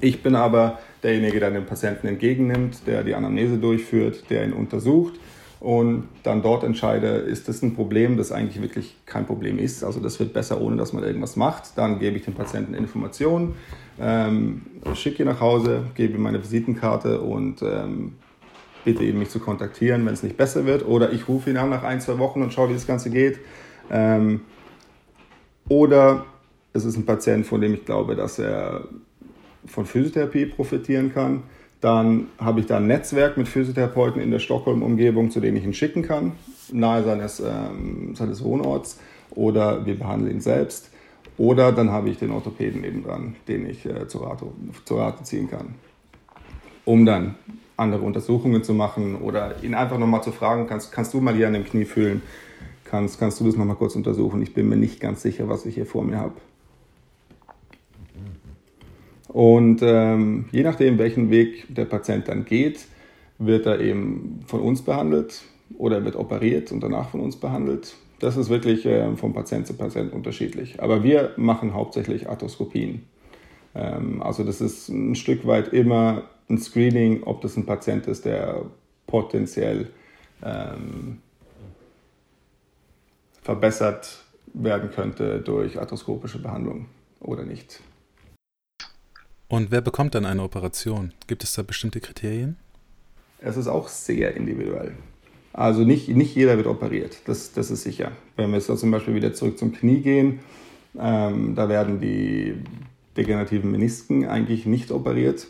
Ich 0.00 0.22
bin 0.22 0.36
aber 0.36 0.78
derjenige, 1.02 1.40
der 1.40 1.50
den 1.50 1.66
Patienten 1.66 2.06
entgegennimmt, 2.06 2.86
der 2.86 3.02
die 3.02 3.16
Anamnese 3.16 3.58
durchführt, 3.58 4.30
der 4.30 4.44
ihn 4.44 4.52
untersucht 4.52 5.14
und 5.58 6.06
dann 6.22 6.40
dort 6.40 6.62
entscheide, 6.62 7.08
ist 7.08 7.48
das 7.48 7.62
ein 7.62 7.74
Problem, 7.74 8.16
das 8.16 8.30
eigentlich 8.30 8.62
wirklich 8.62 8.94
kein 9.06 9.26
Problem 9.26 9.58
ist. 9.58 9.82
Also 9.82 9.98
das 9.98 10.20
wird 10.20 10.32
besser, 10.32 10.60
ohne 10.60 10.76
dass 10.76 10.92
man 10.92 11.02
irgendwas 11.02 11.34
macht. 11.34 11.76
Dann 11.76 11.98
gebe 11.98 12.16
ich 12.16 12.24
dem 12.24 12.34
Patienten 12.34 12.74
Informationen, 12.74 13.56
ähm, 13.98 14.66
schicke 14.94 15.24
ihn 15.24 15.28
nach 15.28 15.40
Hause, 15.40 15.82
gebe 15.96 16.14
ihm 16.14 16.22
meine 16.22 16.40
Visitenkarte 16.40 17.20
und 17.20 17.60
ähm, 17.62 18.12
bitte 18.86 19.02
ihn, 19.02 19.18
mich 19.18 19.30
zu 19.30 19.40
kontaktieren, 19.40 20.06
wenn 20.06 20.14
es 20.14 20.22
nicht 20.22 20.36
besser 20.36 20.64
wird. 20.64 20.86
Oder 20.86 21.12
ich 21.12 21.28
rufe 21.28 21.50
ihn 21.50 21.56
an 21.56 21.68
nach 21.68 21.82
ein, 21.82 22.00
zwei 22.00 22.18
Wochen 22.18 22.40
und 22.40 22.54
schaue, 22.54 22.70
wie 22.70 22.74
das 22.74 22.86
Ganze 22.86 23.10
geht. 23.10 23.40
Ähm, 23.90 24.42
oder 25.68 26.24
es 26.72 26.84
ist 26.84 26.96
ein 26.96 27.04
Patient, 27.04 27.44
von 27.44 27.60
dem 27.60 27.74
ich 27.74 27.84
glaube, 27.84 28.14
dass 28.14 28.38
er 28.38 28.84
von 29.66 29.84
Physiotherapie 29.84 30.46
profitieren 30.46 31.12
kann. 31.12 31.42
Dann 31.80 32.28
habe 32.38 32.60
ich 32.60 32.66
da 32.66 32.76
ein 32.76 32.86
Netzwerk 32.86 33.36
mit 33.36 33.48
Physiotherapeuten 33.48 34.22
in 34.22 34.30
der 34.30 34.38
Stockholm-Umgebung, 34.38 35.30
zu 35.30 35.40
denen 35.40 35.56
ich 35.56 35.64
ihn 35.64 35.74
schicken 35.74 36.02
kann, 36.02 36.32
nahe 36.72 37.02
seines, 37.02 37.40
ähm, 37.40 38.14
seines 38.14 38.42
Wohnorts. 38.44 39.00
Oder 39.30 39.84
wir 39.84 39.98
behandeln 39.98 40.36
ihn 40.36 40.40
selbst. 40.40 40.90
Oder 41.38 41.72
dann 41.72 41.90
habe 41.90 42.08
ich 42.08 42.18
den 42.18 42.30
Orthopäden 42.30 42.82
nebendran, 42.82 43.34
den 43.48 43.68
ich 43.68 43.84
äh, 43.84 44.06
zur 44.06 44.30
Rate 44.90 45.22
ziehen 45.24 45.50
kann. 45.50 45.74
Um 46.84 47.04
dann 47.04 47.34
andere 47.76 48.02
Untersuchungen 48.02 48.62
zu 48.62 48.74
machen 48.74 49.16
oder 49.16 49.62
ihn 49.62 49.74
einfach 49.74 49.98
nochmal 49.98 50.22
zu 50.22 50.32
fragen, 50.32 50.66
kannst, 50.66 50.92
kannst 50.92 51.12
du 51.14 51.20
mal 51.20 51.34
hier 51.34 51.46
an 51.46 51.52
dem 51.52 51.64
Knie 51.64 51.84
fühlen? 51.84 52.22
Kannst, 52.84 53.18
kannst 53.18 53.40
du 53.40 53.44
das 53.44 53.56
nochmal 53.56 53.76
kurz 53.76 53.96
untersuchen? 53.96 54.40
Ich 54.42 54.54
bin 54.54 54.68
mir 54.68 54.76
nicht 54.76 55.00
ganz 55.00 55.22
sicher, 55.22 55.48
was 55.48 55.66
ich 55.66 55.74
hier 55.74 55.86
vor 55.86 56.04
mir 56.04 56.18
habe. 56.18 56.34
Und 59.28 59.80
ähm, 59.82 60.46
je 60.52 60.62
nachdem, 60.62 60.98
welchen 60.98 61.30
Weg 61.30 61.66
der 61.68 61.84
Patient 61.84 62.28
dann 62.28 62.44
geht, 62.44 62.86
wird 63.38 63.66
er 63.66 63.80
eben 63.80 64.40
von 64.46 64.60
uns 64.60 64.82
behandelt. 64.82 65.42
oder 65.78 66.04
wird 66.04 66.16
operiert 66.16 66.72
und 66.72 66.80
danach 66.80 67.10
von 67.10 67.20
uns 67.20 67.36
behandelt. 67.36 67.96
Das 68.20 68.36
ist 68.36 68.48
wirklich 68.48 68.86
äh, 68.86 69.14
von 69.16 69.32
Patient 69.32 69.66
zu 69.66 69.74
Patient 69.74 70.12
unterschiedlich. 70.12 70.82
Aber 70.82 71.02
wir 71.02 71.32
machen 71.36 71.74
hauptsächlich 71.74 72.28
Arthroskopien. 72.28 73.02
Ähm, 73.74 74.22
also 74.22 74.42
das 74.44 74.60
ist 74.60 74.88
ein 74.88 75.14
Stück 75.14 75.46
weit 75.46 75.72
immer 75.72 76.22
ein 76.48 76.58
Screening, 76.58 77.22
ob 77.24 77.40
das 77.40 77.56
ein 77.56 77.66
Patient 77.66 78.06
ist, 78.06 78.24
der 78.24 78.66
potenziell 79.06 79.90
ähm, 80.42 81.18
verbessert 83.42 84.24
werden 84.52 84.90
könnte 84.90 85.40
durch 85.40 85.78
arthroskopische 85.78 86.38
Behandlung 86.38 86.86
oder 87.20 87.44
nicht. 87.44 87.80
Und 89.48 89.70
wer 89.70 89.80
bekommt 89.80 90.14
dann 90.14 90.24
eine 90.24 90.42
Operation? 90.42 91.12
Gibt 91.26 91.44
es 91.44 91.54
da 91.54 91.62
bestimmte 91.62 92.00
Kriterien? 92.00 92.56
Es 93.38 93.56
ist 93.56 93.68
auch 93.68 93.88
sehr 93.88 94.34
individuell. 94.36 94.94
Also 95.52 95.84
nicht, 95.84 96.08
nicht 96.08 96.34
jeder 96.34 96.56
wird 96.56 96.66
operiert, 96.66 97.16
das, 97.26 97.52
das 97.52 97.70
ist 97.70 97.82
sicher. 97.82 98.12
Wenn 98.36 98.50
wir 98.50 98.58
jetzt 98.58 98.66
zum 98.66 98.90
Beispiel 98.90 99.14
wieder 99.14 99.32
zurück 99.32 99.56
zum 99.58 99.72
Knie 99.72 100.00
gehen, 100.00 100.40
ähm, 100.98 101.54
da 101.54 101.68
werden 101.68 102.00
die 102.00 102.62
degenerativen 103.16 103.70
Menisken 103.70 104.26
eigentlich 104.26 104.66
nicht 104.66 104.90
operiert. 104.90 105.46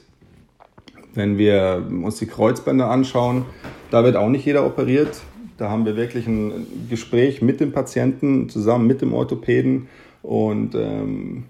Wenn 1.16 1.38
wir 1.38 1.82
uns 2.04 2.18
die 2.18 2.26
Kreuzbänder 2.26 2.90
anschauen, 2.90 3.46
da 3.90 4.04
wird 4.04 4.16
auch 4.16 4.28
nicht 4.28 4.44
jeder 4.44 4.66
operiert. 4.66 5.20
Da 5.56 5.70
haben 5.70 5.86
wir 5.86 5.96
wirklich 5.96 6.26
ein 6.26 6.66
Gespräch 6.90 7.40
mit 7.40 7.58
dem 7.60 7.72
Patienten 7.72 8.50
zusammen 8.50 8.86
mit 8.86 9.00
dem 9.00 9.14
Orthopäden 9.14 9.88
und 10.22 10.74
ähm, 10.74 11.44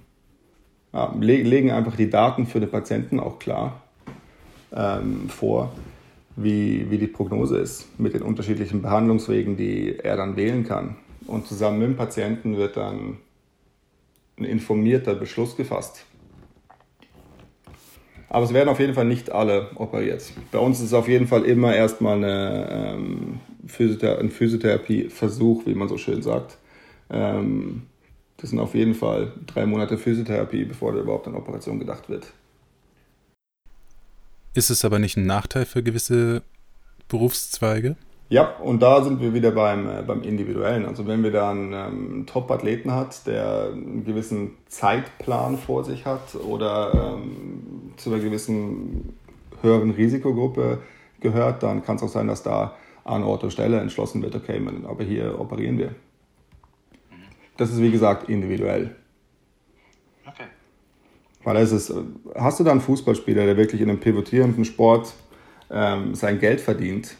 ja, 0.92 1.12
legen 1.18 1.72
einfach 1.72 1.96
die 1.96 2.08
Daten 2.08 2.46
für 2.46 2.60
den 2.60 2.70
Patienten 2.70 3.18
auch 3.18 3.40
klar 3.40 3.82
ähm, 4.72 5.28
vor, 5.28 5.72
wie, 6.36 6.88
wie 6.88 6.98
die 6.98 7.08
Prognose 7.08 7.58
ist 7.58 7.98
mit 7.98 8.14
den 8.14 8.22
unterschiedlichen 8.22 8.82
Behandlungswegen, 8.82 9.56
die 9.56 9.98
er 9.98 10.16
dann 10.16 10.36
wählen 10.36 10.64
kann. 10.64 10.96
Und 11.26 11.48
zusammen 11.48 11.80
mit 11.80 11.88
dem 11.88 11.96
Patienten 11.96 12.56
wird 12.56 12.76
dann 12.76 13.16
ein 14.38 14.44
informierter 14.44 15.16
Beschluss 15.16 15.56
gefasst. 15.56 16.05
Aber 18.36 18.44
es 18.44 18.52
werden 18.52 18.68
auf 18.68 18.80
jeden 18.80 18.92
Fall 18.92 19.06
nicht 19.06 19.32
alle 19.32 19.70
operiert. 19.76 20.22
Bei 20.52 20.58
uns 20.58 20.80
ist 20.80 20.88
es 20.88 20.92
auf 20.92 21.08
jeden 21.08 21.26
Fall 21.26 21.46
immer 21.46 21.74
erstmal 21.74 22.18
eine, 22.18 22.68
ähm, 22.70 23.40
Physiothera 23.66 24.18
ein 24.18 24.30
Physiotherapieversuch, 24.30 25.64
wie 25.64 25.74
man 25.74 25.88
so 25.88 25.96
schön 25.96 26.20
sagt. 26.20 26.58
Ähm, 27.08 27.84
das 28.36 28.50
sind 28.50 28.58
auf 28.58 28.74
jeden 28.74 28.94
Fall 28.94 29.32
drei 29.46 29.64
Monate 29.64 29.96
Physiotherapie, 29.96 30.66
bevor 30.66 30.92
da 30.92 31.00
überhaupt 31.00 31.26
an 31.26 31.34
Operation 31.34 31.78
gedacht 31.78 32.10
wird. 32.10 32.30
Ist 34.52 34.68
es 34.68 34.84
aber 34.84 34.98
nicht 34.98 35.16
ein 35.16 35.24
Nachteil 35.24 35.64
für 35.64 35.82
gewisse 35.82 36.42
Berufszweige? 37.08 37.96
Ja, 38.28 38.56
und 38.56 38.82
da 38.82 39.04
sind 39.04 39.20
wir 39.20 39.34
wieder 39.34 39.52
beim, 39.52 39.88
äh, 39.88 40.02
beim 40.02 40.22
Individuellen. 40.22 40.84
Also 40.84 41.06
wenn 41.06 41.22
wir 41.22 41.30
da 41.30 41.50
einen 41.50 41.72
ähm, 41.72 42.26
Top-Athleten 42.26 42.92
hat, 42.92 43.26
der 43.26 43.70
einen 43.72 44.04
gewissen 44.04 44.56
Zeitplan 44.68 45.56
vor 45.56 45.84
sich 45.84 46.06
hat 46.06 46.34
oder 46.34 47.14
ähm, 47.14 47.92
zu 47.96 48.12
einer 48.12 48.22
gewissen 48.22 49.16
höheren 49.62 49.90
Risikogruppe 49.92 50.78
gehört, 51.20 51.62
dann 51.62 51.84
kann 51.84 51.96
es 51.96 52.02
auch 52.02 52.08
sein, 52.08 52.26
dass 52.26 52.42
da 52.42 52.74
an 53.04 53.22
Ort 53.22 53.44
und 53.44 53.52
Stelle 53.52 53.78
entschlossen 53.78 54.20
wird, 54.22 54.34
okay, 54.34 54.60
aber 54.88 55.04
hier 55.04 55.38
operieren 55.38 55.78
wir. 55.78 55.94
Das 57.56 57.70
ist 57.70 57.80
wie 57.80 57.92
gesagt 57.92 58.28
individuell. 58.28 58.96
Okay. 60.26 60.46
Weil 61.44 61.56
es 61.58 61.70
ist, 61.70 61.94
hast 62.34 62.58
du 62.58 62.64
da 62.64 62.72
einen 62.72 62.80
Fußballspieler, 62.80 63.46
der 63.46 63.56
wirklich 63.56 63.80
in 63.80 63.88
einem 63.88 64.00
pivotierenden 64.00 64.64
Sport 64.64 65.14
ähm, 65.70 66.16
sein 66.16 66.40
Geld 66.40 66.60
verdient, 66.60 67.16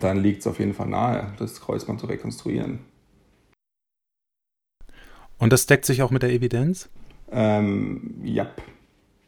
dann 0.00 0.22
liegt 0.22 0.40
es 0.40 0.46
auf 0.46 0.58
jeden 0.58 0.74
Fall 0.74 0.88
nahe, 0.88 1.32
das 1.38 1.60
Kreuzband 1.60 2.00
zu 2.00 2.06
rekonstruieren. 2.06 2.80
Und 5.38 5.52
das 5.52 5.66
deckt 5.66 5.84
sich 5.84 6.02
auch 6.02 6.10
mit 6.10 6.22
der 6.22 6.30
Evidenz? 6.30 6.88
Ähm, 7.30 8.14
ja, 8.22 8.50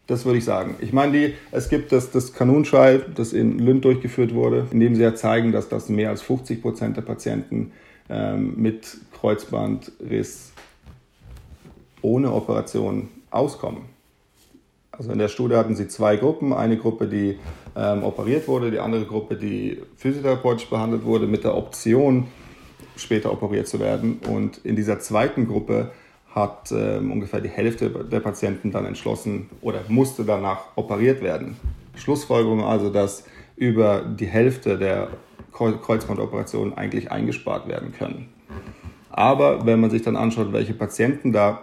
das 0.07 0.25
würde 0.25 0.39
ich 0.39 0.45
sagen. 0.45 0.77
Ich 0.81 0.93
meine, 0.93 1.13
die, 1.13 1.35
es 1.51 1.69
gibt 1.69 1.93
das, 1.93 2.11
das 2.11 2.33
Kanunschei, 2.33 3.01
das 3.15 3.33
in 3.33 3.59
Lünd 3.59 3.85
durchgeführt 3.85 4.35
wurde, 4.35 4.67
in 4.71 4.81
dem 4.81 4.95
sie 4.95 5.03
ja 5.03 5.15
zeigen, 5.15 5.53
dass 5.53 5.69
das 5.69 5.89
mehr 5.89 6.11
als 6.11 6.23
50 6.23 6.63
Prozent 6.63 6.97
der 6.97 7.03
Patienten 7.03 7.73
ähm, 8.09 8.55
mit 8.57 8.99
Kreuzbandriss 9.13 10.53
ohne 12.03 12.33
Operation 12.33 13.09
auskommen. 13.31 13.83
Also 14.93 15.13
in 15.13 15.19
der 15.19 15.29
Studie 15.29 15.57
hatten 15.57 15.75
sie 15.75 15.89
zwei 15.89 16.17
Gruppen. 16.17 16.53
Eine 16.53 16.77
Gruppe, 16.79 17.09
die 17.09 17.39
ähm, 17.77 18.03
operiert 18.03 18.49
wurde, 18.49 18.71
die 18.71 18.79
andere 18.79 19.05
Gruppe, 19.05 19.37
die 19.37 19.83
physiotherapeutisch 19.97 20.69
behandelt 20.69 21.05
wurde, 21.05 21.27
mit 21.27 21.45
der 21.45 21.55
Option, 21.57 22.27
später 22.97 23.33
operiert 23.33 23.69
zu 23.69 23.81
werden. 23.81 24.21
Und 24.29 24.59
in 24.65 24.77
dieser 24.77 24.99
zweiten 25.01 25.47
Gruppe 25.47 25.91
hat 26.35 26.73
ähm, 26.73 27.13
ungefähr 27.13 27.41
die 27.41 27.49
Hälfte 27.49 27.91
der 27.91 28.21
Patienten 28.21 28.71
dann 28.71 28.87
entschlossen 28.87 29.51
oder 29.61 29.81
musste 29.89 30.25
danach 30.25 30.77
operiert 30.77 31.23
werden. 31.23 31.57
Schlussfolgerung 31.97 32.63
also, 32.65 32.91
dass 32.91 33.25
über 33.57 34.03
die 34.03 34.27
Hälfte 34.27 34.79
der 34.79 35.09
Kreuzbandoperationen 35.53 36.75
eigentlich 36.75 37.11
eingespart 37.11 37.69
werden 37.69 37.93
können. 37.93 38.29
Aber 39.11 39.65
wenn 39.65 39.81
man 39.81 39.91
sich 39.91 40.03
dann 40.03 40.17
anschaut, 40.17 40.53
welche 40.53 40.75
Patienten 40.75 41.33
da 41.33 41.63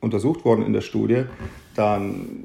untersucht 0.00 0.44
wurden 0.44 0.64
in 0.64 0.74
der 0.74 0.82
Studie, 0.82 1.24
dann 1.74 2.44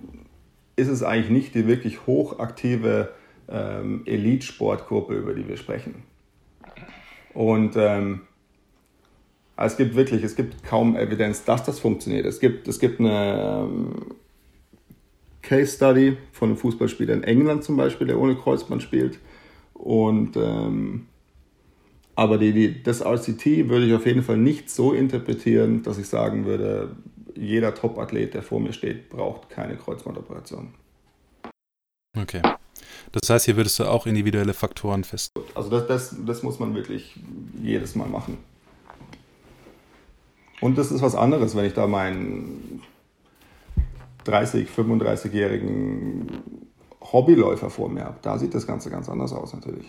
ist 0.82 0.88
es 0.88 1.03
eigentlich 1.03 1.29
nicht 1.29 1.55
die 1.55 1.67
wirklich 1.67 2.07
hochaktive 2.07 3.09
ähm, 3.47 4.01
Elite-Sportgruppe, 4.05 5.13
über 5.13 5.34
die 5.34 5.47
wir 5.47 5.57
sprechen. 5.57 6.03
Und 7.34 7.75
ähm, 7.77 8.21
es 9.57 9.77
gibt 9.77 9.95
wirklich, 9.95 10.23
es 10.23 10.36
gibt 10.36 10.63
kaum 10.63 10.95
Evidenz, 10.95 11.45
dass 11.45 11.63
das 11.63 11.79
funktioniert. 11.79 12.25
Es 12.25 12.39
gibt, 12.39 12.67
es 12.67 12.79
gibt 12.79 12.99
eine 12.99 13.67
ähm, 13.69 14.15
Case 15.43 15.75
Study 15.75 16.17
von 16.32 16.49
einem 16.49 16.57
Fußballspieler 16.57 17.13
in 17.13 17.23
England 17.23 17.63
zum 17.63 17.77
Beispiel, 17.77 18.07
der 18.07 18.19
ohne 18.19 18.36
Kreuzband 18.36 18.82
spielt. 18.82 19.19
Und 19.73 20.36
ähm, 20.36 21.07
aber 22.15 22.38
die, 22.38 22.53
die, 22.53 22.84
das 22.84 23.01
RCT 23.01 23.69
würde 23.69 23.86
ich 23.86 23.93
auf 23.93 24.05
jeden 24.05 24.23
Fall 24.23 24.38
nicht 24.38 24.69
so 24.69 24.93
interpretieren, 24.93 25.84
dass 25.84 25.97
ich 25.97 26.07
sagen 26.07 26.45
würde, 26.45 26.95
jeder 27.36 27.73
Top-Athlet, 27.73 28.34
der 28.34 28.43
vor 28.43 28.59
mir 28.59 28.73
steht, 28.73 29.09
braucht 29.09 29.49
keine 29.49 29.77
Kreuzbandoperation. 29.77 30.73
Okay. 32.17 32.41
Das 33.11 33.29
heißt, 33.29 33.45
hier 33.45 33.57
würdest 33.57 33.79
du 33.79 33.86
auch 33.86 34.05
individuelle 34.05 34.53
Faktoren 34.53 35.03
fest. 35.03 35.32
Also 35.55 35.69
das, 35.69 35.88
das, 35.88 36.15
das 36.25 36.43
muss 36.43 36.59
man 36.59 36.75
wirklich 36.75 37.15
jedes 37.61 37.95
Mal 37.95 38.07
machen. 38.07 38.38
Und 40.61 40.77
das 40.77 40.91
ist 40.91 41.01
was 41.01 41.15
anderes, 41.15 41.55
wenn 41.55 41.65
ich 41.65 41.73
da 41.73 41.88
meinen 41.88 42.84
30, 44.25 44.69
35-jährigen 44.69 46.27
Hobbyläufer 47.01 47.69
vor 47.69 47.89
mir 47.89 48.05
habe. 48.05 48.17
Da 48.21 48.38
sieht 48.38 48.53
das 48.53 48.67
Ganze 48.67 48.89
ganz 48.89 49.09
anders 49.09 49.34
aus 49.34 49.53
natürlich. 49.53 49.88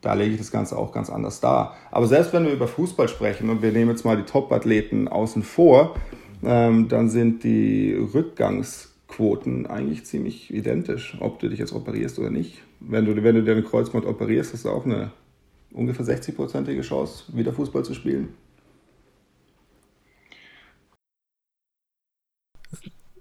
Da 0.00 0.14
lege 0.14 0.32
ich 0.32 0.38
das 0.38 0.50
Ganze 0.50 0.78
auch 0.78 0.92
ganz 0.92 1.10
anders 1.10 1.40
dar. 1.40 1.76
Aber 1.90 2.06
selbst 2.06 2.32
wenn 2.32 2.44
wir 2.44 2.52
über 2.52 2.66
Fußball 2.66 3.08
sprechen 3.08 3.50
und 3.50 3.62
wir 3.62 3.72
nehmen 3.72 3.90
jetzt 3.90 4.04
mal 4.04 4.16
die 4.16 4.22
Top-Athleten 4.24 5.08
außen 5.08 5.42
vor, 5.42 5.94
ähm, 6.42 6.88
dann 6.88 7.10
sind 7.10 7.44
die 7.44 7.92
Rückgangsquoten 7.92 9.66
eigentlich 9.66 10.06
ziemlich 10.06 10.52
identisch, 10.52 11.16
ob 11.20 11.38
du 11.38 11.48
dich 11.48 11.58
jetzt 11.58 11.74
operierst 11.74 12.18
oder 12.18 12.30
nicht. 12.30 12.62
Wenn 12.80 13.04
du, 13.04 13.22
wenn 13.22 13.34
du 13.34 13.44
deine 13.44 13.62
Kreuzband 13.62 14.06
operierst, 14.06 14.54
hast 14.54 14.64
du 14.64 14.70
auch 14.70 14.86
eine 14.86 15.10
ungefähr 15.72 16.06
60-prozentige 16.06 16.80
Chance, 16.80 17.24
wieder 17.28 17.52
Fußball 17.52 17.84
zu 17.84 17.94
spielen. 17.94 18.34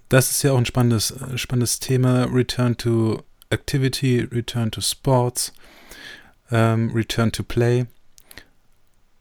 Das 0.07 0.31
ist 0.31 0.41
ja 0.41 0.53
auch 0.53 0.57
ein 0.57 0.65
spannendes, 0.65 1.13
spannendes 1.35 1.79
Thema. 1.79 2.23
Return 2.23 2.75
to 2.77 3.21
Activity, 3.51 4.21
Return 4.21 4.71
to 4.71 4.81
Sports, 4.81 5.53
ähm, 6.51 6.91
Return 6.93 7.31
to 7.31 7.43
Play. 7.43 7.85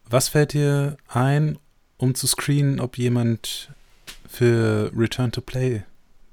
Was 0.09 0.29
fällt 0.29 0.53
dir 0.53 0.97
ein, 1.07 1.57
um 1.97 2.15
zu 2.15 2.27
screenen, 2.27 2.79
ob 2.79 2.97
jemand 2.97 3.71
für 4.27 4.91
Return 4.95 5.31
to 5.31 5.41
Play 5.41 5.83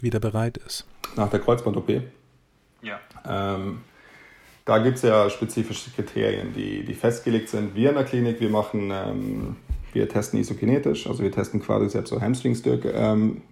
wieder 0.00 0.20
bereit 0.20 0.56
ist? 0.58 0.86
Nach 1.16 1.30
der 1.30 1.40
Kreuzband-OP? 1.40 2.02
Ja. 2.82 3.00
Ähm, 3.28 3.80
da 4.64 4.78
gibt 4.78 4.96
es 4.96 5.02
ja 5.02 5.30
spezifische 5.30 5.90
Kriterien, 5.90 6.52
die, 6.54 6.84
die 6.84 6.94
festgelegt 6.94 7.48
sind. 7.48 7.74
Wir 7.74 7.90
in 7.90 7.94
der 7.94 8.04
Klinik, 8.04 8.40
wir 8.40 8.50
machen, 8.50 8.90
ähm, 8.92 9.56
wir 9.92 10.08
testen 10.08 10.40
isokinetisch, 10.40 11.06
also 11.06 11.22
wir 11.22 11.30
testen 11.30 11.62
quasi 11.62 11.88
selbst 11.88 12.10
so 12.10 12.20
Hamstringstärke, 12.20 12.90
ähm, 12.90 13.42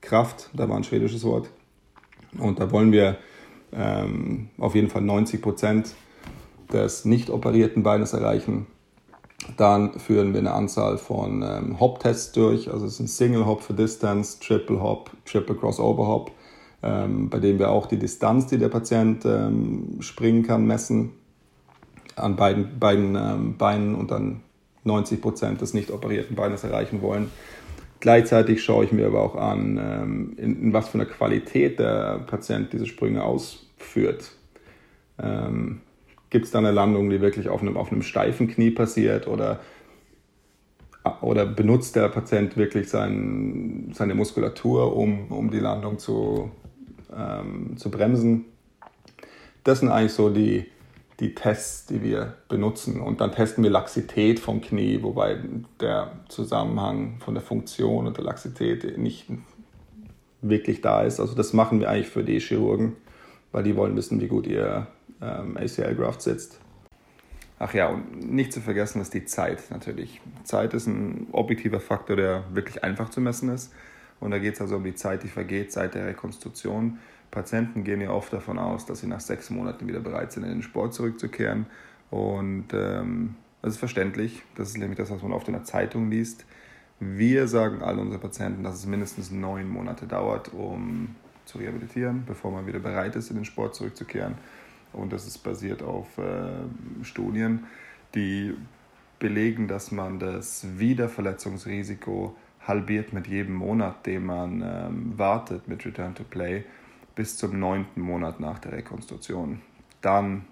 Kraft, 0.00 0.48
da 0.54 0.68
war 0.68 0.76
ein 0.76 0.84
schwedisches 0.84 1.24
Wort. 1.24 1.50
Und 2.38 2.60
da 2.60 2.70
wollen 2.70 2.92
wir 2.92 3.18
ähm, 3.72 4.48
auf 4.58 4.74
jeden 4.74 4.88
Fall 4.88 5.02
90 5.02 5.42
Prozent 5.42 5.94
des 6.72 7.04
nicht 7.04 7.30
operierten 7.30 7.82
Beines 7.82 8.12
erreichen. 8.12 8.66
Dann 9.56 9.98
führen 9.98 10.32
wir 10.32 10.40
eine 10.40 10.52
Anzahl 10.52 10.98
von 10.98 11.42
ähm, 11.42 11.80
Hop-Tests 11.80 12.32
durch. 12.32 12.70
Also 12.70 12.86
es 12.86 13.00
ein 13.00 13.06
Single 13.06 13.46
Hop 13.46 13.62
für 13.62 13.74
Distance, 13.74 14.38
Triple 14.40 14.82
Hop, 14.82 15.10
Triple 15.24 15.56
Crossover 15.56 16.06
Hop, 16.06 16.30
ähm, 16.82 17.30
bei 17.30 17.38
dem 17.38 17.58
wir 17.58 17.70
auch 17.70 17.86
die 17.86 17.98
Distanz, 17.98 18.46
die 18.46 18.58
der 18.58 18.68
Patient 18.68 19.24
ähm, 19.24 19.96
springen 20.00 20.42
kann, 20.42 20.66
messen. 20.66 21.12
an 22.16 22.36
beiden, 22.36 22.78
beiden 22.78 23.16
ähm, 23.16 23.56
Beinen 23.56 23.94
und 23.94 24.10
dann 24.10 24.42
90 24.84 25.20
Prozent 25.20 25.60
des 25.60 25.74
nicht 25.74 25.90
operierten 25.90 26.36
Beines 26.36 26.64
erreichen 26.64 27.02
wollen. 27.02 27.30
Gleichzeitig 28.00 28.62
schaue 28.62 28.84
ich 28.86 28.92
mir 28.92 29.06
aber 29.06 29.22
auch 29.22 29.36
an, 29.36 29.78
ähm, 29.78 30.32
in, 30.38 30.62
in, 30.62 30.72
was 30.72 30.88
für 30.88 30.94
einer 30.94 31.06
Qualität 31.06 31.78
der 31.78 32.20
Patient 32.26 32.72
diese 32.72 32.86
Sprünge 32.86 33.22
ausführt. 33.22 34.32
Ähm, 35.22 35.82
Gibt 36.30 36.46
es 36.46 36.52
da 36.52 36.58
eine 36.58 36.70
Landung, 36.70 37.10
die 37.10 37.20
wirklich 37.20 37.48
auf 37.48 37.60
einem, 37.60 37.76
auf 37.76 37.90
einem 37.90 38.02
steifen 38.02 38.48
Knie 38.48 38.70
passiert 38.70 39.26
oder, 39.26 39.60
oder 41.20 41.44
benutzt 41.44 41.96
der 41.96 42.08
Patient 42.08 42.56
wirklich 42.56 42.88
sein, 42.88 43.90
seine 43.92 44.14
Muskulatur, 44.14 44.96
um, 44.96 45.32
um 45.32 45.50
die 45.50 45.58
Landung 45.58 45.98
zu, 45.98 46.52
ähm, 47.16 47.76
zu 47.76 47.90
bremsen? 47.90 48.44
Das 49.64 49.80
sind 49.80 49.88
eigentlich 49.88 50.12
so 50.12 50.30
die, 50.30 50.66
die 51.18 51.34
Tests, 51.34 51.86
die 51.86 52.02
wir 52.02 52.34
benutzen. 52.48 53.00
Und 53.00 53.20
dann 53.20 53.32
testen 53.32 53.62
wir 53.62 53.70
Laxität 53.70 54.38
vom 54.40 54.60
Knie, 54.60 55.02
wobei 55.02 55.38
der 55.80 56.12
Zusammenhang 56.28 57.18
von 57.18 57.34
der 57.34 57.42
Funktion 57.42 58.06
und 58.06 58.16
der 58.16 58.24
Laxität 58.24 58.96
nicht 58.96 59.26
wirklich 60.40 60.80
da 60.80 61.02
ist. 61.02 61.20
Also 61.20 61.34
das 61.34 61.52
machen 61.52 61.80
wir 61.80 61.90
eigentlich 61.90 62.08
für 62.08 62.24
die 62.24 62.40
Chirurgen, 62.40 62.96
weil 63.52 63.64
die 63.64 63.76
wollen 63.76 63.96
wissen, 63.96 64.20
wie 64.20 64.28
gut 64.28 64.46
ihr 64.46 64.86
ähm, 65.22 65.56
ACL-Graft 65.56 66.22
sitzt. 66.22 66.60
Ach 67.58 67.74
ja, 67.74 67.88
und 67.88 68.32
nicht 68.32 68.52
zu 68.52 68.60
vergessen 68.60 69.02
ist 69.02 69.12
die 69.12 69.26
Zeit 69.26 69.70
natürlich. 69.70 70.20
Zeit 70.44 70.72
ist 70.72 70.86
ein 70.86 71.26
objektiver 71.32 71.78
Faktor, 71.78 72.16
der 72.16 72.44
wirklich 72.54 72.82
einfach 72.82 73.10
zu 73.10 73.20
messen 73.20 73.50
ist. 73.50 73.72
Und 74.18 74.30
da 74.30 74.38
geht 74.38 74.54
es 74.54 74.60
also 74.60 74.76
um 74.76 74.84
die 74.84 74.94
Zeit, 74.94 75.22
die 75.22 75.28
vergeht 75.28 75.72
seit 75.72 75.94
der 75.94 76.06
Rekonstruktion. 76.06 76.98
Patienten 77.30 77.84
gehen 77.84 78.00
ja 78.00 78.10
oft 78.10 78.32
davon 78.32 78.58
aus, 78.58 78.86
dass 78.86 79.00
sie 79.00 79.06
nach 79.06 79.20
sechs 79.20 79.50
Monaten 79.50 79.86
wieder 79.86 80.00
bereit 80.00 80.32
sind, 80.32 80.44
in 80.44 80.50
den 80.50 80.62
Sport 80.62 80.94
zurückzukehren. 80.94 81.66
Und 82.10 82.68
ähm, 82.72 83.36
das 83.62 83.74
ist 83.74 83.78
verständlich. 83.78 84.42
Das 84.56 84.68
ist 84.68 84.78
nämlich 84.78 84.98
das, 84.98 85.10
was 85.10 85.22
man 85.22 85.32
oft 85.32 85.46
in 85.48 85.54
der 85.54 85.64
Zeitung 85.64 86.10
liest. 86.10 86.44
Wir 86.98 87.46
sagen 87.46 87.82
all 87.82 87.98
unseren 87.98 88.20
Patienten, 88.20 88.62
dass 88.62 88.74
es 88.74 88.86
mindestens 88.86 89.30
neun 89.30 89.68
Monate 89.68 90.06
dauert, 90.06 90.52
um 90.52 91.14
zu 91.44 91.58
rehabilitieren, 91.58 92.24
bevor 92.26 92.50
man 92.50 92.66
wieder 92.66 92.78
bereit 92.78 93.16
ist, 93.16 93.30
in 93.30 93.36
den 93.36 93.44
Sport 93.44 93.74
zurückzukehren. 93.74 94.34
Und 94.92 95.12
das 95.12 95.26
ist 95.26 95.38
basiert 95.38 95.82
auf 95.82 96.18
äh, 96.18 97.04
Studien, 97.04 97.66
die 98.14 98.54
belegen, 99.18 99.68
dass 99.68 99.92
man 99.92 100.18
das 100.18 100.66
Wiederverletzungsrisiko 100.78 102.34
halbiert 102.66 103.12
mit 103.12 103.26
jedem 103.26 103.54
Monat, 103.54 104.06
den 104.06 104.26
man 104.26 104.62
ähm, 104.62 105.18
wartet 105.18 105.68
mit 105.68 105.84
Return 105.84 106.14
to 106.14 106.24
Play 106.24 106.64
bis 107.14 107.36
zum 107.36 107.58
neunten 107.58 108.00
Monat 108.00 108.40
nach 108.40 108.58
der 108.58 108.72
Rekonstruktion. 108.72 109.60
Dann 110.00 110.44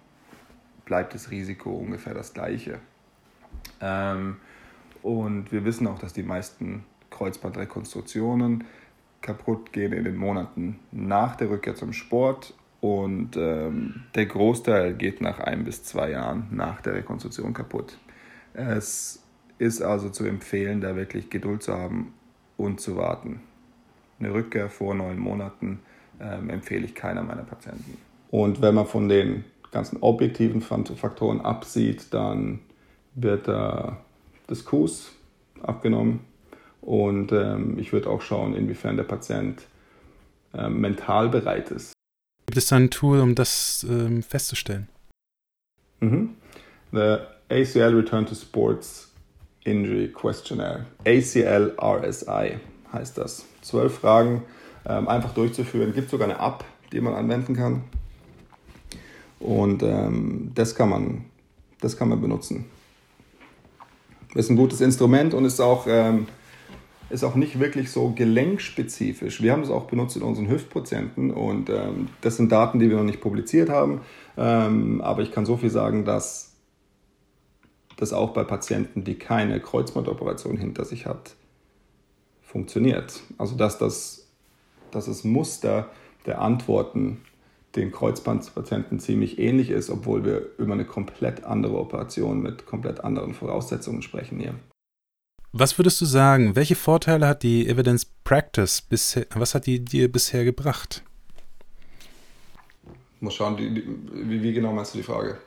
bleibt 0.84 1.14
das 1.14 1.30
Risiko 1.30 1.70
ungefähr 1.70 2.14
das 2.14 2.32
gleiche. 2.32 2.78
Ähm, 3.80 4.36
und 5.02 5.52
wir 5.52 5.64
wissen 5.64 5.86
auch, 5.86 5.98
dass 5.98 6.12
die 6.12 6.22
meisten 6.22 6.84
Kreuzbandrekonstruktionen 7.10 8.64
kaputt 9.20 9.72
gehen 9.72 9.92
in 9.92 10.04
den 10.04 10.16
Monaten 10.16 10.78
nach 10.92 11.36
der 11.36 11.50
Rückkehr 11.50 11.74
zum 11.74 11.92
Sport 11.92 12.54
und 12.80 13.36
ähm, 13.36 14.02
der 14.14 14.26
Großteil 14.26 14.94
geht 14.94 15.20
nach 15.20 15.40
ein 15.40 15.64
bis 15.64 15.82
zwei 15.82 16.10
Jahren 16.10 16.46
nach 16.50 16.80
der 16.80 16.94
Rekonstruktion 16.94 17.52
kaputt. 17.52 17.98
Es 18.54 19.22
ist 19.58 19.82
also 19.82 20.10
zu 20.10 20.24
empfehlen, 20.24 20.80
da 20.80 20.94
wirklich 20.94 21.30
Geduld 21.30 21.62
zu 21.62 21.74
haben 21.74 22.14
und 22.56 22.80
zu 22.80 22.96
warten. 22.96 23.40
Eine 24.20 24.32
Rückkehr 24.32 24.68
vor 24.68 24.94
neun 24.94 25.18
Monaten 25.18 25.80
ähm, 26.20 26.50
empfehle 26.50 26.84
ich 26.84 26.94
keiner 26.94 27.22
meiner 27.22 27.42
Patienten. 27.42 27.98
Und 28.30 28.62
wenn 28.62 28.74
man 28.74 28.86
von 28.86 29.08
den 29.08 29.44
ganzen 29.70 29.98
objektiven 30.00 30.60
Faktoren 30.60 31.40
absieht, 31.40 32.12
dann 32.14 32.60
wird 33.14 33.48
äh, 33.48 33.92
das 34.46 34.64
Kuss 34.64 35.12
abgenommen 35.62 36.20
und 36.80 37.32
ähm, 37.32 37.78
ich 37.78 37.92
würde 37.92 38.08
auch 38.08 38.22
schauen, 38.22 38.54
inwiefern 38.54 38.96
der 38.96 39.04
Patient 39.04 39.66
äh, 40.54 40.68
mental 40.68 41.28
bereit 41.28 41.70
ist. 41.70 41.92
Gibt 42.48 42.56
es 42.56 42.68
da 42.68 42.76
ein 42.76 42.88
Tool, 42.88 43.20
um 43.20 43.34
das 43.34 43.84
ähm, 43.86 44.22
festzustellen? 44.22 44.88
Mhm. 46.00 46.30
The 46.92 47.18
ACL 47.50 47.94
Return 47.94 48.24
to 48.24 48.34
Sports 48.34 49.12
Injury 49.64 50.08
Questionnaire. 50.08 50.86
ACL 51.04 51.76
RSI 51.78 52.58
heißt 52.90 53.18
das. 53.18 53.44
Zwölf 53.60 53.98
Fragen 53.98 54.44
ähm, 54.86 55.08
einfach 55.08 55.34
durchzuführen. 55.34 55.92
Gibt 55.92 56.08
sogar 56.08 56.26
eine 56.26 56.38
App, 56.38 56.64
die 56.90 57.02
man 57.02 57.12
anwenden 57.12 57.54
kann. 57.54 57.82
Und 59.40 59.82
ähm, 59.82 60.52
das, 60.54 60.74
kann 60.74 60.88
man, 60.88 61.26
das 61.82 61.98
kann 61.98 62.08
man 62.08 62.18
benutzen. 62.18 62.64
Ist 64.34 64.48
ein 64.48 64.56
gutes 64.56 64.80
Instrument 64.80 65.34
und 65.34 65.44
ist 65.44 65.60
auch, 65.60 65.86
ähm, 65.86 66.28
ist 67.10 67.24
auch 67.24 67.34
nicht 67.34 67.58
wirklich 67.58 67.90
so 67.90 68.10
gelenkspezifisch. 68.10 69.42
Wir 69.42 69.52
haben 69.52 69.62
es 69.62 69.70
auch 69.70 69.84
benutzt 69.86 70.16
in 70.16 70.22
unseren 70.22 70.48
Hüftprozenten 70.48 71.30
und 71.30 71.70
ähm, 71.70 72.08
das 72.20 72.36
sind 72.36 72.52
Daten, 72.52 72.78
die 72.78 72.90
wir 72.90 72.96
noch 72.96 73.04
nicht 73.04 73.20
publiziert 73.20 73.70
haben. 73.70 74.02
Ähm, 74.36 75.00
aber 75.00 75.22
ich 75.22 75.32
kann 75.32 75.46
so 75.46 75.56
viel 75.56 75.70
sagen, 75.70 76.04
dass 76.04 76.52
das 77.96 78.12
auch 78.12 78.30
bei 78.30 78.44
Patienten, 78.44 79.04
die 79.04 79.16
keine 79.16 79.60
Kreuzbandoperation 79.60 80.56
hinter 80.56 80.84
sich 80.84 81.06
hat, 81.06 81.34
funktioniert. 82.42 83.20
Also 83.38 83.56
dass 83.56 83.78
das 83.78 84.28
dass 84.90 85.06
das 85.06 85.24
Muster 85.24 85.90
der 86.26 86.40
Antworten 86.40 87.22
den 87.76 87.92
Kreuzbandpatienten 87.92 88.98
ziemlich 88.98 89.38
ähnlich 89.38 89.70
ist, 89.70 89.90
obwohl 89.90 90.24
wir 90.24 90.46
über 90.58 90.72
eine 90.72 90.84
komplett 90.84 91.44
andere 91.44 91.78
Operation 91.78 92.40
mit 92.42 92.66
komplett 92.66 93.04
anderen 93.04 93.34
Voraussetzungen 93.34 94.02
sprechen 94.02 94.38
hier. 94.38 94.54
Was 95.52 95.78
würdest 95.78 96.00
du 96.00 96.04
sagen, 96.04 96.56
welche 96.56 96.76
Vorteile 96.76 97.26
hat 97.26 97.42
die 97.42 97.66
Evidence 97.66 98.06
Practice 98.24 98.82
bisher, 98.82 99.26
was 99.34 99.54
hat 99.54 99.66
die 99.66 99.82
dir 99.82 100.12
bisher 100.12 100.44
gebracht? 100.44 101.02
Muss 103.20 103.34
schauen, 103.34 103.56
die, 103.56 103.72
die, 103.72 103.84
wie, 104.12 104.42
wie 104.42 104.52
genau 104.52 104.72
meinst 104.72 104.92
du 104.94 104.98
die 104.98 105.04
Frage? 105.04 105.38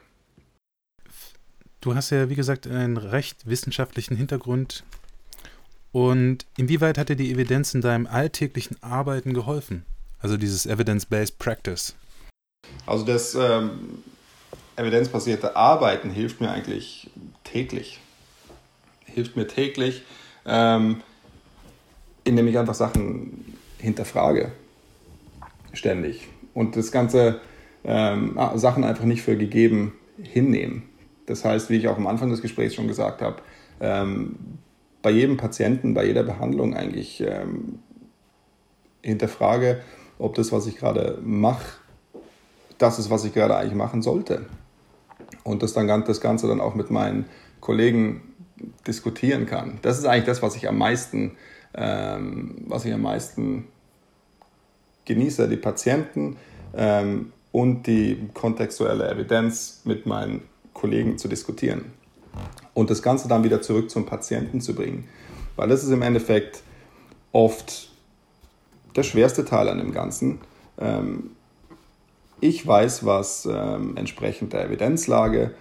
Du 1.82 1.96
hast 1.96 2.10
ja, 2.10 2.30
wie 2.30 2.36
gesagt, 2.36 2.68
einen 2.68 2.98
recht 2.98 3.48
wissenschaftlichen 3.48 4.16
Hintergrund 4.16 4.84
und 5.92 6.46
inwieweit 6.58 6.98
hat 6.98 7.10
dir 7.10 7.16
die 7.16 7.32
Evidenz 7.32 7.74
in 7.74 7.82
deinem 7.82 8.08
alltäglichen 8.08 8.82
Arbeiten 8.82 9.34
geholfen? 9.34 9.86
Also 10.20 10.38
dieses 10.38 10.66
Evidence-Based 10.66 11.38
Practice. 11.38 11.96
Also 12.86 13.06
das 13.06 13.36
ähm, 13.36 14.04
evidenzbasierte 14.76 15.56
Arbeiten 15.56 16.10
hilft 16.10 16.42
mir 16.42 16.52
eigentlich 16.52 17.10
täglich. 17.44 18.00
Hilft 19.14 19.36
mir 19.36 19.48
täglich, 19.48 20.04
ähm, 20.46 21.02
indem 22.24 22.48
ich 22.48 22.58
einfach 22.58 22.74
Sachen 22.74 23.58
hinterfrage. 23.78 24.52
Ständig. 25.74 26.28
Und 26.54 26.76
das 26.76 26.92
Ganze 26.92 27.42
ähm, 27.84 28.38
ah, 28.38 28.58
Sachen 28.58 28.84
einfach 28.84 29.06
nicht 29.06 29.22
für 29.22 29.38
gegeben 29.38 29.94
hinnehmen. 30.22 30.84
Das 31.26 31.46
heißt, 31.46 31.70
wie 31.70 31.78
ich 31.78 31.88
auch 31.88 31.98
am 31.98 32.08
Anfang 32.08 32.30
des 32.30 32.42
Gesprächs 32.42 32.76
schon 32.76 32.88
gesagt 32.88 33.22
habe, 33.22 33.38
ähm, 33.80 34.36
bei 35.02 35.12
jedem 35.12 35.38
Patienten, 35.38 35.94
bei 35.94 36.06
jeder 36.06 36.24
Behandlung 36.24 36.76
eigentlich 36.76 37.22
ähm, 37.22 37.80
hinterfrage, 39.02 39.82
ob 40.20 40.36
das, 40.36 40.52
was 40.52 40.68
ich 40.68 40.78
gerade 40.78 41.20
mache, 41.24 41.66
das 42.78 43.00
ist, 43.00 43.10
was 43.10 43.26
ich 43.26 43.34
gerade 43.34 43.56
eigentlich 43.56 43.76
machen 43.76 44.02
sollte. 44.02 44.46
Und 45.44 45.64
das, 45.64 45.74
dann, 45.74 45.88
das 46.04 46.22
Ganze 46.22 46.48
dann 46.48 46.62
auch 46.62 46.76
mit 46.76 46.92
meinen 46.92 47.26
Kollegen 47.60 48.31
diskutieren 48.88 49.46
kann. 49.46 49.80
Das 49.82 49.98
ist 49.98 50.06
eigentlich 50.06 50.26
das, 50.26 50.42
was 50.42 50.56
ich 50.56 50.68
am 50.68 50.78
meisten, 50.78 51.38
ähm, 51.74 52.56
was 52.68 52.86
ich 52.86 52.94
am 52.94 53.02
meisten 53.02 53.68
genieße, 55.06 55.48
die 55.48 55.58
Patienten 55.58 56.38
ähm, 56.76 57.32
und 57.52 57.88
die 57.88 58.30
kontextuelle 58.34 59.10
Evidenz 59.10 59.82
mit 59.84 60.06
meinen 60.06 60.42
Kollegen 60.74 61.18
zu 61.18 61.28
diskutieren 61.28 61.86
und 62.74 62.90
das 62.90 63.02
Ganze 63.02 63.28
dann 63.28 63.44
wieder 63.44 63.62
zurück 63.62 63.90
zum 63.90 64.06
Patienten 64.06 64.62
zu 64.62 64.74
bringen. 64.74 65.08
Weil 65.56 65.68
das 65.68 65.84
ist 65.84 65.90
im 65.90 66.02
Endeffekt 66.02 66.64
oft 67.32 67.90
der 68.96 69.04
schwerste 69.04 69.46
Teil 69.46 69.70
an 69.70 69.80
dem 69.80 69.92
Ganzen. 69.92 70.40
Ähm, 70.80 71.32
ich 72.40 72.66
weiß, 72.66 73.06
was 73.06 73.48
ähm, 73.52 73.96
entsprechend 73.98 74.54
der 74.54 74.66
Evidenzlage 74.66 75.54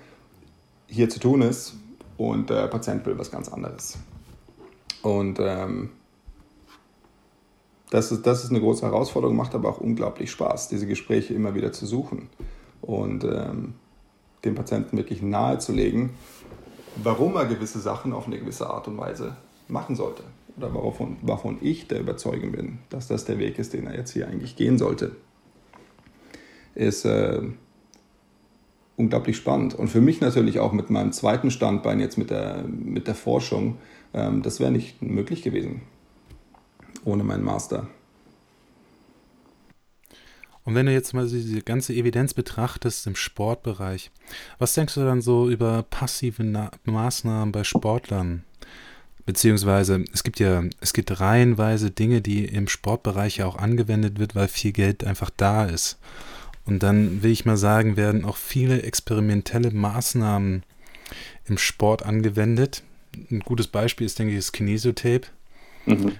hier 0.86 1.09
zu 1.09 1.20
tun 1.20 1.42
ist 1.42 1.80
und 2.20 2.50
der 2.50 2.66
Patient 2.66 3.06
will 3.06 3.16
was 3.16 3.30
ganz 3.30 3.48
anderes. 3.48 3.96
Und 5.00 5.38
ähm, 5.40 5.88
das, 7.88 8.12
ist, 8.12 8.26
das 8.26 8.44
ist 8.44 8.50
eine 8.50 8.60
große 8.60 8.84
Herausforderung, 8.84 9.36
macht 9.36 9.54
aber 9.54 9.70
auch 9.70 9.78
unglaublich 9.78 10.30
Spaß, 10.30 10.68
diese 10.68 10.86
Gespräche 10.86 11.32
immer 11.32 11.54
wieder 11.54 11.72
zu 11.72 11.86
suchen 11.86 12.28
und 12.82 13.24
ähm, 13.24 13.72
dem 14.44 14.54
Patienten 14.54 14.98
wirklich 14.98 15.22
nahezulegen, 15.22 16.10
warum 17.02 17.36
er 17.36 17.46
gewisse 17.46 17.80
Sachen 17.80 18.12
auf 18.12 18.26
eine 18.26 18.38
gewisse 18.38 18.68
Art 18.68 18.86
und 18.86 18.98
Weise 18.98 19.34
machen 19.68 19.96
sollte. 19.96 20.22
Oder 20.58 20.74
wovon, 20.74 21.16
wovon 21.22 21.56
ich 21.62 21.88
der 21.88 22.00
Überzeugung 22.00 22.52
bin, 22.52 22.80
dass 22.90 23.08
das 23.08 23.24
der 23.24 23.38
Weg 23.38 23.58
ist, 23.58 23.72
den 23.72 23.86
er 23.86 23.96
jetzt 23.96 24.12
hier 24.12 24.28
eigentlich 24.28 24.56
gehen 24.56 24.76
sollte. 24.76 25.16
Ist 26.74 27.06
äh, 27.06 27.40
unglaublich 29.01 29.36
spannend. 29.36 29.74
Und 29.74 29.88
für 29.88 30.01
mich 30.01 30.20
natürlich 30.20 30.61
auch 30.61 30.72
mit 30.72 30.90
meinem 30.90 31.12
zweiten 31.12 31.51
Standbein 31.51 32.01
jetzt 32.01 32.18
mit 32.18 32.30
der, 32.30 32.64
mit 32.68 33.07
der 33.07 33.14
Forschung, 33.14 33.78
ähm, 34.14 34.42
das 34.42 34.61
wäre 34.61 34.70
nicht 34.70 35.03
möglich 35.03 35.42
gewesen 35.42 35.82
ohne 37.05 37.24
meinen 37.24 37.44
Master. 37.44 37.88
Und 40.64 40.74
wenn 40.74 40.86
du 40.86 40.92
jetzt 40.92 41.14
mal 41.14 41.26
diese 41.26 41.62
ganze 41.62 41.94
Evidenz 41.94 42.34
betrachtest 42.34 43.07
im 43.07 43.16
Sportbereich, 43.16 44.11
was 44.59 44.74
denkst 44.74 44.94
du 44.94 45.01
dann 45.01 45.22
so 45.22 45.48
über 45.48 45.82
passive 45.82 46.44
Na 46.44 46.70
Maßnahmen 46.84 47.51
bei 47.51 47.64
Sportlern? 47.64 48.44
Beziehungsweise 49.24 50.05
es 50.12 50.22
gibt 50.22 50.38
ja, 50.38 50.64
es 50.80 50.92
gibt 50.92 51.20
reihenweise 51.20 51.90
Dinge, 51.90 52.20
die 52.20 52.44
im 52.44 52.68
Sportbereich 52.68 53.38
ja 53.38 53.46
auch 53.46 53.57
angewendet 53.57 54.18
wird, 54.18 54.34
weil 54.34 54.48
viel 54.48 54.72
Geld 54.72 55.05
einfach 55.05 55.30
da 55.30 55.64
ist. 55.64 55.98
Und 56.64 56.82
dann 56.82 57.22
will 57.22 57.30
ich 57.30 57.44
mal 57.44 57.56
sagen, 57.56 57.96
werden 57.96 58.24
auch 58.24 58.36
viele 58.36 58.82
experimentelle 58.82 59.70
Maßnahmen 59.70 60.62
im 61.46 61.58
Sport 61.58 62.04
angewendet. 62.04 62.82
Ein 63.30 63.40
gutes 63.40 63.66
Beispiel 63.66 64.06
ist, 64.06 64.18
denke 64.18 64.32
ich, 64.32 64.38
das 64.38 64.52
Kinesiotape. 64.52 65.28
Mhm. 65.86 66.12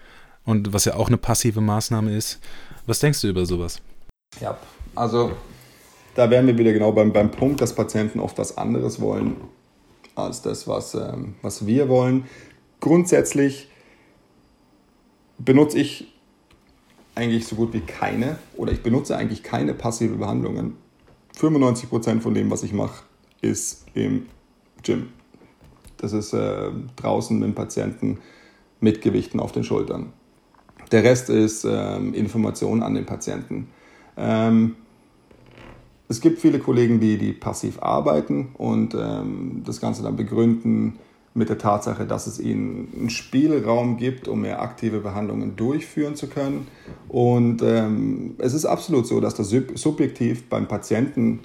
Und 0.45 0.72
was 0.72 0.86
ja 0.86 0.95
auch 0.95 1.09
eine 1.09 1.18
passive 1.18 1.61
Maßnahme 1.61 2.16
ist. 2.16 2.41
Was 2.86 2.99
denkst 2.99 3.20
du 3.20 3.28
über 3.28 3.47
sowas? 3.47 3.80
Ja, 4.41 4.59
also 4.95 5.32
da 6.14 6.30
wären 6.30 6.47
wir 6.47 6.59
wieder 6.59 6.72
genau 6.72 6.93
beim, 6.93 7.12
beim 7.12 7.30
Punkt, 7.30 7.61
dass 7.61 7.74
Patienten 7.74 8.20
oft 8.20 8.38
was 8.38 8.57
anderes 8.59 9.01
wollen 9.01 9.36
als 10.14 10.43
das, 10.43 10.66
was, 10.66 10.95
ähm, 10.95 11.34
was 11.43 11.66
wir 11.66 11.88
wollen. 11.88 12.24
Grundsätzlich 12.80 13.68
benutze 15.38 15.78
ich 15.78 16.12
eigentlich 17.21 17.47
so 17.47 17.55
gut 17.55 17.73
wie 17.75 17.81
keine 17.81 18.39
oder 18.57 18.73
ich 18.73 18.83
benutze 18.83 19.16
eigentlich 19.16 19.43
keine 19.43 19.75
passive 19.75 20.16
Behandlungen. 20.16 20.77
95% 21.39 22.21
von 22.21 22.35
dem, 22.35 22.51
was 22.51 22.62
ich 22.62 22.73
mache, 22.73 23.05
ist 23.43 23.87
im 23.95 24.27
Gym. 24.83 25.09
Das 25.99 26.12
ist 26.12 26.33
äh, 26.33 26.71
draußen 26.97 27.39
mit 27.39 27.49
dem 27.49 27.55
Patienten 27.55 28.18
mit 28.81 29.03
Gewichten 29.03 29.39
auf 29.39 29.53
den 29.53 29.64
Schultern. 29.64 30.14
Der 30.93 31.05
Rest 31.05 31.29
ist 31.29 31.64
ähm, 31.64 32.14
Information 32.14 32.83
an 32.83 32.95
den 32.95 33.05
Patienten. 33.05 33.68
Ähm, 34.16 34.77
es 36.09 36.21
gibt 36.21 36.41
viele 36.41 36.59
Kollegen, 36.59 36.99
die, 37.01 37.18
die 37.18 37.33
passiv 37.33 37.81
arbeiten 37.83 38.49
und 38.55 38.95
ähm, 38.95 39.62
das 39.64 39.81
Ganze 39.81 40.03
dann 40.03 40.16
begründen 40.16 40.99
mit 41.41 41.49
der 41.49 41.59
Tatsache, 41.59 42.05
dass 42.05 42.26
es 42.26 42.38
ihnen 42.38 42.93
einen 42.95 43.11
Spielraum 43.11 43.97
gibt, 43.97 44.28
um 44.28 44.43
mehr 44.43 44.61
aktive 44.61 45.01
Behandlungen 45.01 45.57
durchführen 45.57 46.14
zu 46.14 46.28
können. 46.28 46.68
Und 47.09 47.62
ähm, 47.62 48.36
es 48.38 48.53
ist 48.53 48.66
absolut 48.66 49.07
so, 49.07 49.20
dass 49.20 49.34
das 49.34 49.49
subjektiv 49.49 50.51
beim 50.51 50.68
Patienten 50.68 51.41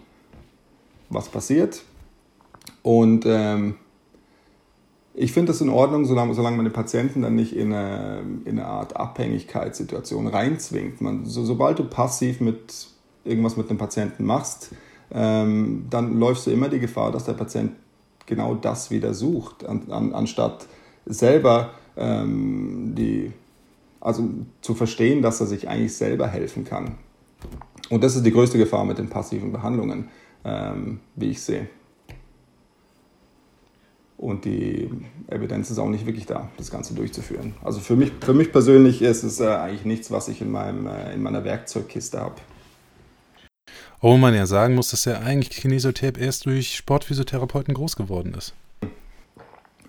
was 1.09 1.29
passiert. 1.29 1.81
Und 2.83 3.25
ähm, 3.25 3.75
ich 5.13 5.31
finde 5.31 5.53
das 5.53 5.61
in 5.61 5.69
Ordnung, 5.69 6.03
solange, 6.03 6.33
solange 6.33 6.57
man 6.57 6.65
den 6.65 6.73
Patienten 6.73 7.21
dann 7.21 7.35
nicht 7.35 7.55
in 7.55 7.73
eine, 7.73 8.19
in 8.43 8.59
eine 8.59 8.67
Art 8.67 8.97
Abhängigkeitssituation 8.97 10.27
reinzwingt. 10.27 10.99
Man, 10.99 11.25
so, 11.25 11.45
sobald 11.45 11.79
du 11.79 11.85
passiv 11.85 12.41
mit 12.41 12.87
irgendwas 13.23 13.55
mit 13.55 13.69
dem 13.69 13.77
Patienten 13.77 14.25
machst, 14.25 14.75
ähm, 15.13 15.85
dann 15.89 16.19
läufst 16.19 16.47
du 16.47 16.51
immer 16.51 16.67
die 16.67 16.79
Gefahr, 16.79 17.13
dass 17.13 17.23
der 17.23 17.33
Patient 17.33 17.71
genau 18.26 18.55
das 18.55 18.91
wieder 18.91 19.13
sucht, 19.13 19.65
an, 19.65 19.84
an, 19.89 20.13
anstatt 20.13 20.67
selber 21.05 21.71
ähm, 21.97 22.93
die, 22.95 23.32
also 24.01 24.30
zu 24.61 24.76
verstehen, 24.76 25.21
dass 25.21 25.39
er 25.39 25.47
sich 25.47 25.67
eigentlich 25.67 25.95
selber 25.95 26.28
helfen 26.28 26.65
kann. 26.65 26.95
Und 27.89 28.03
das 28.03 28.15
ist 28.15 28.26
die 28.26 28.32
größte 28.32 28.57
Gefahr 28.57 28.86
mit 28.86 28.97
den 28.97 29.09
passiven 29.09 29.51
Behandlungen, 29.51 30.09
ähm, 30.43 30.99
wie 31.15 31.32
ich 31.32 31.41
sehe. 31.41 31.67
Und 34.17 34.45
die 34.45 34.89
Evidenz 35.28 35.69
ist 35.69 35.78
auch 35.78 35.89
nicht 35.89 36.05
wirklich 36.05 36.26
da, 36.26 36.49
das 36.57 36.71
Ganze 36.71 36.95
durchzuführen. 36.95 37.53
Also 37.63 37.80
für 37.80 37.95
mich, 37.95 38.11
für 38.21 38.34
mich 38.34 38.51
persönlich 38.51 39.01
ist 39.01 39.23
es 39.23 39.39
äh, 39.39 39.47
eigentlich 39.47 39.86
nichts, 39.86 40.09
was 40.09 40.30
ich 40.30 40.41
in, 40.41 40.51
meinem, 40.51 40.88
äh, 40.88 41.13
in 41.13 41.21
meiner 41.21 41.43
Werkzeugkiste 41.43 42.19
habe. 42.19 42.36
Obwohl 44.05 44.19
man 44.19 44.35
ja 44.35 44.45
sagen 44.45 44.75
muss, 44.75 44.91
dass 44.91 45.05
ja 45.05 45.17
eigentlich 45.21 45.49
Kinesiotape 45.49 46.19
erst 46.19 46.45
durch 46.45 46.75
Sportphysiotherapeuten 46.75 47.73
groß 47.73 47.95
geworden 47.95 48.35
ist. 48.35 48.53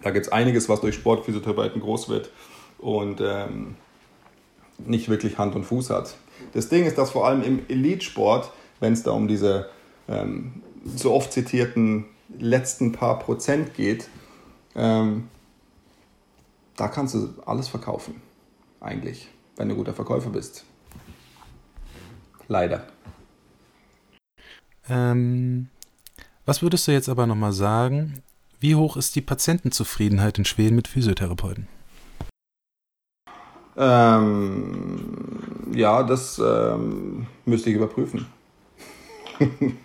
Da 0.03 0.11
gibt 0.11 0.25
es 0.25 0.33
einiges, 0.33 0.71
was 0.71 0.81
durch 0.81 0.95
Sportphysiotherapeuten 0.95 1.83
groß 1.83 2.09
wird 2.09 2.31
und 2.79 3.21
ähm, 3.21 3.77
nicht 4.79 5.11
wirklich 5.11 5.37
Hand 5.37 5.55
und 5.55 5.65
Fuß 5.65 5.91
hat. 5.91 6.17
Das 6.55 6.71
Ding 6.71 6.87
ist, 6.87 6.97
dass 6.97 7.11
vor 7.11 7.27
allem 7.27 7.43
im 7.43 7.69
Elitesport, 7.69 8.51
wenn 8.81 8.95
es 8.95 9.03
da 9.03 9.11
um 9.11 9.29
diese 9.29 9.69
ähm, 10.09 10.63
so 10.87 11.13
oft 11.13 11.31
zitierten 11.31 12.07
letzten 12.39 12.93
paar 12.93 13.19
Prozent 13.19 13.75
geht, 13.75 14.09
ähm, 14.75 15.29
da 16.79 16.89
kannst 16.89 17.15
du 17.15 17.35
alles 17.45 17.69
verkaufen, 17.69 18.23
eigentlich, 18.81 19.29
wenn 19.57 19.69
du 19.69 19.75
guter 19.75 19.93
Verkäufer 19.93 20.31
bist. 20.31 20.65
Leider. 22.49 22.87
Ähm, 24.89 25.69
was 26.45 26.63
würdest 26.63 26.87
du 26.87 26.93
jetzt 26.93 27.09
aber 27.09 27.27
nochmal 27.27 27.53
sagen? 27.53 28.23
Wie 28.61 28.75
hoch 28.75 28.97
ist 28.97 29.17
die 29.17 29.21
Patientenzufriedenheit 29.21 30.39
in 30.39 30.45
Schweden 30.45 30.77
mit 30.77 30.89
Physiotherapeuten? 30.89 31.69
Ähm, 33.77 34.99
ja, 35.75 36.03
das 36.03 36.39
ähm, 36.39 37.27
müsste 37.45 37.71
ich 37.71 37.77
überprüfen. 37.77 38.27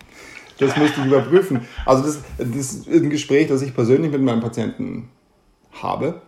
Das 0.58 0.76
müsste 0.76 1.00
ich 1.00 1.06
überprüfen. 1.06 1.66
Also 1.86 2.04
das, 2.04 2.22
das 2.38 2.74
ist 2.74 2.88
ein 2.88 3.10
Gespräch, 3.10 3.48
das 3.48 3.62
ich 3.62 3.74
persönlich 3.74 4.12
mit 4.12 4.22
meinem 4.22 4.40
Patienten 4.40 5.08
habe. 5.72 6.22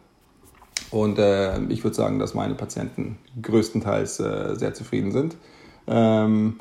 Und 0.91 1.19
äh, 1.19 1.63
ich 1.65 1.85
würde 1.85 1.95
sagen, 1.95 2.19
dass 2.19 2.35
meine 2.35 2.55
Patienten 2.55 3.19
größtenteils 3.41 4.19
äh, 4.21 4.57
sehr 4.57 4.75
zufrieden 4.75 5.13
sind. 5.13 5.37
Ähm, 5.87 6.59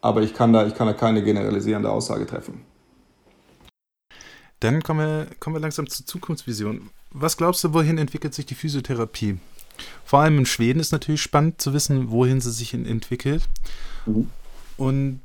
aber 0.00 0.22
ich 0.22 0.34
kann, 0.34 0.52
da, 0.52 0.66
ich 0.66 0.74
kann 0.74 0.86
da 0.86 0.92
keine 0.92 1.22
generalisierende 1.22 1.90
Aussage 1.90 2.26
treffen. 2.26 2.62
Dann 4.60 4.82
kommen 4.82 5.00
wir, 5.00 5.26
kommen 5.38 5.56
wir 5.56 5.60
langsam 5.60 5.88
zur 5.88 6.04
Zukunftsvision. 6.04 6.90
Was 7.10 7.36
glaubst 7.36 7.64
du, 7.64 7.72
wohin 7.72 7.98
entwickelt 7.98 8.34
sich 8.34 8.46
die 8.46 8.54
Physiotherapie? 8.54 9.38
Vor 10.04 10.20
allem 10.20 10.38
in 10.38 10.46
Schweden 10.46 10.80
ist 10.80 10.92
natürlich 10.92 11.22
spannend 11.22 11.60
zu 11.60 11.72
wissen, 11.72 12.10
wohin 12.10 12.40
sie 12.40 12.50
sich 12.50 12.74
entwickelt. 12.74 13.42
Mhm. 14.04 14.28
Und 14.76 15.20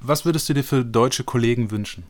was 0.00 0.24
würdest 0.24 0.48
du 0.48 0.54
dir 0.54 0.64
für 0.64 0.84
deutsche 0.84 1.24
Kollegen 1.24 1.70
wünschen? 1.70 2.04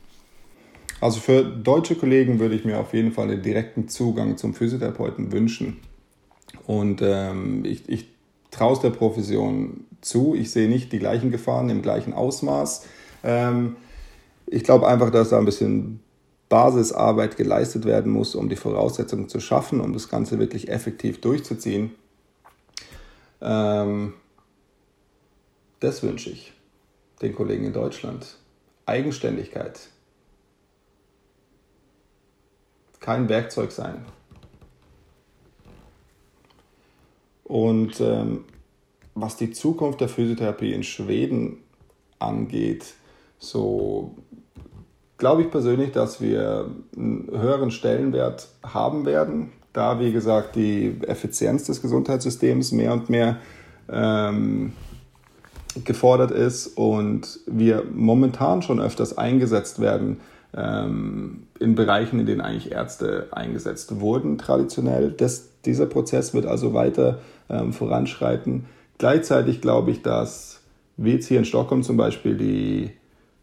Also 1.00 1.20
für 1.20 1.44
deutsche 1.44 1.94
Kollegen 1.94 2.38
würde 2.38 2.54
ich 2.54 2.64
mir 2.64 2.78
auf 2.78 2.94
jeden 2.94 3.12
Fall 3.12 3.30
einen 3.30 3.42
direkten 3.42 3.88
Zugang 3.88 4.36
zum 4.36 4.54
Physiotherapeuten 4.54 5.32
wünschen. 5.32 5.78
Und 6.66 7.02
ähm, 7.02 7.64
ich, 7.64 7.88
ich 7.88 8.06
traue 8.50 8.72
es 8.72 8.80
der 8.80 8.90
Profession 8.90 9.84
zu. 10.06 10.34
Ich 10.34 10.50
sehe 10.50 10.68
nicht 10.68 10.92
die 10.92 10.98
gleichen 10.98 11.30
Gefahren 11.30 11.68
im 11.68 11.82
gleichen 11.82 12.12
Ausmaß. 12.12 12.86
Ähm, 13.24 13.76
ich 14.46 14.64
glaube 14.64 14.86
einfach, 14.86 15.10
dass 15.10 15.30
da 15.30 15.38
ein 15.38 15.44
bisschen 15.44 16.00
Basisarbeit 16.48 17.36
geleistet 17.36 17.84
werden 17.84 18.12
muss, 18.12 18.34
um 18.34 18.48
die 18.48 18.56
Voraussetzungen 18.56 19.28
zu 19.28 19.40
schaffen, 19.40 19.80
um 19.80 19.92
das 19.92 20.08
Ganze 20.08 20.38
wirklich 20.38 20.68
effektiv 20.68 21.20
durchzuziehen. 21.20 21.90
Ähm, 23.40 24.14
das 25.80 26.02
wünsche 26.02 26.30
ich 26.30 26.52
den 27.20 27.34
Kollegen 27.34 27.64
in 27.64 27.72
Deutschland. 27.72 28.38
Eigenständigkeit. 28.86 29.88
Kein 33.00 33.28
Werkzeug 33.28 33.72
sein. 33.72 34.04
Und 37.44 38.00
ähm, 38.00 38.44
was 39.16 39.36
die 39.36 39.50
Zukunft 39.50 40.00
der 40.00 40.08
Physiotherapie 40.08 40.72
in 40.72 40.84
Schweden 40.84 41.56
angeht, 42.18 42.94
so 43.38 44.14
glaube 45.18 45.42
ich 45.42 45.50
persönlich, 45.50 45.90
dass 45.92 46.20
wir 46.20 46.70
einen 46.94 47.28
höheren 47.30 47.70
Stellenwert 47.70 48.48
haben 48.62 49.06
werden, 49.06 49.52
da 49.72 49.98
wie 49.98 50.12
gesagt 50.12 50.54
die 50.54 50.98
Effizienz 51.06 51.64
des 51.64 51.80
Gesundheitssystems 51.82 52.72
mehr 52.72 52.92
und 52.92 53.10
mehr 53.10 53.38
ähm, 53.90 54.72
gefordert 55.84 56.30
ist 56.30 56.68
und 56.68 57.40
wir 57.46 57.84
momentan 57.92 58.62
schon 58.62 58.80
öfters 58.80 59.16
eingesetzt 59.16 59.80
werden 59.80 60.20
ähm, 60.54 61.44
in 61.58 61.74
Bereichen, 61.74 62.20
in 62.20 62.26
denen 62.26 62.40
eigentlich 62.42 62.72
Ärzte 62.72 63.28
eingesetzt 63.30 64.00
wurden 64.00 64.36
traditionell. 64.36 65.10
Das, 65.10 65.48
dieser 65.64 65.86
Prozess 65.86 66.34
wird 66.34 66.46
also 66.46 66.74
weiter 66.74 67.18
ähm, 67.48 67.72
voranschreiten. 67.72 68.66
Gleichzeitig 68.98 69.60
glaube 69.60 69.90
ich, 69.90 70.02
dass 70.02 70.60
wie 70.96 71.12
jetzt 71.12 71.26
hier 71.26 71.38
in 71.38 71.44
Stockholm 71.44 71.82
zum 71.82 71.96
Beispiel 71.96 72.36
die, 72.36 72.90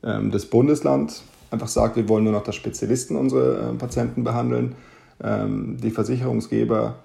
ähm, 0.04 0.32
das 0.32 0.46
Bundesland 0.46 1.22
einfach 1.52 1.68
sagt, 1.68 1.96
wir 1.96 2.10
wollen 2.10 2.24
nur 2.24 2.34
noch 2.34 2.44
das 2.44 2.56
Spezialisten 2.56 3.16
unsere 3.16 3.70
äh, 3.70 3.74
Patienten 3.74 4.24
behandeln. 4.24 4.76
Ähm, 5.24 5.78
die 5.82 5.92
Versicherungsgeber 5.92 6.96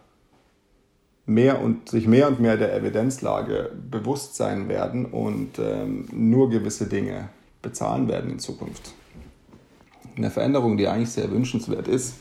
mehr 1.26 1.60
und 1.60 1.90
sich 1.90 2.06
mehr 2.06 2.28
und 2.28 2.40
mehr 2.40 2.56
der 2.56 2.74
Evidenzlage 2.74 3.70
bewusst 3.90 4.36
sein 4.36 4.68
werden 4.68 5.04
und 5.04 5.58
ähm, 5.58 6.06
nur 6.10 6.48
gewisse 6.48 6.86
Dinge 6.86 7.28
bezahlen 7.60 8.08
werden 8.08 8.30
in 8.30 8.38
Zukunft. 8.38 8.94
Eine 10.16 10.30
Veränderung, 10.30 10.78
die 10.78 10.88
eigentlich 10.88 11.10
sehr 11.10 11.30
wünschenswert 11.30 11.86
ist, 11.86 12.14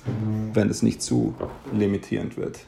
wenn 0.54 0.70
es 0.70 0.84
nicht 0.84 1.02
zu 1.02 1.34
limitierend 1.74 2.38
wird. 2.38 2.60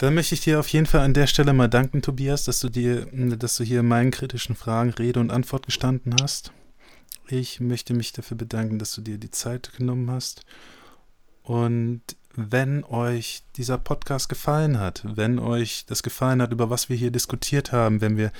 Dann 0.00 0.14
möchte 0.14 0.34
ich 0.34 0.40
dir 0.40 0.58
auf 0.58 0.68
jeden 0.68 0.86
Fall 0.86 1.02
an 1.02 1.12
der 1.12 1.26
Stelle 1.26 1.52
mal 1.52 1.68
danken, 1.68 2.00
Tobias, 2.00 2.44
dass 2.44 2.58
du 2.60 2.70
dir, 2.70 3.04
dass 3.12 3.58
du 3.58 3.64
hier 3.64 3.82
meinen 3.82 4.10
kritischen 4.10 4.56
Fragen 4.56 4.88
Rede 4.94 5.20
und 5.20 5.30
Antwort 5.30 5.66
gestanden 5.66 6.16
hast. 6.22 6.52
Ich 7.28 7.60
möchte 7.60 7.92
mich 7.92 8.14
dafür 8.14 8.38
bedanken, 8.38 8.78
dass 8.78 8.94
du 8.94 9.02
dir 9.02 9.18
die 9.18 9.30
Zeit 9.30 9.72
genommen 9.76 10.10
hast. 10.10 10.46
Und 11.42 12.00
wenn 12.34 12.82
euch 12.84 13.42
dieser 13.56 13.76
Podcast 13.76 14.30
gefallen 14.30 14.80
hat, 14.80 15.04
wenn 15.04 15.38
euch 15.38 15.84
das 15.84 16.02
gefallen 16.02 16.40
hat, 16.40 16.52
über 16.52 16.70
was 16.70 16.88
wir 16.88 16.96
hier 16.96 17.10
diskutiert 17.10 17.70
haben, 17.70 18.00
wenn 18.00 18.16
wir 18.16 18.32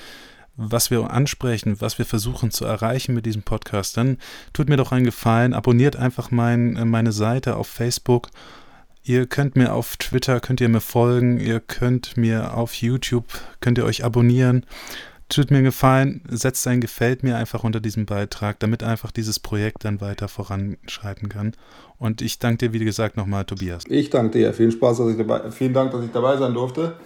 was 0.57 0.91
wir 0.91 1.11
ansprechen, 1.11 1.79
was 1.83 1.99
wir 1.99 2.07
versuchen 2.07 2.51
zu 2.51 2.65
erreichen 2.65 3.15
mit 3.15 3.27
diesem 3.27 3.43
Podcast, 3.43 3.99
dann 3.99 4.17
tut 4.55 4.71
mir 4.71 4.79
doch 4.79 4.93
einen 4.93 5.05
Gefallen, 5.05 5.53
abonniert 5.53 5.97
einfach 5.97 6.31
mein, 6.31 6.89
meine 6.89 7.13
Seite 7.13 7.57
auf 7.57 7.69
Facebook 7.69 8.31
Ihr 9.03 9.27
könnt 9.27 9.57
mir 9.57 9.73
auf 9.73 9.97
Twitter, 9.97 10.41
könnt 10.41 10.61
ihr 10.61 10.69
mir 10.69 10.81
folgen, 10.81 11.39
ihr 11.39 11.61
könnt 11.61 12.17
mir 12.17 12.55
auf 12.57 12.75
YouTube, 12.75 13.25
könnt 13.61 13.79
ihr 13.79 13.85
euch 13.85 14.05
abonnieren. 14.05 14.67
Tut 15.31 15.53
mir 15.53 15.63
Gefallen, 15.63 16.23
setzt 16.29 16.67
ein 16.67 16.81
Gefällt 16.81 17.23
mir 17.23 17.37
einfach 17.37 17.63
unter 17.63 17.79
diesem 17.79 18.05
Beitrag, 18.05 18.59
damit 18.59 18.83
einfach 18.83 19.13
dieses 19.13 19.39
Projekt 19.39 19.85
dann 19.85 20.01
weiter 20.01 20.27
voranschreiten 20.27 21.29
kann. 21.29 21.53
Und 21.99 22.21
ich 22.21 22.41
danke 22.41 22.69
dir, 22.69 22.73
wie 22.73 22.85
gesagt, 22.85 23.17
nochmal, 23.17 23.45
Tobias. 23.45 23.85
Ich 23.89 24.11
danke 24.11 24.39
dir. 24.39 24.53
Vielen 24.53 24.73
Spaß, 24.73 24.99
dass 24.99 25.11
ich 25.11 25.17
dabei, 25.17 25.51
vielen 25.53 25.73
Dank, 25.73 25.93
dass 25.93 26.05
ich 26.05 26.11
dabei 26.11 26.37
sein 26.37 26.53
durfte. 26.53 26.97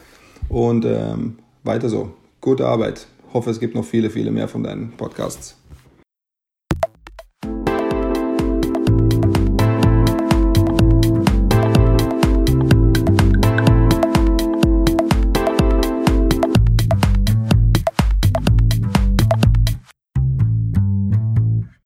Und 0.49 0.87
ähm, 0.87 1.39
weiter 1.65 1.91
so. 1.91 2.15
Gute 2.41 2.67
Arbeit. 2.67 3.07
Hoffe, 3.35 3.51
es 3.51 3.61
gibt 3.61 3.75
noch 3.75 3.85
viele, 3.85 4.09
viele 4.11 4.31
mehr 4.31 4.49
von 4.49 4.63
deinen 4.63 4.93
Podcasts. 4.93 5.57